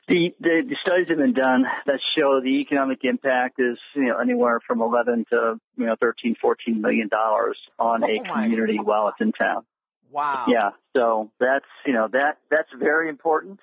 The, 0.09 0.33
the, 0.39 0.61
the 0.67 0.75
studies 0.81 1.07
have 1.09 1.19
been 1.19 1.33
done 1.33 1.65
that 1.85 1.99
show 2.17 2.41
the 2.41 2.61
economic 2.61 2.99
impact 3.03 3.59
is 3.59 3.77
you 3.95 4.07
know 4.07 4.17
anywhere 4.17 4.59
from 4.65 4.81
11 4.81 5.25
to 5.29 5.59
you 5.77 5.85
know 5.85 5.95
13, 6.01 6.35
14 6.41 6.81
million 6.81 7.07
dollars 7.09 7.57
on 7.77 8.03
oh 8.03 8.07
a 8.07 8.19
community 8.23 8.77
God. 8.77 8.87
while 8.87 9.07
it's 9.09 9.21
in 9.21 9.31
town. 9.31 9.65
Wow. 10.11 10.45
Yeah. 10.47 10.71
So 10.95 11.31
that's 11.39 11.65
you 11.85 11.93
know 11.93 12.07
that 12.11 12.39
that's 12.49 12.69
very 12.77 13.09
important. 13.09 13.59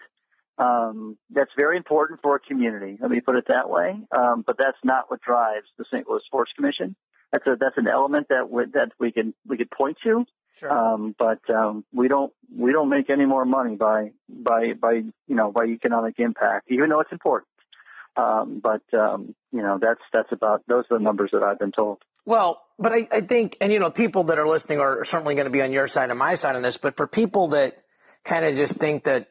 Um, 0.59 1.19
that's 1.31 1.51
very 1.57 1.77
important 1.77 2.21
for 2.23 2.37
a 2.37 2.41
community. 2.41 2.97
Let 3.01 3.11
me 3.11 3.21
put 3.21 3.37
it 3.37 3.47
that 3.49 3.69
way. 3.69 3.97
Um, 4.17 4.45
but 4.47 4.57
that's 4.57 4.79
not 4.85 5.11
what 5.11 5.21
drives 5.21 5.67
the 5.77 5.85
St. 5.93 6.09
Louis 6.09 6.23
Sports 6.27 6.53
Commission. 6.57 6.95
That's 7.33 7.47
a 7.47 7.57
that's 7.59 7.77
an 7.77 7.89
element 7.89 8.29
that 8.29 8.49
we, 8.49 8.65
that 8.73 8.93
we 9.01 9.11
can 9.11 9.35
we 9.47 9.57
could 9.57 9.71
point 9.71 9.99
to. 10.05 10.25
Sure. 10.59 10.71
Um, 10.71 11.15
but 11.19 11.41
um, 11.51 11.85
we 11.93 12.09
don't 12.09 12.33
we 12.57 12.73
don't 12.73 12.89
make 12.89 13.11
any 13.11 13.27
more 13.27 13.45
money 13.45 13.77
by 13.77 14.13
by 14.29 14.73
by 14.73 14.93
you 14.93 15.13
know 15.29 15.53
by 15.53 15.67
economic 15.67 16.19
impact, 16.19 16.71
even 16.71 16.89
though 16.89 17.01
it's 17.01 17.13
important. 17.13 17.49
Um, 18.17 18.63
but 18.63 18.83
um, 18.99 19.35
you 19.53 19.61
know 19.63 19.79
that's 19.81 20.01
that's 20.13 20.33
about 20.33 20.63
those 20.67 20.85
are 20.91 20.99
the 20.99 21.05
numbers 21.05 21.31
that 21.33 21.43
I've 21.43 21.59
been 21.59 21.73
told. 21.73 21.99
Well, 22.25 22.61
but 22.79 22.93
I, 22.93 23.09
I 23.13 23.21
think, 23.21 23.57
and 23.61 23.73
you 23.73 23.79
know, 23.79 23.91
people 23.91 24.25
that 24.25 24.39
are 24.39 24.49
listening 24.49 24.81
are 24.81 25.05
certainly 25.05 25.37
going 25.37 25.45
to 25.45 25.51
be 25.51 25.63
on 25.63 25.73
your 25.73 25.87
side 25.87 26.11
and 26.11 26.19
my 26.19 26.35
side 26.35 26.57
on 26.57 26.63
this. 26.63 26.77
But 26.77 26.97
for 26.97 27.07
people 27.07 27.49
that 27.49 27.77
kind 28.25 28.45
of 28.45 28.57
just 28.57 28.75
think 28.75 29.05
that, 29.05 29.29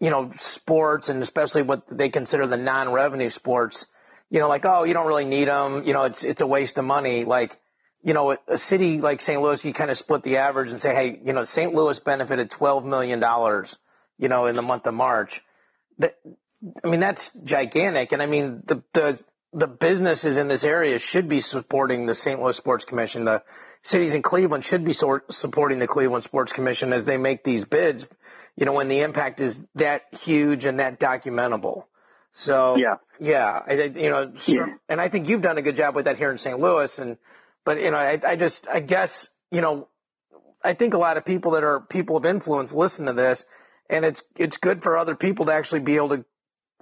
you 0.00 0.10
know, 0.10 0.30
sports 0.32 1.08
and 1.08 1.22
especially 1.22 1.62
what 1.62 1.86
they 1.86 2.08
consider 2.08 2.46
the 2.48 2.56
non-revenue 2.56 3.28
sports, 3.28 3.86
you 4.30 4.40
know, 4.40 4.48
like 4.48 4.64
oh, 4.64 4.82
you 4.82 4.94
don't 4.94 5.06
really 5.06 5.24
need 5.24 5.46
them. 5.46 5.84
You 5.86 5.92
know, 5.92 6.04
it's 6.04 6.24
it's 6.24 6.40
a 6.40 6.46
waste 6.46 6.76
of 6.78 6.84
money. 6.84 7.24
Like 7.24 7.56
you 8.04 8.12
know, 8.12 8.36
a 8.46 8.58
city 8.58 9.00
like 9.00 9.22
St. 9.22 9.40
Louis, 9.40 9.64
you 9.64 9.72
kind 9.72 9.90
of 9.90 9.96
split 9.96 10.22
the 10.22 10.36
average 10.36 10.68
and 10.68 10.78
say, 10.78 10.94
hey, 10.94 11.18
you 11.24 11.32
know, 11.32 11.42
St. 11.42 11.72
Louis 11.72 11.98
benefited 11.98 12.50
$12 12.50 12.84
million, 12.84 13.18
you 14.18 14.28
know, 14.28 14.44
in 14.44 14.56
the 14.56 14.62
month 14.62 14.86
of 14.86 14.92
March. 14.92 15.40
That, 15.98 16.14
I 16.84 16.88
mean, 16.88 17.00
that's 17.00 17.30
gigantic. 17.44 18.12
And 18.12 18.20
I 18.20 18.26
mean, 18.26 18.62
the, 18.66 18.82
the, 18.92 19.24
the 19.54 19.66
businesses 19.66 20.36
in 20.36 20.48
this 20.48 20.64
area 20.64 20.98
should 20.98 21.30
be 21.30 21.40
supporting 21.40 22.04
the 22.04 22.14
St. 22.14 22.38
Louis 22.38 22.54
Sports 22.54 22.84
Commission. 22.84 23.24
The 23.24 23.42
cities 23.82 24.12
in 24.12 24.20
Cleveland 24.20 24.64
should 24.64 24.84
be 24.84 24.92
sort, 24.92 25.32
supporting 25.32 25.78
the 25.78 25.86
Cleveland 25.86 26.24
Sports 26.24 26.52
Commission 26.52 26.92
as 26.92 27.06
they 27.06 27.16
make 27.16 27.42
these 27.42 27.64
bids, 27.64 28.06
you 28.54 28.66
know, 28.66 28.72
when 28.74 28.88
the 28.88 29.00
impact 29.00 29.40
is 29.40 29.64
that 29.76 30.02
huge 30.20 30.66
and 30.66 30.78
that 30.78 31.00
documentable. 31.00 31.84
So, 32.32 32.76
yeah, 32.76 32.96
yeah, 33.18 33.62
I, 33.66 33.72
you 33.72 34.10
know, 34.10 34.32
yeah. 34.44 34.66
and 34.90 35.00
I 35.00 35.08
think 35.08 35.28
you've 35.28 35.40
done 35.40 35.56
a 35.56 35.62
good 35.62 35.76
job 35.76 35.94
with 35.94 36.04
that 36.04 36.18
here 36.18 36.30
in 36.30 36.36
St. 36.36 36.58
Louis. 36.58 36.98
And, 36.98 37.16
but 37.64 37.80
you 37.80 37.90
know, 37.90 37.96
I, 37.96 38.20
I 38.26 38.36
just, 38.36 38.66
I 38.68 38.80
guess, 38.80 39.28
you 39.50 39.60
know, 39.60 39.88
I 40.62 40.74
think 40.74 40.94
a 40.94 40.98
lot 40.98 41.16
of 41.16 41.24
people 41.24 41.52
that 41.52 41.64
are 41.64 41.80
people 41.80 42.16
of 42.16 42.24
influence 42.24 42.72
listen 42.72 43.06
to 43.06 43.12
this, 43.12 43.44
and 43.90 44.04
it's 44.04 44.22
it's 44.36 44.56
good 44.56 44.82
for 44.82 44.96
other 44.96 45.14
people 45.14 45.46
to 45.46 45.52
actually 45.52 45.80
be 45.80 45.96
able 45.96 46.10
to, 46.10 46.24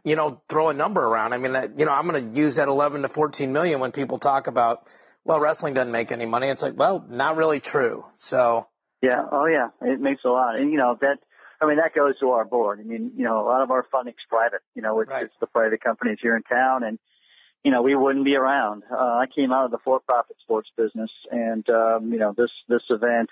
you 0.05 0.17
know, 0.17 0.41
throw 0.49 0.69
a 0.69 0.75
number 0.75 1.03
around. 1.03 1.33
I 1.33 1.39
mean, 1.39 1.53
that, 1.53 1.79
you 1.79 1.85
know, 1.85 1.93
I'm 1.93 2.09
going 2.09 2.33
to 2.33 2.39
use 2.39 2.57
that 2.57 2.69
11 2.69 3.03
to 3.03 3.09
14 3.09 3.53
million 3.53 3.81
when 3.81 3.93
people 3.93 4.19
talk 4.19 4.47
about, 4.47 4.89
well, 5.25 5.41
wrestling 5.41 5.75
doesn't 5.75 5.93
make 5.93 6.13
any 6.13 6.27
money. 6.27 6.49
It's 6.49 6.63
like, 6.63 6.77
well, 6.77 7.05
not 7.09 7.37
really 7.37 7.61
true. 7.61 8.05
So. 8.17 8.69
Yeah. 9.01 9.25
Oh, 9.31 9.47
yeah. 9.47 9.69
It 9.81 10.01
makes 10.01 10.23
a 10.25 10.29
lot, 10.29 10.57
and 10.57 10.71
you 10.71 10.79
know 10.79 10.97
that. 11.01 11.19
I 11.61 11.67
mean, 11.67 11.77
that 11.77 11.95
goes 11.95 12.19
to 12.19 12.31
our 12.31 12.45
board. 12.45 12.81
I 12.81 12.83
mean, 12.83 13.13
you 13.17 13.23
know, 13.23 13.41
a 13.41 13.47
lot 13.47 13.63
of 13.63 13.71
our 13.71 13.87
funding's 13.93 14.17
private. 14.29 14.63
You 14.75 14.83
know, 14.83 14.99
it's, 14.99 15.09
right. 15.09 15.23
it's 15.23 15.35
the 15.41 15.47
private 15.47 15.81
companies 15.81 16.19
here 16.21 16.35
in 16.35 16.43
town, 16.43 16.83
and 16.83 16.99
you 17.65 17.71
know, 17.71 17.83
we 17.83 17.95
wouldn't 17.95 18.25
be 18.25 18.35
around. 18.35 18.83
Uh, 18.91 18.97
I 18.97 19.27
came 19.33 19.53
out 19.53 19.67
of 19.67 19.71
the 19.71 19.79
for-profit 19.85 20.37
sports 20.43 20.69
business, 20.77 21.11
and 21.31 21.69
um, 21.71 22.13
you 22.13 22.19
know, 22.19 22.35
this 22.37 22.51
this 22.69 22.83
event, 22.91 23.31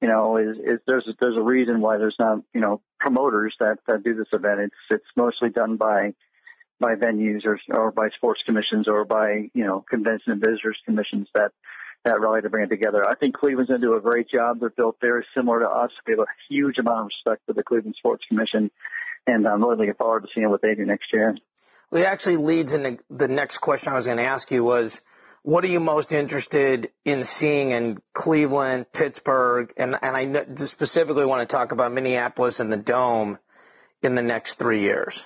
you 0.00 0.08
know, 0.08 0.38
is, 0.38 0.56
is 0.56 0.80
there's 0.86 1.06
a, 1.06 1.12
there's 1.20 1.36
a 1.36 1.42
reason 1.42 1.80
why 1.80 1.98
there's 1.98 2.16
not 2.18 2.38
you 2.54 2.60
know 2.60 2.80
promoters 2.98 3.54
that, 3.60 3.78
that 3.86 4.02
do 4.02 4.14
this 4.14 4.28
event. 4.32 4.60
It's 4.60 4.74
it's 4.90 5.16
mostly 5.16 5.50
done 5.50 5.76
by 5.76 6.14
by 6.80 6.94
venues 6.94 7.44
or 7.44 7.60
or 7.68 7.90
by 7.90 8.08
sports 8.16 8.40
commissions 8.46 8.88
or 8.88 9.04
by 9.04 9.50
you 9.52 9.64
know 9.64 9.84
convention 9.88 10.32
and 10.32 10.40
visitors 10.40 10.78
commissions 10.86 11.28
that 11.34 11.52
that 12.04 12.20
rally 12.20 12.40
to 12.40 12.48
bring 12.48 12.64
it 12.64 12.70
together. 12.70 13.06
I 13.06 13.16
think 13.16 13.36
Cleveland's 13.36 13.68
going 13.68 13.80
to 13.80 13.86
do 13.86 13.96
a 13.96 14.00
great 14.00 14.30
job. 14.30 14.60
They're 14.60 14.70
built 14.70 14.96
very 15.00 15.26
similar 15.36 15.60
to 15.60 15.68
us. 15.68 15.90
We 16.06 16.12
have 16.12 16.20
a 16.20 16.26
huge 16.48 16.78
amount 16.78 17.00
of 17.00 17.06
respect 17.06 17.42
for 17.44 17.52
the 17.52 17.64
Cleveland 17.64 17.96
Sports 17.98 18.24
Commission, 18.28 18.70
and 19.26 19.46
I'm 19.46 19.62
really 19.62 19.76
looking 19.76 19.94
forward 19.94 20.22
to 20.22 20.28
seeing 20.34 20.48
what 20.48 20.62
they 20.62 20.74
do 20.74 20.86
next 20.86 21.12
year. 21.12 21.36
It 21.92 22.04
actually 22.04 22.36
leads 22.36 22.74
into 22.74 22.98
the 23.08 23.28
next 23.28 23.58
question 23.58 23.92
I 23.92 23.96
was 23.96 24.06
going 24.06 24.18
to 24.18 24.24
ask 24.24 24.50
you 24.50 24.64
was, 24.64 25.00
what 25.42 25.64
are 25.64 25.68
you 25.68 25.80
most 25.80 26.12
interested 26.12 26.90
in 27.04 27.24
seeing 27.24 27.70
in 27.70 27.98
Cleveland, 28.12 28.92
Pittsburgh, 28.92 29.72
and, 29.76 29.96
and 30.02 30.16
I 30.16 30.54
specifically 30.56 31.24
want 31.24 31.48
to 31.48 31.56
talk 31.56 31.72
about 31.72 31.92
Minneapolis 31.92 32.60
and 32.60 32.70
the 32.70 32.76
Dome 32.76 33.38
in 34.02 34.14
the 34.14 34.22
next 34.22 34.58
three 34.58 34.82
years? 34.82 35.24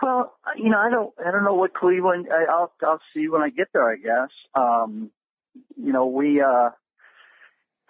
Well, 0.00 0.32
you 0.56 0.70
know, 0.70 0.78
I 0.78 0.88
don't, 0.88 1.12
I 1.24 1.30
don't 1.30 1.44
know 1.44 1.54
what 1.54 1.74
Cleveland. 1.74 2.28
I, 2.32 2.50
I'll, 2.50 2.72
I'll 2.82 3.00
see 3.12 3.28
when 3.28 3.42
I 3.42 3.50
get 3.50 3.68
there. 3.74 3.90
I 3.90 3.96
guess. 3.96 4.30
Um, 4.54 5.10
you 5.76 5.92
know, 5.92 6.06
we, 6.06 6.40
uh, 6.40 6.70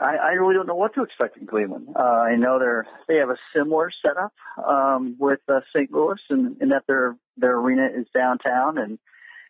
I, 0.00 0.16
I 0.16 0.28
really 0.30 0.54
don't 0.54 0.66
know 0.66 0.74
what 0.74 0.94
to 0.94 1.02
expect 1.02 1.36
in 1.36 1.46
Cleveland. 1.46 1.88
Uh, 1.94 2.02
I 2.02 2.36
know 2.36 2.58
they're 2.58 2.86
they 3.06 3.16
have 3.16 3.30
a 3.30 3.36
similar 3.54 3.90
setup 4.04 4.32
um, 4.66 5.16
with 5.18 5.40
uh, 5.48 5.60
St. 5.74 5.92
Louis, 5.92 6.18
in, 6.30 6.56
in 6.60 6.70
that 6.70 6.84
their 6.86 7.16
their 7.36 7.56
arena 7.58 7.88
is 7.94 8.06
downtown 8.14 8.78
and 8.78 8.98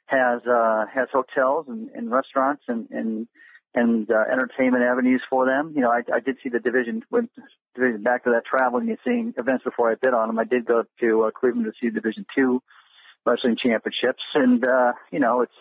has 0.06 0.42
uh, 0.46 0.86
has 0.92 1.08
hotels 1.12 1.66
and, 1.68 1.88
and 1.94 2.10
restaurants 2.10 2.64
and 2.68 2.88
and 2.90 3.28
and 3.74 4.10
uh, 4.10 4.24
entertainment 4.32 4.82
avenues 4.82 5.22
for 5.30 5.46
them. 5.46 5.72
You 5.74 5.82
know, 5.82 5.90
I, 5.90 6.02
I 6.12 6.20
did 6.20 6.36
see 6.42 6.48
the 6.48 6.58
division 6.58 7.02
went 7.10 7.30
division 7.76 8.02
back 8.02 8.24
to 8.24 8.30
that 8.30 8.44
traveling 8.44 8.88
and 8.88 8.98
seeing 9.04 9.34
events 9.38 9.64
before 9.64 9.90
I 9.90 9.94
bid 9.94 10.14
on 10.14 10.28
them. 10.28 10.38
I 10.38 10.44
did 10.44 10.64
go 10.64 10.82
to 11.00 11.24
uh, 11.24 11.30
Cleveland 11.30 11.66
to 11.66 11.72
see 11.80 11.90
Division 11.90 12.26
Two 12.34 12.60
wrestling 13.24 13.56
championships, 13.62 14.22
and 14.34 14.66
uh, 14.66 14.92
you 15.12 15.20
know, 15.20 15.42
it's 15.42 15.52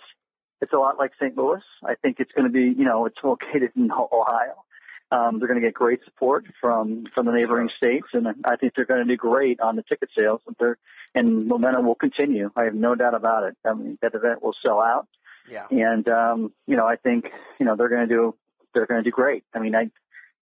it's 0.61 0.73
a 0.73 0.77
lot 0.77 0.97
like 0.97 1.11
St. 1.21 1.37
Louis. 1.37 1.61
I 1.83 1.95
think 1.95 2.17
it's 2.19 2.31
going 2.31 2.45
to 2.47 2.51
be, 2.51 2.73
you 2.77 2.85
know, 2.85 3.05
it's 3.05 3.17
located 3.23 3.71
in 3.75 3.91
Ohio. 4.11 4.63
Um, 5.11 5.39
they're 5.39 5.47
going 5.47 5.59
to 5.59 5.65
get 5.65 5.73
great 5.73 6.01
support 6.05 6.45
from 6.61 7.05
from 7.15 7.25
the 7.25 7.31
neighboring 7.31 7.69
states, 7.77 8.07
and 8.13 8.27
I 8.45 8.55
think 8.57 8.73
they're 8.75 8.85
going 8.85 9.05
to 9.05 9.11
do 9.11 9.17
great 9.17 9.59
on 9.59 9.75
the 9.75 9.81
ticket 9.83 10.09
sales. 10.15 10.41
And, 10.45 10.55
they're, 10.59 10.77
and 11.15 11.47
momentum 11.47 11.87
will 11.87 11.95
continue. 11.95 12.51
I 12.55 12.65
have 12.65 12.75
no 12.75 12.93
doubt 12.93 13.15
about 13.15 13.43
it. 13.43 13.57
I 13.65 13.73
mean, 13.73 13.97
that 14.03 14.13
event 14.13 14.43
will 14.43 14.53
sell 14.63 14.79
out. 14.79 15.07
Yeah. 15.49 15.65
And 15.71 16.07
um, 16.07 16.53
you 16.67 16.77
know, 16.77 16.85
I 16.85 16.95
think 16.95 17.25
you 17.59 17.65
know 17.65 17.75
they're 17.75 17.89
going 17.89 18.07
to 18.07 18.13
do 18.13 18.35
they're 18.73 18.85
going 18.85 19.03
to 19.03 19.09
do 19.09 19.13
great. 19.13 19.43
I 19.53 19.59
mean, 19.59 19.75
I, 19.75 19.81
I 19.81 19.89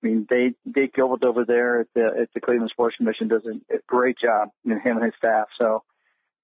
mean, 0.01 0.27
they 0.29 0.53
Dave 0.69 0.93
Gilbert 0.93 1.23
over 1.23 1.45
there 1.45 1.81
at 1.81 1.87
the 1.95 2.05
at 2.21 2.33
the 2.33 2.41
Cleveland 2.41 2.71
Sports 2.71 2.97
Commission 2.97 3.29
does 3.29 3.43
a, 3.45 3.77
great 3.87 4.17
job. 4.19 4.49
You 4.63 4.75
know, 4.75 4.79
him 4.81 4.97
and 4.97 5.05
his 5.05 5.13
staff. 5.17 5.47
So 5.57 5.83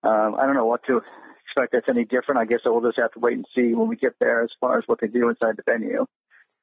um, 0.03 0.35
I 0.35 0.45
don't 0.45 0.55
know 0.55 0.65
what 0.65 0.85
to 0.87 1.01
expect 1.45 1.73
that's 1.73 1.89
any 1.89 2.05
different. 2.05 2.39
I 2.39 2.45
guess 2.45 2.59
we'll 2.65 2.81
just 2.81 2.99
have 2.99 3.11
to 3.11 3.19
wait 3.19 3.35
and 3.35 3.45
see 3.55 3.73
when 3.73 3.87
we 3.87 3.95
get 3.95 4.15
there 4.19 4.43
as 4.43 4.49
far 4.59 4.77
as 4.77 4.83
what 4.87 5.01
they 5.01 5.07
do 5.07 5.29
inside 5.29 5.57
the 5.57 5.63
venue. 5.65 6.05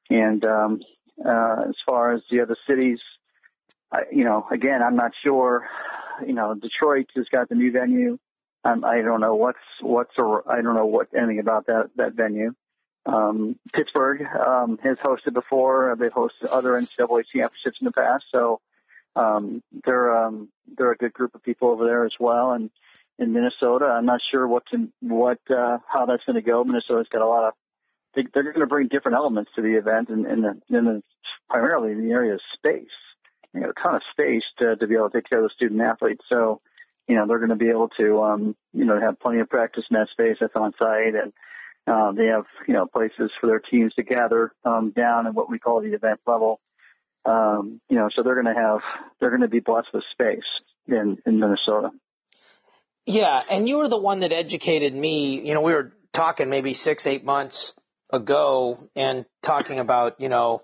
And 0.09 0.43
um, 0.43 0.81
uh, 1.25 1.69
as 1.69 1.75
far 1.85 2.13
as 2.13 2.21
the 2.29 2.41
other 2.41 2.57
cities, 2.67 2.99
I, 3.91 4.01
you 4.11 4.23
know, 4.23 4.45
again, 4.51 4.81
I'm 4.83 4.95
not 4.95 5.11
sure. 5.23 5.67
You 6.25 6.33
know, 6.33 6.55
Detroit 6.55 7.07
has 7.15 7.25
got 7.31 7.49
the 7.49 7.55
new 7.55 7.71
venue. 7.71 8.17
Um, 8.63 8.85
I 8.85 9.01
don't 9.01 9.21
know 9.21 9.35
what's 9.35 9.57
what's 9.81 10.11
or 10.17 10.49
I 10.49 10.61
don't 10.61 10.75
know 10.75 10.85
what 10.85 11.07
anything 11.17 11.39
about 11.39 11.65
that 11.67 11.89
that 11.95 12.13
venue. 12.13 12.53
Um, 13.05 13.57
Pittsburgh 13.73 14.21
um, 14.21 14.77
has 14.83 14.97
hosted 14.97 15.33
before. 15.33 15.95
They've 15.99 16.11
hosted 16.11 16.47
other 16.49 16.73
NCAA 16.73 17.23
championships 17.33 17.79
in 17.81 17.85
the 17.85 17.91
past, 17.91 18.25
so 18.31 18.61
um, 19.15 19.63
they're 19.83 20.15
um, 20.15 20.49
they're 20.77 20.91
a 20.91 20.97
good 20.97 21.13
group 21.13 21.33
of 21.33 21.41
people 21.41 21.69
over 21.69 21.85
there 21.85 22.05
as 22.05 22.13
well. 22.19 22.51
And 22.51 22.69
in 23.21 23.33
Minnesota. 23.33 23.85
I'm 23.85 24.05
not 24.05 24.19
sure 24.31 24.47
what 24.47 24.65
can, 24.67 24.91
what 24.99 25.39
uh, 25.49 25.77
how 25.87 26.05
that's 26.05 26.23
going 26.25 26.35
to 26.35 26.41
go. 26.41 26.63
Minnesota's 26.63 27.07
got 27.11 27.21
a 27.21 27.27
lot 27.27 27.47
of 27.47 27.53
they, 28.15 28.21
are 28.21 28.43
going 28.43 28.59
to 28.59 28.67
bring 28.67 28.87
different 28.87 29.17
elements 29.17 29.51
to 29.55 29.61
the 29.61 29.77
event, 29.77 30.09
and, 30.09 30.25
and, 30.25 30.43
the, 30.43 30.77
and 30.77 30.87
the, 30.87 31.03
primarily 31.49 31.91
in 31.91 32.05
the 32.05 32.13
area 32.13 32.33
of 32.33 32.41
space. 32.55 32.87
You 33.53 33.61
know, 33.61 33.69
a 33.69 33.81
ton 33.81 33.95
of 33.95 34.01
space 34.11 34.43
to, 34.59 34.75
to 34.75 34.87
be 34.87 34.95
able 34.95 35.09
to 35.09 35.17
take 35.17 35.29
care 35.29 35.39
of 35.39 35.45
the 35.45 35.53
student 35.55 35.81
athletes. 35.81 36.23
So, 36.29 36.61
you 37.07 37.15
know, 37.15 37.27
they're 37.27 37.39
going 37.39 37.49
to 37.49 37.55
be 37.55 37.69
able 37.69 37.89
to, 37.99 38.23
um, 38.23 38.55
you 38.73 38.85
know, 38.85 38.99
have 38.99 39.19
plenty 39.19 39.39
of 39.39 39.49
practice 39.49 39.83
in 39.89 39.95
that 39.95 40.07
space 40.09 40.37
that's 40.39 40.55
on 40.55 40.73
site, 40.79 41.15
and 41.15 41.33
uh, 41.87 42.11
they 42.13 42.27
have, 42.27 42.45
you 42.67 42.73
know, 42.73 42.85
places 42.85 43.31
for 43.39 43.47
their 43.47 43.59
teams 43.59 43.93
to 43.95 44.03
gather 44.03 44.53
um, 44.63 44.91
down 44.91 45.27
in 45.27 45.33
what 45.33 45.49
we 45.49 45.59
call 45.59 45.81
the 45.81 45.93
event 45.93 46.19
level. 46.25 46.59
Um, 47.25 47.81
you 47.89 47.97
know, 47.97 48.09
so 48.15 48.23
they're 48.23 48.41
going 48.41 48.53
to 48.53 48.59
have, 48.59 48.79
they're 49.19 49.29
going 49.29 49.41
to 49.41 49.47
be 49.47 49.59
blessed 49.59 49.89
with 49.93 50.03
space 50.11 50.39
in, 50.87 51.17
in 51.25 51.39
Minnesota. 51.39 51.91
Yeah, 53.05 53.41
and 53.49 53.67
you 53.67 53.77
were 53.77 53.87
the 53.87 53.97
one 53.97 54.21
that 54.21 54.31
educated 54.31 54.95
me. 54.95 55.45
You 55.45 55.53
know, 55.53 55.61
we 55.61 55.73
were 55.73 55.91
talking 56.13 56.49
maybe 56.49 56.73
six, 56.73 57.05
eight 57.05 57.25
months 57.25 57.73
ago 58.11 58.89
and 58.95 59.25
talking 59.41 59.79
about, 59.79 60.19
you 60.19 60.29
know, 60.29 60.61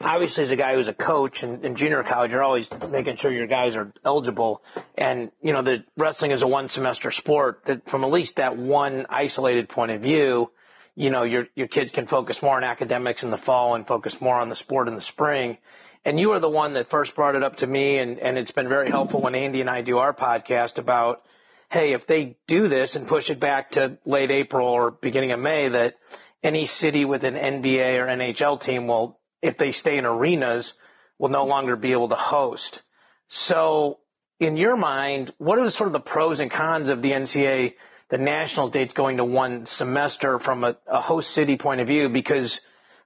obviously 0.00 0.44
as 0.44 0.50
a 0.50 0.56
guy 0.56 0.74
who's 0.74 0.88
a 0.88 0.94
coach 0.94 1.42
in, 1.42 1.76
junior 1.76 2.02
college, 2.02 2.32
you're 2.32 2.42
always 2.42 2.68
making 2.90 3.16
sure 3.16 3.30
your 3.30 3.46
guys 3.46 3.76
are 3.76 3.92
eligible. 4.04 4.62
And, 4.96 5.30
you 5.42 5.52
know, 5.52 5.62
the 5.62 5.84
wrestling 5.96 6.30
is 6.30 6.42
a 6.42 6.46
one 6.46 6.68
semester 6.68 7.10
sport 7.10 7.62
that 7.66 7.88
from 7.88 8.04
at 8.04 8.10
least 8.10 8.36
that 8.36 8.56
one 8.56 9.06
isolated 9.08 9.68
point 9.68 9.92
of 9.92 10.00
view, 10.00 10.50
you 10.96 11.10
know, 11.10 11.22
your, 11.24 11.48
your 11.54 11.68
kids 11.68 11.92
can 11.92 12.06
focus 12.06 12.42
more 12.42 12.56
on 12.56 12.64
academics 12.64 13.22
in 13.22 13.30
the 13.30 13.38
fall 13.38 13.74
and 13.74 13.86
focus 13.86 14.20
more 14.20 14.38
on 14.38 14.48
the 14.48 14.56
sport 14.56 14.88
in 14.88 14.94
the 14.94 15.00
spring. 15.00 15.58
And 16.04 16.20
you 16.20 16.32
are 16.32 16.40
the 16.40 16.50
one 16.50 16.74
that 16.74 16.90
first 16.90 17.14
brought 17.14 17.34
it 17.34 17.42
up 17.42 17.56
to 17.56 17.66
me 17.66 17.98
and, 17.98 18.18
and 18.18 18.36
it's 18.36 18.50
been 18.50 18.68
very 18.68 18.90
helpful 18.90 19.22
when 19.22 19.34
Andy 19.34 19.60
and 19.60 19.70
I 19.70 19.80
do 19.80 19.98
our 19.98 20.12
podcast 20.12 20.78
about, 20.78 21.22
hey, 21.70 21.92
if 21.92 22.06
they 22.06 22.36
do 22.46 22.68
this 22.68 22.94
and 22.94 23.08
push 23.08 23.30
it 23.30 23.40
back 23.40 23.72
to 23.72 23.98
late 24.04 24.30
April 24.30 24.68
or 24.68 24.90
beginning 24.90 25.32
of 25.32 25.40
May, 25.40 25.70
that 25.70 25.96
any 26.44 26.66
city 26.66 27.04
with 27.04 27.24
an 27.24 27.34
NBA 27.34 27.98
or 27.98 28.06
NHL 28.06 28.60
team 28.60 28.86
will, 28.86 29.18
if 29.42 29.58
they 29.58 29.72
stay 29.72 29.96
in 29.96 30.04
arenas, 30.04 30.74
will 31.18 31.30
no 31.30 31.44
longer 31.44 31.74
be 31.74 31.92
able 31.92 32.10
to 32.10 32.14
host. 32.14 32.82
So 33.28 33.98
in 34.38 34.56
your 34.56 34.76
mind, 34.76 35.32
what 35.38 35.58
are 35.58 35.64
the 35.64 35.70
sort 35.70 35.88
of 35.88 35.94
the 35.94 36.00
pros 36.00 36.40
and 36.40 36.50
cons 36.50 36.90
of 36.90 37.02
the 37.02 37.12
NCAA, 37.12 37.74
the 38.10 38.18
national 38.18 38.68
dates 38.68 38.94
going 38.94 39.16
to 39.16 39.24
one 39.24 39.66
semester 39.66 40.38
from 40.38 40.64
a, 40.64 40.76
a 40.86 41.00
host 41.00 41.30
city 41.30 41.56
point 41.56 41.80
of 41.80 41.88
view? 41.88 42.08
Because 42.08 42.60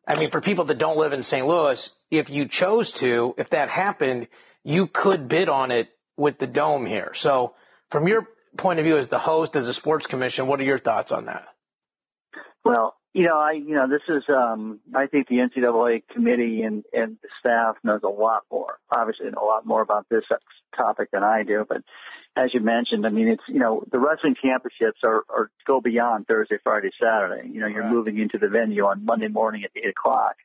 I 0.07 0.17
mean, 0.17 0.31
for 0.31 0.41
people 0.41 0.65
that 0.65 0.79
don't 0.79 0.97
live 0.97 1.13
in 1.13 1.23
St. 1.23 1.47
Louis, 1.47 1.91
if 2.11 2.31
you 2.31 2.49
chose 2.49 2.93
to, 2.95 3.35
if 3.37 3.51
that 3.51 3.69
happened, 3.69 4.29
you 4.65 4.87
could 4.87 5.29
bid 5.29 5.49
on 5.49 5.71
it 5.71 5.89
with 6.17 6.39
the 6.39 6.47
dome 6.47 6.87
here. 6.87 7.13
So 7.15 7.55
from 7.91 8.09
your 8.09 8.27
point 8.57 8.81
of 8.81 8.85
view 8.85 8.97
as 8.97 9.09
the 9.09 9.19
host, 9.19 9.55
as 9.55 9.69
a 9.69 9.75
sports 9.75 10.07
commission, 10.07 10.47
what 10.47 10.61
are 10.61 10.65
your 10.65 10.79
thoughts 10.79 11.13
on 11.13 11.27
that? 11.27 11.47
Well, 12.65 12.98
you 13.15 13.25
know, 13.25 13.39
I, 13.39 13.53
you 13.53 13.75
know, 13.75 13.89
this 13.89 14.03
is, 14.09 14.23
um, 14.29 14.81
I 14.95 15.07
think 15.07 15.29
the 15.29 15.37
NCAA 15.37 16.03
committee 16.09 16.63
and, 16.63 16.85
and 16.93 17.17
the 17.23 17.29
staff 17.41 17.77
knows 17.83 18.03
a 18.05 18.09
lot 18.09 18.45
more, 18.51 18.79
obviously 18.91 19.31
know 19.31 19.43
a 19.43 19.47
lot 19.47 19.67
more 19.67 19.81
about 19.81 20.07
this 20.09 20.25
topic 20.77 21.11
than 21.11 21.25
I 21.25 21.43
do. 21.43 21.65
But 21.67 21.83
as 22.37 22.53
you 22.53 22.61
mentioned, 22.61 23.07
I 23.07 23.09
mean, 23.09 23.29
it's, 23.29 23.43
you 23.49 23.61
know, 23.61 23.83
the 23.91 23.99
wrestling 23.99 24.37
championships 24.41 25.01
are, 25.03 25.25
are 25.29 25.51
go 25.67 25.81
beyond 25.81 26.27
Thursday, 26.27 26.59
Friday, 26.63 26.91
Saturday. 27.01 27.49
You 27.49 27.61
know, 27.61 27.67
you're 27.67 27.83
right. 27.83 27.93
moving 27.93 28.19
into 28.19 28.39
the 28.39 28.49
venue 28.49 28.85
on 28.85 29.05
Monday 29.05 29.29
morning 29.29 29.65
at 29.65 29.71
eight 29.75 29.89
o'clock. 29.89 30.37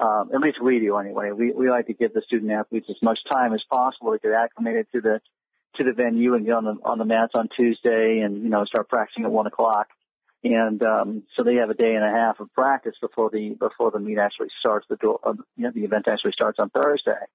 Um, 0.00 0.30
at 0.34 0.40
least 0.40 0.62
we 0.62 0.80
do 0.80 0.96
anyway. 0.96 1.30
We, 1.32 1.52
we 1.52 1.68
like 1.68 1.88
to 1.88 1.92
give 1.92 2.14
the 2.14 2.22
student 2.22 2.50
athletes 2.50 2.86
as 2.88 2.96
much 3.02 3.18
time 3.30 3.52
as 3.52 3.62
possible 3.70 4.12
to 4.12 4.18
get 4.18 4.32
acclimated 4.32 4.86
to 4.92 5.02
the, 5.02 5.20
to 5.76 5.84
the 5.84 5.92
venue 5.92 6.34
and 6.34 6.46
get 6.46 6.54
on 6.54 6.64
the, 6.64 6.76
on 6.82 6.98
the 6.98 7.04
mats 7.04 7.32
on 7.34 7.50
Tuesday 7.54 8.20
and, 8.24 8.42
you 8.42 8.48
know, 8.48 8.64
start 8.64 8.88
practicing 8.88 9.24
at 9.24 9.30
one 9.30 9.46
o'clock 9.46 9.88
and 10.42 10.82
um, 10.82 11.22
so 11.36 11.42
they 11.42 11.56
have 11.56 11.70
a 11.70 11.74
day 11.74 11.94
and 11.94 12.04
a 12.04 12.10
half 12.10 12.40
of 12.40 12.52
practice 12.54 12.94
before 13.00 13.30
the 13.30 13.50
before 13.58 13.90
the 13.90 13.98
meet 13.98 14.18
actually 14.18 14.48
starts. 14.58 14.86
The 14.88 14.96
door, 14.96 15.20
uh, 15.22 15.34
you 15.56 15.64
know, 15.64 15.70
the 15.74 15.84
event 15.84 16.08
actually 16.08 16.32
starts 16.32 16.58
on 16.58 16.70
Thursday. 16.70 17.26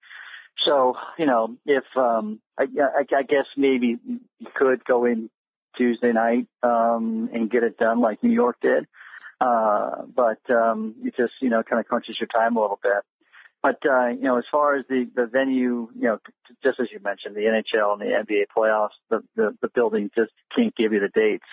So 0.66 0.96
you 1.18 1.28
know, 1.28 1.56
if 1.66 1.84
um, 1.96 2.40
I, 2.58 2.64
I, 2.64 3.16
I 3.16 3.24
guess 3.24 3.46
maybe 3.56 3.98
you 4.06 4.20
could 4.56 4.84
go 4.86 5.06
in 5.06 5.30
Tuesday 5.78 6.14
night 6.14 6.48
um, 6.64 7.30
and 7.32 7.50
get 7.50 7.64
it 7.64 7.78
done 7.78 8.02
like 8.02 8.24
New 8.24 8.32
York 8.32 8.58
did, 8.62 8.88
uh, 9.40 10.04
but 10.16 10.40
um, 10.50 10.96
it 11.04 11.16
just 11.16 11.34
you 11.42 11.50
know 11.50 11.62
kind 11.62 11.80
of 11.80 11.86
crunches 11.86 12.18
your 12.20 12.28
time 12.28 12.58
a 12.58 12.62
little 12.62 12.80
bit. 12.82 13.04
But 13.62 13.80
uh, 13.88 14.08
you 14.08 14.24
know, 14.24 14.40
as 14.40 14.46
far 14.52 14.78
as 14.78 14.86
the 14.90 15.08
the 15.16 15.28
venue, 15.28 15.90
you 15.96 16.08
know, 16.08 16.18
just 16.64 16.80
as 16.80 16.88
you 16.92 17.00
mentioned, 17.04 17.36
the 17.36 17.42
NHL 17.42 17.94
and 17.94 18.02
the 18.02 18.06
NBA 18.06 18.46
playoffs, 18.58 18.98
the 19.12 19.24
the, 19.36 19.56
the 19.62 19.70
building 19.76 20.10
just 20.16 20.32
can't 20.56 20.76
give 20.76 20.92
you 20.92 21.02
the 21.02 21.10
dates 21.14 21.46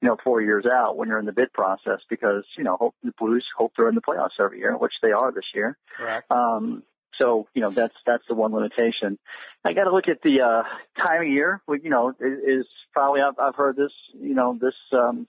you 0.00 0.08
know, 0.08 0.16
four 0.22 0.40
years 0.40 0.64
out 0.66 0.96
when 0.96 1.08
you're 1.08 1.18
in 1.18 1.26
the 1.26 1.32
bid 1.32 1.52
process 1.52 2.00
because, 2.08 2.44
you 2.56 2.64
know, 2.64 2.76
hope 2.76 2.94
the 3.02 3.12
Blues 3.18 3.44
hope 3.56 3.72
they're 3.76 3.88
in 3.88 3.94
the 3.94 4.00
playoffs 4.00 4.38
every 4.40 4.58
year, 4.58 4.76
which 4.76 4.94
they 5.02 5.10
are 5.10 5.32
this 5.32 5.46
year. 5.54 5.76
Correct. 5.96 6.30
Um, 6.30 6.82
so, 7.18 7.48
you 7.52 7.62
know, 7.62 7.70
that's, 7.70 7.96
that's 8.06 8.22
the 8.28 8.34
one 8.34 8.52
limitation. 8.52 9.18
I 9.64 9.72
got 9.72 9.84
to 9.84 9.90
look 9.92 10.06
at 10.08 10.22
the, 10.22 10.40
uh, 10.40 10.62
time 11.02 11.22
of 11.22 11.28
year, 11.28 11.60
you 11.68 11.90
know, 11.90 12.14
is, 12.20 12.66
probably, 12.92 13.20
I've, 13.20 13.38
I've 13.38 13.56
heard 13.56 13.76
this, 13.76 13.92
you 14.14 14.34
know, 14.34 14.56
this, 14.60 14.74
um, 14.92 15.26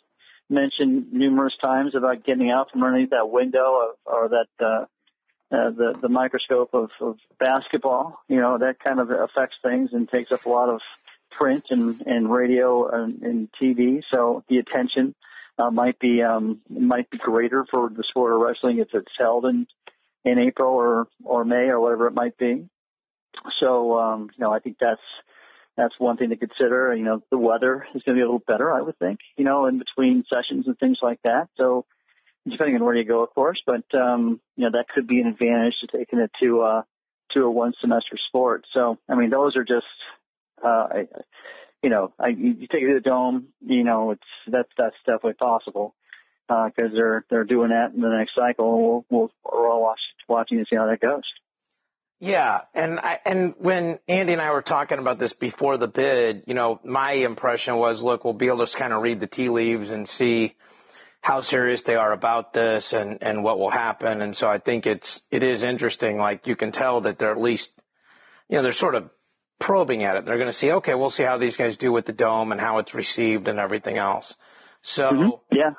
mentioned 0.49 1.13
numerous 1.13 1.53
times 1.61 1.95
about 1.95 2.24
getting 2.24 2.51
out 2.51 2.72
from 2.72 2.84
underneath 2.84 3.09
that 3.09 3.30
window 3.30 3.89
of, 3.89 3.95
or 4.05 4.30
that, 4.30 4.65
uh, 4.65 4.86
uh, 5.51 5.72
the 5.72 5.97
the 5.99 6.09
microscope 6.09 6.74
of, 6.74 6.91
of 7.01 7.17
basketball, 7.39 8.20
you 8.28 8.39
know, 8.39 8.59
that 8.59 8.80
kind 8.80 8.99
of 8.99 9.09
affects 9.09 9.55
things 9.63 9.89
and 9.93 10.07
takes 10.07 10.32
up 10.32 10.45
a 10.45 10.49
lot 10.49 10.70
of 10.70 10.80
print 11.39 11.65
and, 11.69 12.01
and 12.01 12.31
radio 12.31 12.89
and, 12.89 13.21
and 13.21 13.49
TV. 13.61 14.01
So 14.11 14.43
the 14.49 14.57
attention 14.57 15.15
uh, 15.57 15.71
might 15.71 15.99
be 15.99 16.21
um, 16.21 16.59
might 16.69 17.09
be 17.09 17.17
greater 17.17 17.65
for 17.71 17.89
the 17.89 18.03
sport 18.09 18.33
of 18.33 18.41
wrestling 18.41 18.79
if 18.79 18.89
it's 18.93 19.11
held 19.17 19.45
in 19.45 19.67
in 20.25 20.37
April 20.37 20.73
or 20.73 21.07
or 21.23 21.45
May 21.45 21.69
or 21.69 21.79
whatever 21.79 22.07
it 22.07 22.13
might 22.13 22.37
be. 22.37 22.67
So 23.59 23.97
um, 23.97 24.29
you 24.35 24.43
know, 24.43 24.53
I 24.53 24.59
think 24.59 24.77
that's 24.79 25.01
that's 25.77 25.97
one 25.97 26.17
thing 26.17 26.29
to 26.29 26.37
consider. 26.37 26.93
You 26.95 27.03
know, 27.03 27.23
the 27.29 27.37
weather 27.37 27.87
is 27.95 28.03
going 28.03 28.17
to 28.17 28.19
be 28.19 28.21
a 28.21 28.25
little 28.25 28.43
better, 28.45 28.71
I 28.71 28.81
would 28.81 28.99
think. 28.99 29.19
You 29.37 29.45
know, 29.45 29.65
in 29.65 29.79
between 29.79 30.25
sessions 30.29 30.67
and 30.67 30.77
things 30.77 30.99
like 31.01 31.19
that. 31.23 31.47
So 31.57 31.85
depending 32.47 32.75
on 32.75 32.83
where 32.83 32.95
you 32.95 33.05
go, 33.05 33.23
of 33.23 33.33
course, 33.33 33.61
but 33.65 33.83
um, 33.93 34.39
you 34.55 34.65
know 34.65 34.71
that 34.77 34.89
could 34.93 35.07
be 35.07 35.21
an 35.21 35.27
advantage 35.27 35.75
to 35.81 35.97
taking 35.97 36.19
it 36.19 36.31
to 36.41 36.61
uh, 36.61 36.81
to 37.31 37.43
a 37.43 37.51
one 37.51 37.73
semester 37.81 38.17
sport. 38.27 38.65
So 38.73 38.97
I 39.09 39.15
mean, 39.15 39.29
those 39.29 39.55
are 39.55 39.63
just 39.63 39.85
uh, 40.64 40.68
I, 40.68 41.07
you 41.84 41.89
know, 41.89 42.14
I, 42.20 42.30
you 42.30 42.68
take 42.68 42.84
it 42.84 42.88
to 42.88 42.93
the 42.95 42.99
dome, 43.01 43.47
you 43.66 43.84
know, 43.84 44.12
it's 44.12 44.22
that's 44.47 44.70
that's 44.78 44.95
definitely 45.05 45.34
possible 45.34 45.95
because 46.47 46.91
uh, 46.91 46.95
they're 46.95 47.26
they're 47.30 47.43
doing 47.43 47.70
that 47.70 47.93
in 47.93 48.01
the 48.01 48.10
next 48.10 48.36
cycle. 48.36 48.82
We'll, 48.82 49.05
we'll 49.10 49.32
we're 49.43 49.70
all 49.70 49.82
watch, 49.82 49.99
watching 50.28 50.57
to 50.57 50.66
see 50.70 50.76
how 50.76 50.88
that 50.88 50.99
goes. 50.99 51.24
Yeah, 52.22 52.62
and 52.74 52.99
I, 52.99 53.20
and 53.26 53.53
when 53.60 53.99
Andy 54.10 54.34
and 54.34 54.41
I 54.41 54.51
were 54.51 54.62
talking 54.62 54.99
about 54.99 55.20
this 55.20 55.32
before 55.32 55.78
the 55.78 55.88
bid, 55.88 56.43
you 56.47 56.53
know, 56.53 56.82
my 56.84 57.14
impression 57.14 57.78
was, 57.78 58.03
look, 58.03 58.26
we'll 58.26 58.34
be 58.34 58.47
able 58.47 58.66
to 58.66 58.78
kind 58.78 58.91
of 58.91 59.01
read 59.01 59.22
the 59.22 59.28
tea 59.28 59.47
leaves 59.47 59.89
and 59.89 60.05
see 60.05 60.55
how 61.22 61.39
serious 61.39 61.82
they 61.84 61.95
are 61.95 62.12
about 62.12 62.53
this 62.53 62.93
and 62.93 63.20
and 63.22 63.43
what 63.43 63.60
will 63.60 63.70
happen. 63.70 64.22
And 64.22 64.36
so 64.36 64.49
I 64.49 64.57
think 64.57 64.86
it's 64.86 65.22
it 65.32 65.43
is 65.43 65.64
interesting. 65.64 66.18
Like 66.18 66.47
you 66.47 66.55
can 66.55 66.72
tell 66.72 67.01
that 67.01 67.20
they're 67.20 67.32
at 67.32 67.39
least, 67.39 67.70
you 68.49 68.57
know, 68.57 68.64
they're 68.64 68.72
sort 68.72 68.95
of 68.95 69.10
probing 69.60 70.03
at 70.03 70.16
it. 70.16 70.26
They're 70.26 70.38
going 70.38 70.49
to 70.49 70.53
see, 70.53 70.72
okay, 70.72 70.95
we'll 70.95 71.10
see 71.10 71.24
how 71.24 71.38
these 71.38 71.57
guys 71.57 71.78
do 71.78 71.91
with 71.91 72.05
the 72.05 72.14
dome 72.14 72.51
and 72.51 72.60
how 72.60 72.80
it's 72.80 72.93
received 72.93 73.47
and 73.47 73.60
everything 73.60 73.97
else. 73.97 74.34
So 74.82 75.12
mm-hmm. 75.12 75.30
yeah, 75.55 75.72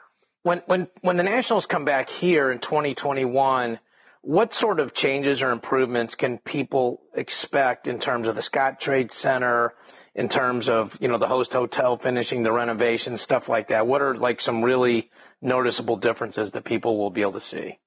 when 0.42 0.62
when 0.66 0.88
when 1.00 1.16
the 1.16 1.22
Nationals 1.22 1.66
come 1.66 1.84
back 1.84 2.10
here 2.10 2.50
in 2.52 2.58
2021, 2.58 3.78
what 4.22 4.54
sort 4.54 4.78
of 4.80 4.92
changes 4.92 5.42
or 5.42 5.50
improvements 5.50 6.14
can 6.14 6.38
people 6.38 7.00
expect 7.14 7.86
in 7.86 7.98
terms 7.98 8.28
of 8.28 8.34
the 8.34 8.42
Scottrade 8.42 9.10
Center, 9.10 9.72
in 10.14 10.28
terms 10.28 10.68
of 10.68 10.96
you 11.00 11.08
know 11.08 11.18
the 11.18 11.26
host 11.26 11.52
hotel 11.52 11.96
finishing 11.96 12.42
the 12.42 12.52
renovation, 12.52 13.16
stuff 13.16 13.48
like 13.48 13.68
that? 13.68 13.86
What 13.86 14.02
are 14.02 14.14
like 14.14 14.42
some 14.42 14.62
really 14.62 15.10
noticeable 15.40 15.96
differences 15.96 16.52
that 16.52 16.64
people 16.64 16.98
will 16.98 17.10
be 17.10 17.22
able 17.22 17.32
to 17.32 17.40
see? 17.40 17.78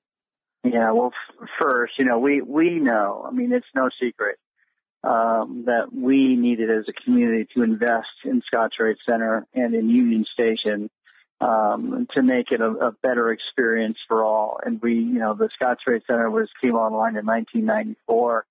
Yeah, 0.63 0.91
well, 0.93 1.11
f- 1.41 1.49
first, 1.59 1.93
you 1.99 2.05
know, 2.05 2.17
we 2.17 2.41
we 2.41 2.79
know. 2.79 3.25
I 3.27 3.31
mean, 3.31 3.53
it's 3.53 3.67
no 3.75 3.89
secret 4.01 4.39
um, 5.03 5.63
that 5.65 5.93
we 5.93 6.35
needed 6.35 6.69
as 6.69 6.85
a 6.87 7.03
community 7.03 7.47
to 7.55 7.63
invest 7.63 8.07
in 8.23 8.41
Scottrade 8.53 8.95
Center 9.07 9.45
and 9.53 9.75
in 9.75 9.89
Union 9.89 10.25
Station 10.33 10.89
um, 11.41 12.07
to 12.13 12.21
make 12.21 12.51
it 12.51 12.61
a, 12.61 12.69
a, 12.69 12.91
better 13.03 13.31
experience 13.31 13.97
for 14.07 14.23
all. 14.23 14.59
And 14.63 14.81
we, 14.81 14.93
you 14.93 15.19
know, 15.19 15.33
the 15.33 15.49
Scottrade 15.61 16.05
Center 16.07 16.29
was 16.29 16.47
came 16.61 16.75
online 16.75 17.17
in 17.17 17.25
1994, 17.25 18.45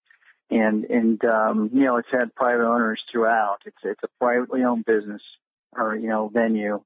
and 0.50 0.84
and 0.84 1.24
um, 1.24 1.70
you 1.72 1.84
know 1.84 1.96
it's 1.96 2.09
had 2.11 2.34
private 2.34 2.66
owners 2.66 3.00
throughout. 3.11 3.59
It's 3.64 3.78
it's 3.82 4.03
a 4.03 4.09
privately 4.20 4.62
owned 4.64 4.84
business 4.84 5.22
or 5.72 5.96
you 5.96 6.09
know 6.09 6.28
venue. 6.28 6.82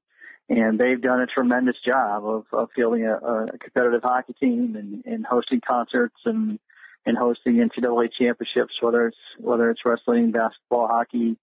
And 0.49 0.79
they've 0.79 1.01
done 1.01 1.19
a 1.19 1.27
tremendous 1.27 1.75
job 1.85 2.25
of, 2.25 2.45
of 2.53 2.69
fielding 2.73 3.05
a, 3.05 3.15
a 3.15 3.57
competitive 3.57 4.01
hockey 4.01 4.33
team 4.39 4.77
and, 4.77 5.03
and 5.05 5.25
hosting 5.25 5.59
concerts 5.59 6.15
and 6.23 6.57
and 7.07 7.17
hosting 7.17 7.55
NCAA 7.55 8.09
championships, 8.19 8.73
whether 8.81 9.07
it's 9.07 9.17
whether 9.39 9.71
it's 9.71 9.81
wrestling, 9.85 10.31
basketball, 10.31 10.87
hockey, 10.87 11.37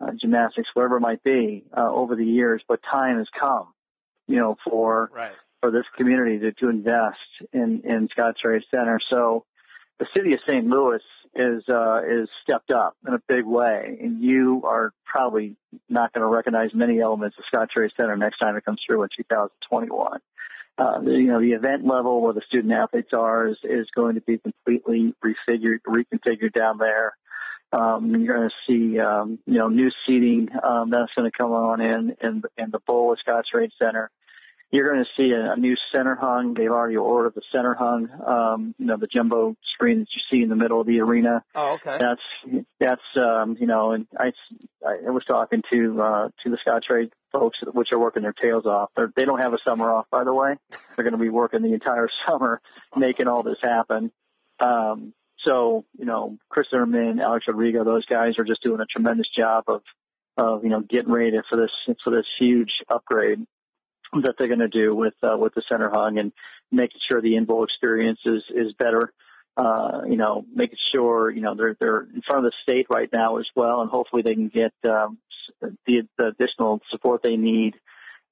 uh, 0.00 0.12
gymnastics, 0.20 0.68
whatever 0.74 0.96
it 0.96 1.00
might 1.00 1.22
be, 1.24 1.64
uh, 1.76 1.90
over 1.90 2.14
the 2.14 2.24
years. 2.24 2.62
But 2.68 2.80
time 2.90 3.18
has 3.18 3.26
come, 3.38 3.68
you 4.26 4.36
know, 4.36 4.56
for 4.64 5.10
right. 5.14 5.32
for 5.60 5.70
this 5.70 5.84
community 5.96 6.38
to, 6.38 6.52
to 6.52 6.68
invest 6.68 7.18
in 7.52 7.82
in 7.84 8.08
Scottrade 8.16 8.62
Center. 8.70 9.00
So 9.10 9.44
the 9.98 10.06
city 10.16 10.32
of 10.34 10.40
St. 10.46 10.64
Louis 10.64 11.02
is 11.34 11.64
uh, 11.68 12.00
is 12.08 12.28
stepped 12.42 12.70
up 12.70 12.96
in 13.06 13.14
a 13.14 13.22
big 13.26 13.44
way, 13.44 13.98
and 14.00 14.22
you 14.22 14.62
are 14.64 14.92
probably 15.04 15.56
not 15.88 16.12
going 16.12 16.22
to 16.22 16.28
recognize 16.28 16.70
many 16.74 17.00
elements 17.00 17.36
of 17.38 17.44
Scottrade 17.52 17.90
Center 17.96 18.16
next 18.16 18.38
time 18.38 18.56
it 18.56 18.64
comes 18.64 18.80
through 18.86 19.02
in 19.02 19.08
2021. 19.16 20.20
Uh, 20.78 21.00
you 21.02 21.26
know, 21.26 21.40
the 21.40 21.52
event 21.52 21.84
level 21.84 22.20
where 22.22 22.32
the 22.32 22.42
student 22.46 22.72
athletes 22.72 23.12
are 23.12 23.48
is, 23.48 23.56
is 23.64 23.88
going 23.96 24.14
to 24.14 24.20
be 24.20 24.38
completely 24.38 25.12
refigured, 25.24 25.80
reconfigured 25.86 26.52
down 26.54 26.78
there. 26.78 27.16
Um, 27.72 28.14
you're 28.14 28.36
going 28.36 28.48
to 28.48 28.54
see, 28.66 28.98
um, 29.00 29.40
you 29.44 29.58
know, 29.58 29.68
new 29.68 29.90
seating 30.06 30.48
um, 30.62 30.90
that's 30.90 31.12
going 31.16 31.30
to 31.30 31.36
come 31.36 31.50
on 31.50 31.80
in 31.80 32.16
in, 32.22 32.42
in 32.56 32.70
the 32.70 32.78
bowl 32.86 33.12
of 33.12 33.18
Scottrade 33.26 33.70
Center. 33.78 34.10
You're 34.70 34.92
going 34.92 35.04
to 35.04 35.10
see 35.16 35.32
a, 35.32 35.52
a 35.52 35.56
new 35.56 35.74
center 35.92 36.14
hung. 36.14 36.52
They've 36.54 36.70
already 36.70 36.96
ordered 36.96 37.34
the 37.34 37.42
center 37.52 37.74
hung, 37.74 38.08
um, 38.26 38.74
you 38.78 38.84
know, 38.84 38.98
the 38.98 39.06
jumbo 39.06 39.56
screen 39.74 40.00
that 40.00 40.08
you 40.14 40.20
see 40.30 40.42
in 40.42 40.50
the 40.50 40.56
middle 40.56 40.80
of 40.80 40.86
the 40.86 41.00
arena. 41.00 41.42
Oh, 41.54 41.78
okay. 41.80 41.98
That's 41.98 42.64
that's 42.78 43.02
um, 43.16 43.56
you 43.58 43.66
know, 43.66 43.92
and 43.92 44.06
I 44.18 44.32
I 44.86 45.10
was 45.10 45.24
talking 45.24 45.62
to 45.70 46.02
uh, 46.02 46.28
to 46.44 46.50
the 46.50 46.58
Scottrade 46.66 47.10
folks, 47.32 47.58
which 47.72 47.92
are 47.92 47.98
working 47.98 48.22
their 48.22 48.34
tails 48.34 48.66
off. 48.66 48.90
They're, 48.94 49.12
they 49.16 49.24
don't 49.24 49.40
have 49.40 49.54
a 49.54 49.58
summer 49.64 49.90
off, 49.90 50.06
by 50.10 50.24
the 50.24 50.34
way. 50.34 50.56
They're 50.70 51.04
going 51.04 51.12
to 51.12 51.18
be 51.18 51.30
working 51.30 51.62
the 51.62 51.74
entire 51.74 52.08
summer 52.28 52.60
making 52.94 53.28
all 53.28 53.42
this 53.42 53.58
happen. 53.62 54.10
Um, 54.60 55.14
so, 55.44 55.84
you 55.96 56.04
know, 56.04 56.36
Chris 56.48 56.66
Zimmerman, 56.70 57.20
Alex 57.20 57.46
Rodrigo, 57.46 57.84
those 57.84 58.04
guys 58.06 58.38
are 58.38 58.44
just 58.44 58.62
doing 58.62 58.80
a 58.80 58.86
tremendous 58.86 59.28
job 59.28 59.64
of, 59.68 59.82
of, 60.36 60.64
you 60.64 60.70
know, 60.70 60.80
getting 60.80 61.12
ready 61.12 61.38
for 61.48 61.56
this, 61.56 61.96
for 62.02 62.10
this 62.10 62.26
huge 62.38 62.70
upgrade 62.88 63.46
that 64.12 64.34
they're 64.38 64.48
going 64.48 64.58
to 64.60 64.68
do 64.68 64.94
with, 64.94 65.14
uh, 65.22 65.36
with 65.36 65.54
the 65.54 65.62
center 65.68 65.90
hung 65.90 66.18
and 66.18 66.32
making 66.72 67.00
sure 67.08 67.20
the 67.20 67.36
in-bowl 67.36 67.64
experience 67.64 68.20
is, 68.24 68.42
is 68.54 68.72
better. 68.78 69.12
Uh, 69.56 70.02
you 70.08 70.16
know, 70.16 70.44
making 70.54 70.78
sure, 70.92 71.30
you 71.30 71.40
know, 71.40 71.54
they're, 71.56 71.76
they're 71.80 72.02
in 72.02 72.22
front 72.22 72.44
of 72.46 72.50
the 72.50 72.52
state 72.62 72.86
right 72.88 73.08
now 73.12 73.38
as 73.38 73.46
well. 73.56 73.80
And 73.80 73.90
hopefully 73.90 74.22
they 74.22 74.34
can 74.34 74.48
get, 74.48 74.72
um, 74.88 75.18
the, 75.60 76.06
the 76.16 76.28
additional 76.28 76.80
support 76.90 77.22
they 77.24 77.36
need, 77.36 77.74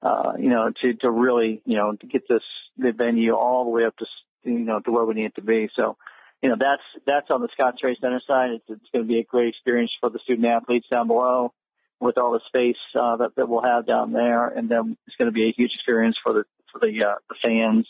uh, 0.01 0.33
you 0.39 0.49
know, 0.49 0.71
to, 0.81 0.93
to 0.93 1.11
really, 1.11 1.61
you 1.65 1.75
know, 1.75 1.93
to 1.93 2.07
get 2.07 2.23
this, 2.29 2.43
the 2.77 2.93
venue 2.93 3.33
all 3.33 3.65
the 3.65 3.71
way 3.71 3.83
up 3.83 3.97
to, 3.97 4.05
you 4.43 4.59
know, 4.59 4.79
to 4.79 4.91
where 4.91 5.03
we 5.03 5.15
need 5.15 5.25
it 5.25 5.35
to 5.35 5.41
be. 5.41 5.69
So, 5.75 5.97
you 6.41 6.47
know, 6.47 6.55
that's, 6.57 7.03
that's 7.05 7.29
on 7.29 7.41
the 7.41 7.49
Scottrade 7.59 7.99
Center 7.99 8.21
side. 8.25 8.51
It's, 8.51 8.65
it's 8.69 8.89
going 8.93 9.03
to 9.03 9.09
be 9.09 9.19
a 9.19 9.23
great 9.23 9.49
experience 9.49 9.91
for 9.99 10.09
the 10.09 10.19
student 10.19 10.47
athletes 10.47 10.87
down 10.89 11.07
below 11.07 11.51
with 11.99 12.17
all 12.17 12.31
the 12.31 12.41
space, 12.47 12.77
uh, 12.95 13.17
that, 13.17 13.35
that 13.35 13.49
we'll 13.49 13.63
have 13.63 13.87
down 13.87 14.13
there. 14.13 14.47
And 14.47 14.69
then 14.69 14.97
it's 15.07 15.15
going 15.17 15.27
to 15.27 15.33
be 15.33 15.49
a 15.49 15.53
huge 15.55 15.71
experience 15.75 16.17
for 16.23 16.33
the, 16.33 16.43
for 16.71 16.79
the, 16.79 17.03
uh, 17.03 17.15
the 17.29 17.35
fans 17.41 17.87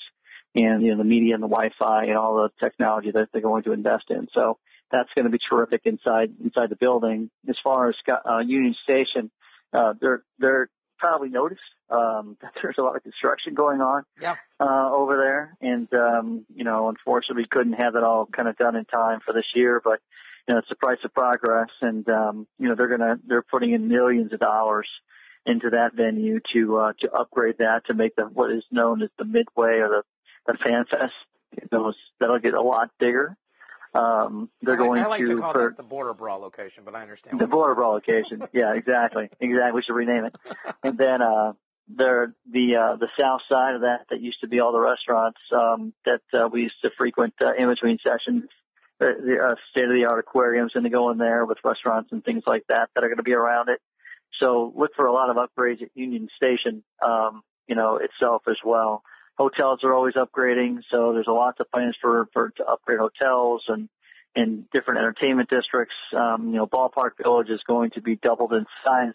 and, 0.56 0.82
you 0.82 0.92
know, 0.92 0.98
the 0.98 1.04
media 1.04 1.34
and 1.34 1.44
the 1.44 1.48
Wi-Fi 1.48 2.06
and 2.06 2.18
all 2.18 2.36
the 2.36 2.50
technology 2.66 3.12
that 3.12 3.30
they're 3.32 3.42
going 3.42 3.64
to 3.64 3.74
invest 3.74 4.06
in. 4.10 4.28
So 4.34 4.58
that's 4.92 5.10
going 5.16 5.26
to 5.26 5.32
be 5.32 5.40
terrific 5.50 5.82
inside, 5.86 6.34
inside 6.44 6.70
the 6.70 6.78
building. 6.78 7.30
As 7.50 7.58
far 7.64 7.90
as, 7.90 7.96
uh, 8.08 8.40
Union 8.40 8.76
Station, 8.84 9.30
uh, 9.74 9.94
they're, 10.00 10.24
they're 10.40 10.70
probably 10.98 11.30
noticed 11.30 11.62
um, 11.90 12.38
that 12.42 12.52
there's 12.62 12.76
a 12.78 12.82
lot 12.82 12.96
of 12.96 13.04
construction 13.04 13.54
going 13.54 13.82
on 13.82 14.04
yeah. 14.22 14.36
uh, 14.60 14.90
over 14.92 15.18
there, 15.18 15.58
and 15.62 15.88
um, 15.94 16.46
you 16.54 16.64
know, 16.64 16.90
unfortunately, 16.90 17.44
we 17.44 17.48
couldn't 17.48 17.74
have 17.74 17.96
it 17.96 18.04
all 18.04 18.26
kind 18.26 18.48
of 18.48 18.58
done 18.58 18.76
in 18.76 18.86
time 18.86 19.20
for 19.26 19.34
this 19.34 19.46
year. 19.56 19.82
But 19.84 20.00
you 20.48 20.54
know, 20.54 20.60
it's 20.60 20.70
the 20.70 20.76
price 20.76 21.00
of 21.04 21.14
progress, 21.14 21.70
and 21.82 22.08
um, 22.10 22.48
you 22.58 22.70
know, 22.70 22.76
they're 22.76 22.88
gonna 22.88 23.18
they're 23.28 23.42
putting 23.42 23.74
in 23.74 23.88
millions 23.88 24.32
of 24.34 24.40
dollars 24.40 24.88
into 25.46 25.70
that 25.72 25.94
venue 25.94 26.40
to 26.54 26.78
uh, 26.78 26.94
to 27.00 27.12
upgrade 27.12 27.58
that 27.60 27.86
to 27.88 27.94
make 27.94 28.16
the 28.16 28.24
what 28.24 28.52
is 28.52 28.64
known 28.72 29.02
as 29.02 29.10
the 29.18 29.26
Midway 29.26 29.80
or 29.80 29.90
the 29.90 30.04
the 30.46 30.58
Fan 30.64 30.86
Fest. 30.90 31.14
Those 31.72 31.96
that'll 32.20 32.40
get 32.40 32.54
a 32.54 32.62
lot 32.62 32.92
bigger. 33.00 33.36
Um, 33.94 34.50
they're 34.62 34.76
I 34.76 34.78
going 34.78 35.02
I 35.02 35.08
like 35.08 35.26
to, 35.26 35.36
to 35.36 35.42
call 35.42 35.54
that 35.54 35.78
the 35.78 35.84
border 35.84 36.14
brawl 36.14 36.40
location, 36.40 36.84
but 36.86 36.94
I 36.96 37.02
understand. 37.02 37.40
the 37.40 37.48
border 37.48 37.74
brawl 37.74 37.94
location. 37.94 38.44
yeah, 38.54 38.74
exactly, 38.74 39.30
exactly. 39.40 39.72
We 39.74 39.82
should 39.82 39.96
rename 39.96 40.26
it. 40.26 40.36
And 40.84 40.98
then 40.98 41.22
uh, 41.22 41.54
there, 41.88 42.34
the 42.52 42.76
uh, 42.76 42.96
the 42.98 43.08
south 43.20 43.42
side 43.50 43.76
of 43.76 43.82
that 43.82 44.06
that 44.10 44.22
used 44.22 44.42
to 44.42 44.48
be 44.48 44.60
all 44.60 44.72
the 44.72 44.80
restaurants 44.80 45.40
um, 45.54 45.94
that 46.06 46.22
uh, 46.34 46.48
we 46.52 46.64
used 46.64 46.82
to 46.84 46.90
frequent 46.98 47.34
uh, 47.42 47.54
in 47.58 47.70
between 47.70 47.98
sessions. 48.04 48.50
The, 49.00 49.14
the 49.24 49.38
uh, 49.38 49.56
state 49.70 49.84
of 49.84 49.92
the 49.92 50.06
art 50.06 50.20
aquariums 50.20 50.74
going 50.74 50.84
to 50.84 50.90
go 50.90 51.12
in 51.12 51.20
there 51.20 51.46
with 51.46 51.60
restaurants 51.64 52.12
and 52.12 52.24
things 52.24 52.44
like 52.48 52.64
that 52.70 52.90
that 52.96 53.04
are 53.04 53.08
going 53.08 53.18
to 53.18 53.24
be 53.24 53.34
around 53.34 53.70
it. 53.70 53.80
So 54.40 54.74
look 54.76 54.92
for 54.96 55.06
a 55.06 55.14
lot 55.14 55.30
of 55.30 55.38
upgrades 55.38 55.84
at 55.84 55.90
Union 55.94 56.30
Station, 56.36 56.84
um, 57.06 57.44
you 57.68 57.76
know, 57.76 57.98
itself 57.98 58.44
as 58.48 58.58
well 58.66 59.04
hotels 59.38 59.80
are 59.84 59.94
always 59.94 60.16
upgrading, 60.16 60.80
so 60.92 61.14
there's 61.14 61.28
a 61.28 61.32
lot 61.32 61.60
of 61.60 61.72
plans 61.72 61.96
for 62.02 62.28
for 62.34 62.50
to 62.58 62.66
upgrade 62.66 63.00
hotels 63.00 63.64
and 63.68 63.88
and 64.36 64.70
different 64.72 65.00
entertainment 65.00 65.50
districts. 65.50 65.96
Um, 66.16 66.50
you 66.50 66.58
know, 66.58 66.68
Ballpark 66.68 67.12
Village 67.22 67.50
is 67.50 67.62
going 67.66 67.92
to 67.92 68.02
be 68.02 68.16
doubled 68.16 68.54
in 68.54 68.66
size. 68.84 69.14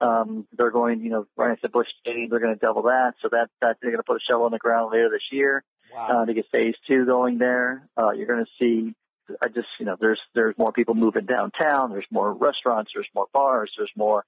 Um, 0.00 0.46
they're 0.56 0.70
going, 0.70 1.00
you 1.00 1.10
know, 1.10 1.26
right 1.36 1.52
at 1.52 1.62
the 1.62 1.68
Busch 1.68 1.88
Stadium, 2.00 2.28
they're 2.30 2.40
going 2.40 2.54
to 2.54 2.60
double 2.60 2.82
that. 2.82 3.14
So 3.20 3.28
that 3.30 3.48
that 3.60 3.76
they're 3.80 3.90
going 3.90 4.02
to 4.02 4.06
put 4.06 4.16
a 4.16 4.24
shovel 4.28 4.46
in 4.46 4.52
the 4.52 4.58
ground 4.58 4.92
later 4.92 5.10
this 5.10 5.26
year 5.30 5.64
wow. 5.92 6.22
uh, 6.22 6.24
to 6.24 6.34
get 6.34 6.46
phase 6.50 6.74
two 6.86 7.04
going 7.04 7.38
there. 7.38 7.88
Uh, 7.96 8.10
you're 8.10 8.26
going 8.26 8.44
to 8.44 8.50
see. 8.58 8.94
I 9.42 9.48
just, 9.48 9.68
you 9.78 9.86
know, 9.86 9.96
there's 10.00 10.20
there's 10.34 10.56
more 10.58 10.72
people 10.72 10.94
moving 10.94 11.26
downtown. 11.26 11.90
There's 11.90 12.06
more 12.10 12.32
restaurants. 12.32 12.92
There's 12.94 13.08
more 13.14 13.26
bars. 13.32 13.70
There's 13.76 13.92
more 13.96 14.24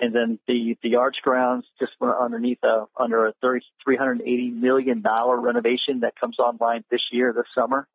and 0.00 0.14
then 0.14 0.38
the 0.46 0.76
the 0.82 0.96
Arch 0.96 1.16
grounds 1.22 1.64
just 1.78 1.92
underneath 2.00 2.58
a 2.64 2.86
under 2.96 3.26
a 3.26 3.32
thirty 3.40 3.64
three 3.82 3.96
hundred 3.96 4.22
eighty 4.22 4.50
million 4.50 5.02
dollar 5.02 5.40
renovation 5.40 6.00
that 6.00 6.18
comes 6.18 6.38
online 6.38 6.84
this 6.90 7.02
year 7.12 7.32
this 7.32 7.46
summer. 7.54 7.86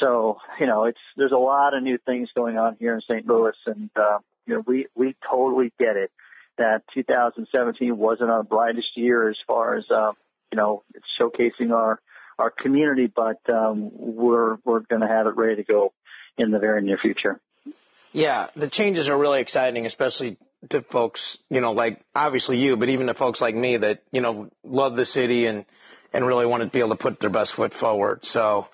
So 0.00 0.38
you 0.60 0.66
know 0.66 0.84
it's 0.84 0.98
there's 1.16 1.32
a 1.32 1.38
lot 1.38 1.74
of 1.74 1.82
new 1.82 1.98
things 1.98 2.28
going 2.34 2.58
on 2.58 2.76
here 2.78 2.94
in 2.94 3.00
St. 3.02 3.26
Louis, 3.26 3.54
and 3.66 3.90
uh, 3.96 4.18
you 4.46 4.54
know 4.54 4.64
we 4.66 4.86
we 4.94 5.16
totally 5.28 5.72
get 5.78 5.96
it 5.96 6.10
that 6.58 6.82
2017 6.94 7.96
wasn't 7.96 8.30
our 8.30 8.42
brightest 8.42 8.88
year 8.94 9.30
as 9.30 9.36
far 9.46 9.76
as 9.76 9.84
um, 9.90 10.14
you 10.50 10.56
know 10.56 10.82
showcasing 11.18 11.72
our 11.72 11.98
our 12.42 12.50
community, 12.50 13.06
but 13.06 13.38
um, 13.48 13.90
we're 13.92 14.56
we're 14.64 14.80
going 14.80 15.00
to 15.00 15.08
have 15.08 15.26
it 15.26 15.36
ready 15.36 15.56
to 15.56 15.62
go 15.62 15.92
in 16.36 16.50
the 16.50 16.58
very 16.58 16.82
near 16.82 16.98
future. 16.98 17.40
Yeah, 18.12 18.48
the 18.56 18.68
changes 18.68 19.08
are 19.08 19.16
really 19.16 19.40
exciting, 19.40 19.86
especially 19.86 20.36
to 20.70 20.82
folks, 20.82 21.38
you 21.48 21.60
know, 21.60 21.72
like 21.72 22.00
obviously 22.14 22.58
you, 22.58 22.76
but 22.76 22.88
even 22.90 23.06
to 23.06 23.14
folks 23.14 23.40
like 23.40 23.54
me 23.54 23.78
that, 23.78 24.02
you 24.12 24.20
know, 24.20 24.50
love 24.62 24.96
the 24.96 25.04
city 25.04 25.46
and, 25.46 25.64
and 26.12 26.26
really 26.26 26.46
want 26.46 26.62
to 26.62 26.68
be 26.68 26.80
able 26.80 26.90
to 26.90 26.96
put 26.96 27.20
their 27.20 27.30
best 27.30 27.54
foot 27.54 27.72
forward. 27.72 28.24
So, 28.24 28.68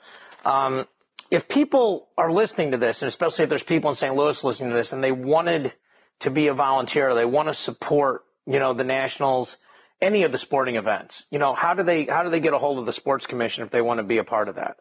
um, 0.45 0.87
if 1.31 1.47
people 1.47 2.09
are 2.17 2.33
listening 2.33 2.71
to 2.71 2.79
this, 2.79 3.03
and 3.03 3.09
especially 3.09 3.45
if 3.45 3.49
there's 3.51 3.63
people 3.63 3.91
in 3.91 3.97
St. 3.97 4.15
Louis 4.15 4.43
listening 4.43 4.71
to 4.71 4.77
this 4.77 4.93
and 4.93 5.05
they 5.05 5.13
wanted 5.13 5.73
to 6.21 6.31
be 6.31 6.49
a 6.49 6.55
volunteer, 6.55 7.15
they 7.15 7.27
want 7.27 7.49
to 7.49 7.55
support, 7.55 8.25
you 8.47 8.59
know, 8.59 8.73
the 8.73 8.85
Nationals, 8.85 9.57
any 10.01 10.23
of 10.23 10.33
the 10.33 10.39
sporting 10.39 10.77
events, 10.77 11.25
you 11.31 11.39
know, 11.39 11.55
how 11.55 11.75
do 11.75 11.83
they, 11.83 12.05
how 12.05 12.23
do 12.23 12.31
they 12.31 12.41
get 12.41 12.53
a 12.53 12.59
hold 12.59 12.79
of 12.79 12.87
the 12.87 12.93
sports 12.93 13.27
commission 13.27 13.65
if 13.65 13.71
they 13.71 13.83
want 13.83 13.99
to 13.99 14.05
be 14.05 14.19
a 14.19 14.25
part 14.25 14.49
of 14.49 14.57
that? 14.57 14.77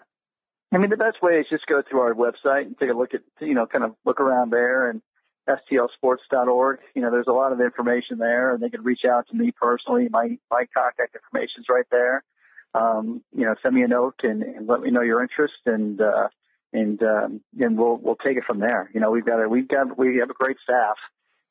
I 0.73 0.77
mean, 0.77 0.89
the 0.89 0.97
best 0.97 1.21
way 1.21 1.33
is 1.33 1.45
just 1.49 1.65
go 1.65 1.81
to 1.81 1.97
our 1.99 2.13
website 2.13 2.65
and 2.65 2.77
take 2.77 2.89
a 2.89 2.93
look 2.93 3.13
at, 3.13 3.21
you 3.39 3.53
know, 3.53 3.65
kind 3.65 3.83
of 3.83 3.95
look 4.05 4.19
around 4.19 4.51
there 4.51 4.89
and 4.89 5.01
stlsports.org. 5.47 6.79
You 6.93 7.01
know, 7.01 7.11
there's 7.11 7.27
a 7.27 7.33
lot 7.33 7.53
of 7.53 7.61
information 7.61 8.17
there, 8.17 8.53
and 8.53 8.61
they 8.61 8.69
can 8.69 8.83
reach 8.83 9.05
out 9.09 9.27
to 9.29 9.35
me 9.35 9.51
personally. 9.51 10.09
My 10.09 10.37
my 10.51 10.65
contact 10.75 11.15
information 11.15 11.61
is 11.61 11.65
right 11.69 11.85
there. 11.89 12.23
Um, 12.73 13.23
you 13.33 13.45
know, 13.45 13.55
send 13.63 13.75
me 13.75 13.83
a 13.83 13.87
note 13.87 14.19
and, 14.23 14.43
and 14.43 14.67
let 14.67 14.81
me 14.81 14.91
know 14.91 15.01
your 15.01 15.21
interest, 15.21 15.55
and 15.65 16.01
uh, 16.01 16.27
and 16.73 17.01
um, 17.01 17.41
and 17.57 17.77
we'll 17.77 17.97
we'll 17.97 18.17
take 18.17 18.37
it 18.37 18.43
from 18.45 18.59
there. 18.59 18.91
You 18.93 18.99
know, 18.99 19.11
we've 19.11 19.25
got 19.25 19.41
a 19.41 19.47
we've 19.47 19.67
got 19.67 19.97
we 19.97 20.17
have 20.17 20.29
a 20.29 20.33
great 20.33 20.57
staff, 20.63 20.97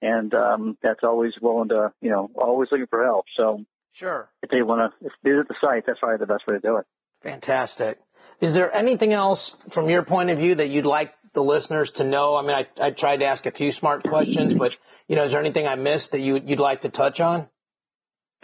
and 0.03 0.33
um, 0.35 0.79
that's 0.83 1.01
always 1.03 1.33
willing 1.41 1.69
to 1.71 1.93
you 2.01 2.11
know 2.11 2.31
always 2.35 2.69
looking 2.71 2.87
for 2.89 3.05
help. 3.05 3.27
So 3.37 3.65
sure, 3.93 4.29
if 4.43 4.51
they 4.51 4.63
want 4.63 4.93
to 5.01 5.09
visit 5.25 5.49
the 5.49 5.55
site, 5.61 5.85
that's 5.87 6.01
probably 6.01 6.19
the 6.19 6.27
best 6.27 6.47
way 6.47 6.55
to 6.55 6.61
do 6.61 6.77
it. 6.77 6.87
Fantastic. 7.23 7.99
Is 8.41 8.55
there 8.55 8.75
anything 8.75 9.13
else 9.13 9.57
from 9.71 9.89
your 9.89 10.03
point 10.03 10.31
of 10.31 10.39
view 10.39 10.57
that 10.57 10.69
you'd 10.69 10.87
like 10.87 11.15
the 11.33 11.43
listeners 11.43 11.93
to 11.93 12.05
know? 12.05 12.37
I 12.37 12.43
mean, 12.43 12.51
I, 12.51 12.67
I 12.81 12.91
tried 12.91 13.19
to 13.19 13.27
ask 13.27 13.47
a 13.47 13.51
few 13.51 13.73
smart 13.73 14.05
questions, 14.05 14.55
but 14.55 14.75
you 15.09 15.17
know, 15.17 15.25
is 15.25 15.33
there 15.33 15.41
anything 15.41 15.67
I 15.67 15.77
missed 15.77 16.13
that 16.13 16.21
you 16.21 16.41
you'd 16.45 16.61
like 16.61 16.83
to 16.83 16.89
touch 16.89 17.21
on? 17.21 17.49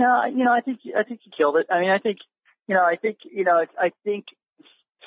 No, 0.00 0.24
you 0.24 0.44
know, 0.44 0.53
I 0.53 0.61
think 0.61 0.80
I 0.98 1.03
think 1.03 1.20
you 1.24 1.32
killed 1.36 1.57
it. 1.57 1.66
I 1.70 1.80
mean, 1.80 1.90
I 1.90 1.98
think 1.98 2.18
you 2.66 2.74
know, 2.74 2.82
I 2.82 2.96
think 2.96 3.18
you 3.30 3.44
know, 3.44 3.64
I 3.78 3.92
think 4.05 4.24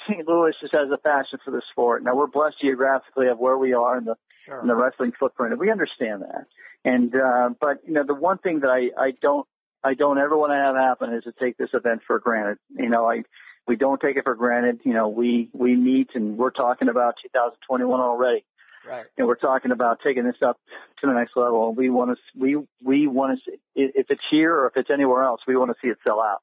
St. 0.07 0.27
Louis 0.27 0.53
just 0.61 0.73
has 0.73 0.89
a 0.93 0.97
passion 0.97 1.39
for 1.43 1.51
the 1.51 1.61
sport. 1.71 2.03
Now 2.03 2.15
we're 2.15 2.27
blessed 2.27 2.61
geographically 2.61 3.27
of 3.27 3.39
where 3.39 3.57
we 3.57 3.73
are 3.73 3.97
in 3.97 4.05
the 4.05 4.15
sure. 4.45 4.61
in 4.61 4.67
the 4.67 4.75
wrestling 4.75 5.11
footprint, 5.19 5.53
and 5.53 5.59
we 5.59 5.71
understand 5.71 6.21
that. 6.21 6.45
And 6.83 7.15
uh, 7.15 7.49
but 7.59 7.79
you 7.85 7.93
know, 7.93 8.03
the 8.05 8.13
one 8.13 8.37
thing 8.37 8.61
that 8.61 8.69
I 8.69 8.89
I 9.01 9.11
don't 9.21 9.47
I 9.83 9.93
don't 9.93 10.17
ever 10.17 10.37
want 10.37 10.51
to 10.51 10.55
have 10.55 10.75
happen 10.75 11.13
is 11.13 11.23
to 11.23 11.33
take 11.39 11.57
this 11.57 11.69
event 11.73 12.01
for 12.07 12.19
granted. 12.19 12.57
You 12.77 12.89
know, 12.89 13.09
I 13.09 13.23
we 13.67 13.75
don't 13.75 13.99
take 13.99 14.17
it 14.17 14.23
for 14.23 14.35
granted. 14.35 14.81
You 14.83 14.93
know, 14.93 15.09
we 15.09 15.49
we 15.53 15.75
meet 15.75 16.09
and 16.13 16.37
we're 16.37 16.51
talking 16.51 16.89
about 16.89 17.15
2021 17.23 17.99
already. 17.99 18.45
right. 18.87 19.05
And 19.17 19.27
we're 19.27 19.35
talking 19.35 19.71
about 19.71 19.99
taking 20.03 20.23
this 20.23 20.41
up 20.45 20.59
to 21.01 21.07
the 21.07 21.13
next 21.13 21.35
level. 21.35 21.69
And 21.69 21.77
We 21.77 21.89
want 21.89 22.11
to, 22.11 22.39
we, 22.39 22.57
we 22.83 23.07
want 23.07 23.39
to, 23.39 23.51
see, 23.51 23.57
if 23.75 24.07
it's 24.09 24.21
here 24.29 24.55
or 24.55 24.67
if 24.67 24.73
it's 24.75 24.89
anywhere 24.91 25.23
else, 25.23 25.41
we 25.47 25.55
want 25.55 25.71
to 25.71 25.75
see 25.81 25.89
it 25.89 25.97
sell 26.05 26.21
out. 26.21 26.41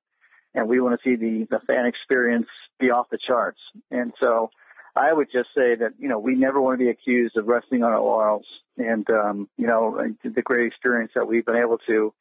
And 0.54 0.68
we 0.68 0.80
want 0.80 1.00
to 1.00 1.08
see 1.08 1.16
the, 1.16 1.46
the 1.50 1.60
fan 1.66 1.86
experience 1.86 2.48
be 2.78 2.90
off 2.90 3.06
the 3.10 3.18
charts. 3.24 3.60
And 3.90 4.12
so 4.20 4.50
I 4.94 5.12
would 5.12 5.28
just 5.32 5.48
say 5.54 5.74
that, 5.76 5.92
you 5.98 6.08
know, 6.08 6.18
we 6.18 6.34
never 6.34 6.60
want 6.60 6.78
to 6.78 6.84
be 6.84 6.90
accused 6.90 7.36
of 7.36 7.46
resting 7.46 7.82
on 7.82 7.92
our 7.92 8.00
laurels. 8.00 8.46
And, 8.76 9.08
um, 9.10 9.48
you 9.56 9.66
know, 9.66 10.14
the 10.22 10.42
great 10.42 10.66
experience 10.66 11.12
that 11.14 11.26
we've 11.26 11.46
been 11.46 11.56
able 11.56 11.78
to, 11.86 12.12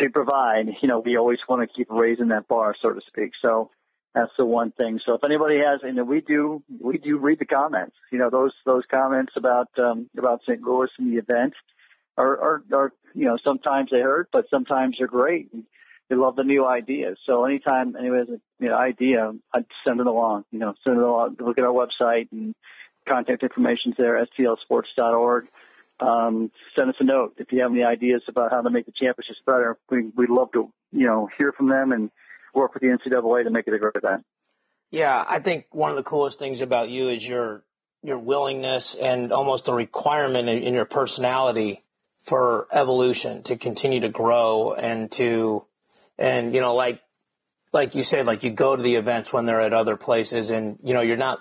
to 0.00 0.10
provide, 0.10 0.66
you 0.80 0.88
know, 0.88 1.00
we 1.00 1.16
always 1.16 1.38
want 1.48 1.68
to 1.68 1.74
keep 1.74 1.88
raising 1.90 2.28
that 2.28 2.48
bar, 2.48 2.74
so 2.80 2.90
to 2.90 3.00
speak. 3.08 3.32
So, 3.42 3.70
that's 4.14 4.32
the 4.38 4.44
one 4.44 4.72
thing. 4.72 4.98
So 5.06 5.14
if 5.14 5.24
anybody 5.24 5.58
has, 5.58 5.80
and 5.82 6.08
we 6.08 6.20
do, 6.20 6.62
we 6.80 6.98
do 6.98 7.18
read 7.18 7.38
the 7.38 7.44
comments. 7.44 7.94
You 8.10 8.18
know, 8.18 8.30
those 8.30 8.52
those 8.64 8.82
comments 8.90 9.32
about 9.36 9.68
um, 9.78 10.08
about 10.16 10.40
St. 10.42 10.60
Louis 10.62 10.88
and 10.98 11.12
the 11.12 11.18
event 11.18 11.52
are, 12.16 12.40
are 12.40 12.62
are 12.72 12.92
you 13.14 13.26
know 13.26 13.38
sometimes 13.44 13.90
they 13.90 14.00
hurt, 14.00 14.28
but 14.32 14.46
sometimes 14.50 14.96
they're 14.98 15.06
great. 15.06 15.50
They 16.08 16.16
love 16.16 16.36
the 16.36 16.44
new 16.44 16.66
ideas. 16.66 17.18
So 17.26 17.44
anytime 17.44 17.94
anyone 17.96 18.18
has 18.20 18.28
a 18.28 18.40
you 18.60 18.70
know, 18.70 18.76
idea, 18.76 19.32
I'd 19.52 19.66
send 19.86 20.00
it 20.00 20.06
along. 20.06 20.44
You 20.50 20.58
know, 20.58 20.74
send 20.84 20.96
it 20.96 21.02
along. 21.02 21.36
Look 21.38 21.58
at 21.58 21.64
our 21.64 21.72
website 21.72 22.28
and 22.32 22.54
contact 23.06 23.42
information's 23.42 23.96
there, 23.98 24.26
stlsports.org. 24.38 25.48
Um, 26.00 26.50
send 26.76 26.90
us 26.90 26.96
a 27.00 27.04
note 27.04 27.34
if 27.38 27.52
you 27.52 27.60
have 27.62 27.72
any 27.72 27.82
ideas 27.82 28.22
about 28.28 28.52
how 28.52 28.62
to 28.62 28.70
make 28.70 28.86
the 28.86 28.92
championships 28.92 29.40
better. 29.44 29.76
We, 29.90 30.10
we'd 30.16 30.30
love 30.30 30.52
to, 30.52 30.72
you 30.92 31.06
know, 31.06 31.28
hear 31.36 31.52
from 31.52 31.68
them 31.68 31.92
and 31.92 32.10
work 32.54 32.72
with 32.74 32.82
the 32.82 32.88
NCAA 32.88 33.44
to 33.44 33.50
make 33.50 33.66
it 33.66 33.74
a 33.74 33.78
great 33.78 33.96
event. 33.96 34.24
Yeah, 34.90 35.22
I 35.26 35.40
think 35.40 35.66
one 35.70 35.90
of 35.90 35.96
the 35.96 36.02
coolest 36.02 36.38
things 36.38 36.60
about 36.60 36.88
you 36.88 37.08
is 37.08 37.26
your 37.26 37.62
your 38.02 38.18
willingness 38.18 38.94
and 38.94 39.32
almost 39.32 39.66
a 39.66 39.74
requirement 39.74 40.48
in 40.48 40.72
your 40.72 40.84
personality 40.84 41.82
for 42.22 42.68
evolution 42.70 43.42
to 43.42 43.56
continue 43.56 44.00
to 44.00 44.08
grow 44.08 44.72
and 44.72 45.10
to 45.10 45.64
and 46.18 46.54
you 46.54 46.60
know 46.60 46.74
like 46.74 47.00
like 47.72 47.94
you 47.94 48.02
said 48.02 48.26
like 48.26 48.42
you 48.42 48.50
go 48.50 48.76
to 48.76 48.82
the 48.82 48.96
events 48.96 49.32
when 49.32 49.46
they're 49.46 49.60
at 49.60 49.72
other 49.72 49.96
places 49.96 50.50
and 50.50 50.78
you 50.82 50.94
know 50.94 51.00
you're 51.00 51.16
not 51.16 51.40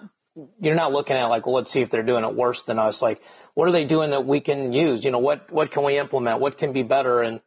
you're 0.59 0.75
not 0.75 0.91
looking 0.91 1.15
at 1.15 1.25
like 1.25 1.45
well 1.45 1.55
let's 1.55 1.71
see 1.71 1.81
if 1.81 1.89
they're 1.89 2.03
doing 2.03 2.23
it 2.23 2.35
worse 2.35 2.63
than 2.63 2.77
us 2.79 3.01
like 3.01 3.21
what 3.53 3.67
are 3.67 3.71
they 3.71 3.85
doing 3.85 4.11
that 4.11 4.25
we 4.25 4.39
can 4.39 4.73
use 4.73 5.03
you 5.03 5.11
know 5.11 5.19
what 5.19 5.51
what 5.51 5.71
can 5.71 5.83
we 5.83 5.97
implement 5.97 6.39
what 6.39 6.57
can 6.57 6.73
be 6.73 6.83
better 6.83 7.21
and 7.21 7.41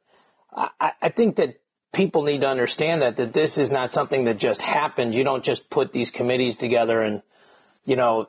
I, 0.53 0.93
I 1.01 1.09
think 1.11 1.37
that 1.37 1.61
people 1.93 2.22
need 2.22 2.41
to 2.43 2.49
understand 2.49 3.03
that 3.03 3.16
that 3.16 3.33
this 3.33 3.59
is 3.59 3.70
not 3.70 3.93
something 3.93 4.24
that 4.24 4.39
just 4.39 4.61
happened. 4.61 5.14
You 5.14 5.24
don't 5.24 5.45
just 5.45 5.70
put 5.70 5.93
these 5.93 6.11
committees 6.11 6.57
together 6.57 7.01
and 7.03 7.22
you 7.85 7.97
know 7.97 8.28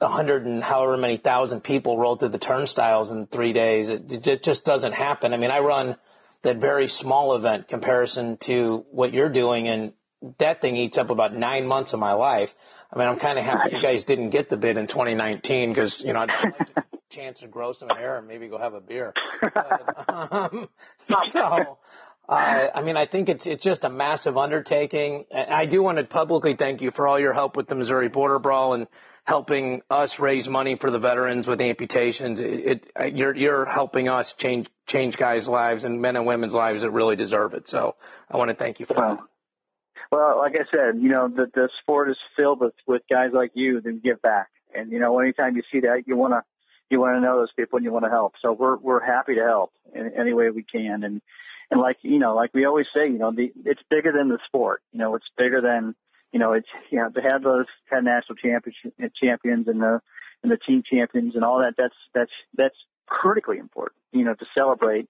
a 0.00 0.08
hundred 0.08 0.46
and 0.46 0.62
however 0.62 0.96
many 0.96 1.16
thousand 1.16 1.62
people 1.62 1.98
roll 1.98 2.16
through 2.16 2.30
the 2.30 2.38
turnstiles 2.38 3.10
in 3.10 3.26
three 3.26 3.52
days. 3.52 3.88
It, 3.88 4.26
it 4.26 4.42
just 4.42 4.64
doesn't 4.64 4.92
happen. 4.92 5.32
I 5.32 5.36
mean, 5.36 5.50
I 5.50 5.60
run 5.60 5.96
that 6.42 6.56
very 6.58 6.88
small 6.88 7.34
event 7.34 7.68
comparison 7.68 8.36
to 8.38 8.84
what 8.90 9.12
you're 9.12 9.30
doing, 9.30 9.68
and 9.68 9.92
that 10.38 10.60
thing 10.60 10.76
eats 10.76 10.98
up 10.98 11.10
about 11.10 11.34
nine 11.34 11.66
months 11.66 11.92
of 11.92 12.00
my 12.00 12.12
life. 12.12 12.54
I 12.92 12.98
mean, 12.98 13.08
I'm 13.08 13.18
kind 13.18 13.38
of 13.38 13.44
happy 13.44 13.76
you 13.76 13.82
guys 13.82 14.04
didn't 14.04 14.30
get 14.30 14.48
the 14.48 14.56
bid 14.56 14.76
in 14.76 14.86
2019 14.86 15.70
because 15.70 16.00
you 16.00 16.12
know 16.12 16.20
I'd 16.20 16.28
like 16.28 16.74
to 16.74 16.84
chance 17.12 17.40
to 17.40 17.46
grow 17.46 17.72
some 17.72 17.88
hair 17.90 18.16
and 18.18 18.26
maybe 18.26 18.48
go 18.48 18.58
have 18.58 18.74
a 18.74 18.80
beer. 18.80 19.12
But, 19.40 20.08
um, 20.08 20.68
so 21.28 21.78
uh, 22.28 22.68
I 22.74 22.82
mean, 22.82 22.96
I 22.96 23.06
think 23.06 23.28
it's 23.28 23.46
it's 23.46 23.62
just 23.62 23.84
a 23.84 23.90
massive 23.90 24.36
undertaking. 24.36 25.26
I 25.34 25.66
do 25.66 25.82
want 25.82 25.98
to 25.98 26.04
publicly 26.04 26.54
thank 26.54 26.80
you 26.80 26.90
for 26.90 27.06
all 27.06 27.18
your 27.18 27.32
help 27.32 27.56
with 27.56 27.68
the 27.68 27.74
Missouri 27.74 28.08
Border 28.08 28.38
Brawl 28.38 28.74
and 28.74 28.86
helping 29.24 29.82
us 29.90 30.18
raise 30.18 30.48
money 30.48 30.76
for 30.76 30.90
the 30.90 30.98
veterans 30.98 31.46
with 31.46 31.60
amputations. 31.60 32.40
It, 32.40 32.88
it 32.96 33.14
you're 33.14 33.36
you're 33.36 33.66
helping 33.66 34.08
us 34.08 34.32
change 34.32 34.68
change 34.86 35.16
guys' 35.16 35.48
lives 35.48 35.84
and 35.84 36.00
men 36.00 36.16
and 36.16 36.26
women's 36.26 36.52
lives 36.52 36.82
that 36.82 36.90
really 36.90 37.16
deserve 37.16 37.54
it. 37.54 37.68
So 37.68 37.96
I 38.30 38.36
want 38.36 38.50
to 38.50 38.56
thank 38.56 38.80
you 38.80 38.86
for 38.86 38.94
that. 38.94 39.18
Well, 40.10 40.38
like 40.38 40.54
I 40.54 40.64
said, 40.70 41.00
you 41.00 41.08
know, 41.08 41.28
the 41.28 41.46
the 41.54 41.68
sport 41.80 42.10
is 42.10 42.18
filled 42.36 42.60
with 42.60 42.74
with 42.86 43.02
guys 43.08 43.30
like 43.32 43.52
you 43.54 43.80
that 43.80 44.02
give 44.02 44.20
back, 44.20 44.48
and 44.74 44.92
you 44.92 44.98
know, 44.98 45.18
anytime 45.18 45.56
you 45.56 45.62
see 45.72 45.80
that, 45.80 46.02
you 46.06 46.16
want 46.16 46.34
to 46.34 46.42
you 46.90 47.00
want 47.00 47.16
to 47.16 47.20
know 47.20 47.38
those 47.38 47.52
people 47.56 47.78
and 47.78 47.84
you 47.84 47.92
want 47.92 48.04
to 48.04 48.10
help. 48.10 48.34
So 48.42 48.52
we're 48.52 48.76
we're 48.76 49.04
happy 49.04 49.36
to 49.36 49.42
help 49.42 49.72
in 49.94 50.12
any 50.18 50.34
way 50.34 50.50
we 50.50 50.64
can, 50.64 51.02
and 51.04 51.22
and 51.70 51.80
like 51.80 51.96
you 52.02 52.18
know, 52.18 52.34
like 52.34 52.52
we 52.52 52.66
always 52.66 52.86
say, 52.94 53.06
you 53.06 53.18
know, 53.18 53.32
the 53.32 53.52
it's 53.64 53.80
bigger 53.88 54.12
than 54.12 54.28
the 54.28 54.38
sport. 54.46 54.82
You 54.92 54.98
know, 54.98 55.14
it's 55.14 55.30
bigger 55.38 55.62
than 55.62 55.94
you 56.32 56.38
know, 56.38 56.52
it's 56.52 56.68
you 56.90 56.98
know 56.98 57.08
to 57.08 57.20
have 57.22 57.42
those 57.42 57.66
ten 57.88 58.04
national 58.04 58.36
champions 58.36 58.76
champions 59.22 59.68
and 59.68 59.80
the 59.80 60.00
and 60.42 60.52
the 60.52 60.58
team 60.58 60.82
champions 60.88 61.34
and 61.34 61.44
all 61.44 61.60
that. 61.60 61.74
That's 61.78 61.94
that's 62.14 62.32
that's 62.54 62.76
critically 63.06 63.58
important. 63.58 63.98
You 64.12 64.24
know, 64.24 64.34
to 64.34 64.46
celebrate 64.54 65.08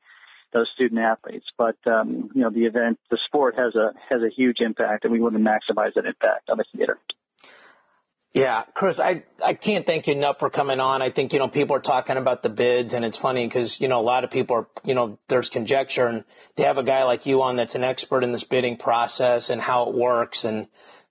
those 0.53 0.69
student 0.75 1.01
athletes. 1.01 1.47
But 1.57 1.77
um, 1.87 2.31
you 2.35 2.43
know, 2.43 2.51
the 2.51 2.65
event, 2.67 2.99
the 3.11 3.19
sport 3.27 3.57
has 3.57 3.75
a 3.75 3.93
has 4.09 4.23
a 4.23 4.29
huge 4.29 4.61
impact, 4.61 5.05
and 5.05 5.13
we 5.13 5.21
want 5.21 5.35
to 5.35 5.41
maximize 5.41 5.95
that 5.95 6.07
impact 6.07 6.51
on 6.51 6.59
the 6.59 6.65
theater. 6.77 6.99
Yeah, 8.35 8.63
Chris, 8.73 8.99
I, 8.99 9.25
I 9.45 9.53
can't 9.53 9.85
thank 9.85 10.07
you 10.07 10.15
enough 10.15 10.39
for 10.39 10.49
coming 10.49 10.81
on. 10.81 11.03
I 11.03 11.11
think, 11.11 11.35
you 11.35 11.39
know, 11.39 11.49
people 11.49 11.77
are 11.77 11.81
talking 11.81 12.17
about 12.17 12.43
the 12.43 12.49
bids 12.49 12.95
and 12.95 13.05
it's 13.05 13.19
funny 13.19 13.47
because, 13.47 13.79
you 13.79 13.89
know, 13.89 14.01
a 14.01 14.03
lot 14.03 14.25
of 14.25 14.31
people 14.31 14.57
are, 14.57 14.67
you 14.87 14.95
know, 14.95 15.19
there's 15.29 15.51
conjecture 15.51 16.07
and 16.07 16.25
to 16.57 16.65
have 16.65 16.79
a 16.79 16.83
guy 16.83 17.03
like 17.03 17.27
you 17.27 17.43
on 17.43 17.57
that's 17.57 17.75
an 17.75 17.85
expert 17.85 18.25
in 18.25 18.33
this 18.33 18.43
bidding 18.43 18.79
process 18.79 19.51
and 19.51 19.61
how 19.61 19.91
it 19.91 19.95
works 19.95 20.45
and, 20.45 20.67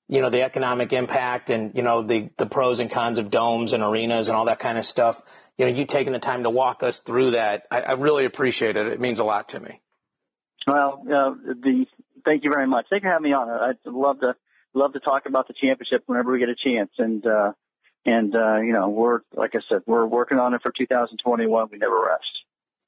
you 0.07 0.19
know, 0.19 0.31
the 0.31 0.41
economic 0.41 0.93
impact 0.93 1.51
and, 1.51 1.75
you 1.75 1.83
know, 1.83 2.01
the, 2.01 2.31
the 2.37 2.47
pros 2.47 2.79
and 2.79 2.89
cons 2.89 3.19
of 3.19 3.29
domes 3.29 3.73
and 3.73 3.83
arenas 3.83 4.27
and 4.27 4.35
all 4.35 4.45
that 4.45 4.59
kind 4.59 4.79
of 4.79 4.85
stuff. 4.85 5.21
You 5.57 5.65
know, 5.65 5.71
you 5.71 5.85
taking 5.85 6.13
the 6.13 6.19
time 6.19 6.43
to 6.43 6.49
walk 6.49 6.81
us 6.83 6.99
through 6.99 7.31
that. 7.31 7.63
I, 7.69 7.81
I 7.81 7.91
really 7.93 8.25
appreciate 8.25 8.77
it. 8.77 8.87
It 8.87 8.99
means 8.99 9.19
a 9.19 9.23
lot 9.23 9.49
to 9.49 9.59
me. 9.59 9.81
Well, 10.65 11.03
uh, 11.05 11.35
the, 11.61 11.85
thank 12.25 12.43
you 12.43 12.51
very 12.51 12.67
much. 12.67 12.85
Thank 12.89 13.03
you 13.03 13.09
for 13.09 13.13
having 13.13 13.29
me 13.29 13.33
on. 13.33 13.49
I'd 13.49 13.77
love 13.85 14.19
to 14.21 14.35
love 14.73 14.93
to 14.93 14.99
talk 14.99 15.25
about 15.25 15.47
the 15.47 15.53
championship 15.53 16.03
whenever 16.05 16.31
we 16.31 16.39
get 16.39 16.49
a 16.49 16.55
chance. 16.55 16.91
And, 16.97 17.25
uh, 17.25 17.51
and, 18.05 18.35
uh, 18.35 18.57
you 18.57 18.73
know, 18.73 18.89
we're, 18.89 19.19
like 19.35 19.51
I 19.53 19.59
said, 19.69 19.81
we're 19.85 20.05
working 20.05 20.39
on 20.39 20.53
it 20.53 20.61
for 20.61 20.71
2021. 20.71 21.67
We 21.71 21.77
never 21.77 21.99
rest. 21.99 22.23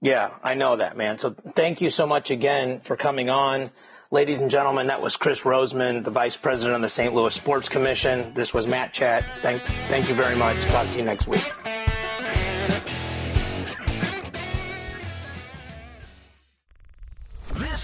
Yeah, 0.02 0.32
I 0.44 0.56
know 0.56 0.78
that, 0.78 0.98
man. 0.98 1.18
So 1.18 1.32
thank 1.32 1.82
you 1.82 1.90
so 1.90 2.06
much 2.06 2.30
again 2.30 2.82
for 2.82 2.98
coming 2.98 3.30
on. 3.30 3.72
Ladies 4.12 4.42
and 4.42 4.52
gentlemen, 4.52 4.88
that 4.88 5.02
was 5.02 5.16
Chris 5.16 5.42
Roseman, 5.42 6.04
the 6.04 6.12
Vice 6.12 6.36
President 6.36 6.76
of 6.76 6.82
the 6.82 6.90
St. 6.90 7.14
Louis 7.14 7.34
Sports 7.34 7.70
Commission. 7.70 8.34
This 8.34 8.54
was 8.54 8.68
Mat 8.68 8.92
Chat. 8.92 9.24
Thank, 9.38 9.62
thank 9.88 10.10
you 10.10 10.16
very 10.16 10.36
much. 10.36 10.62
Talk 10.66 10.92
to 10.92 10.98
you 10.98 11.06
next 11.06 11.28
week. 11.28 11.52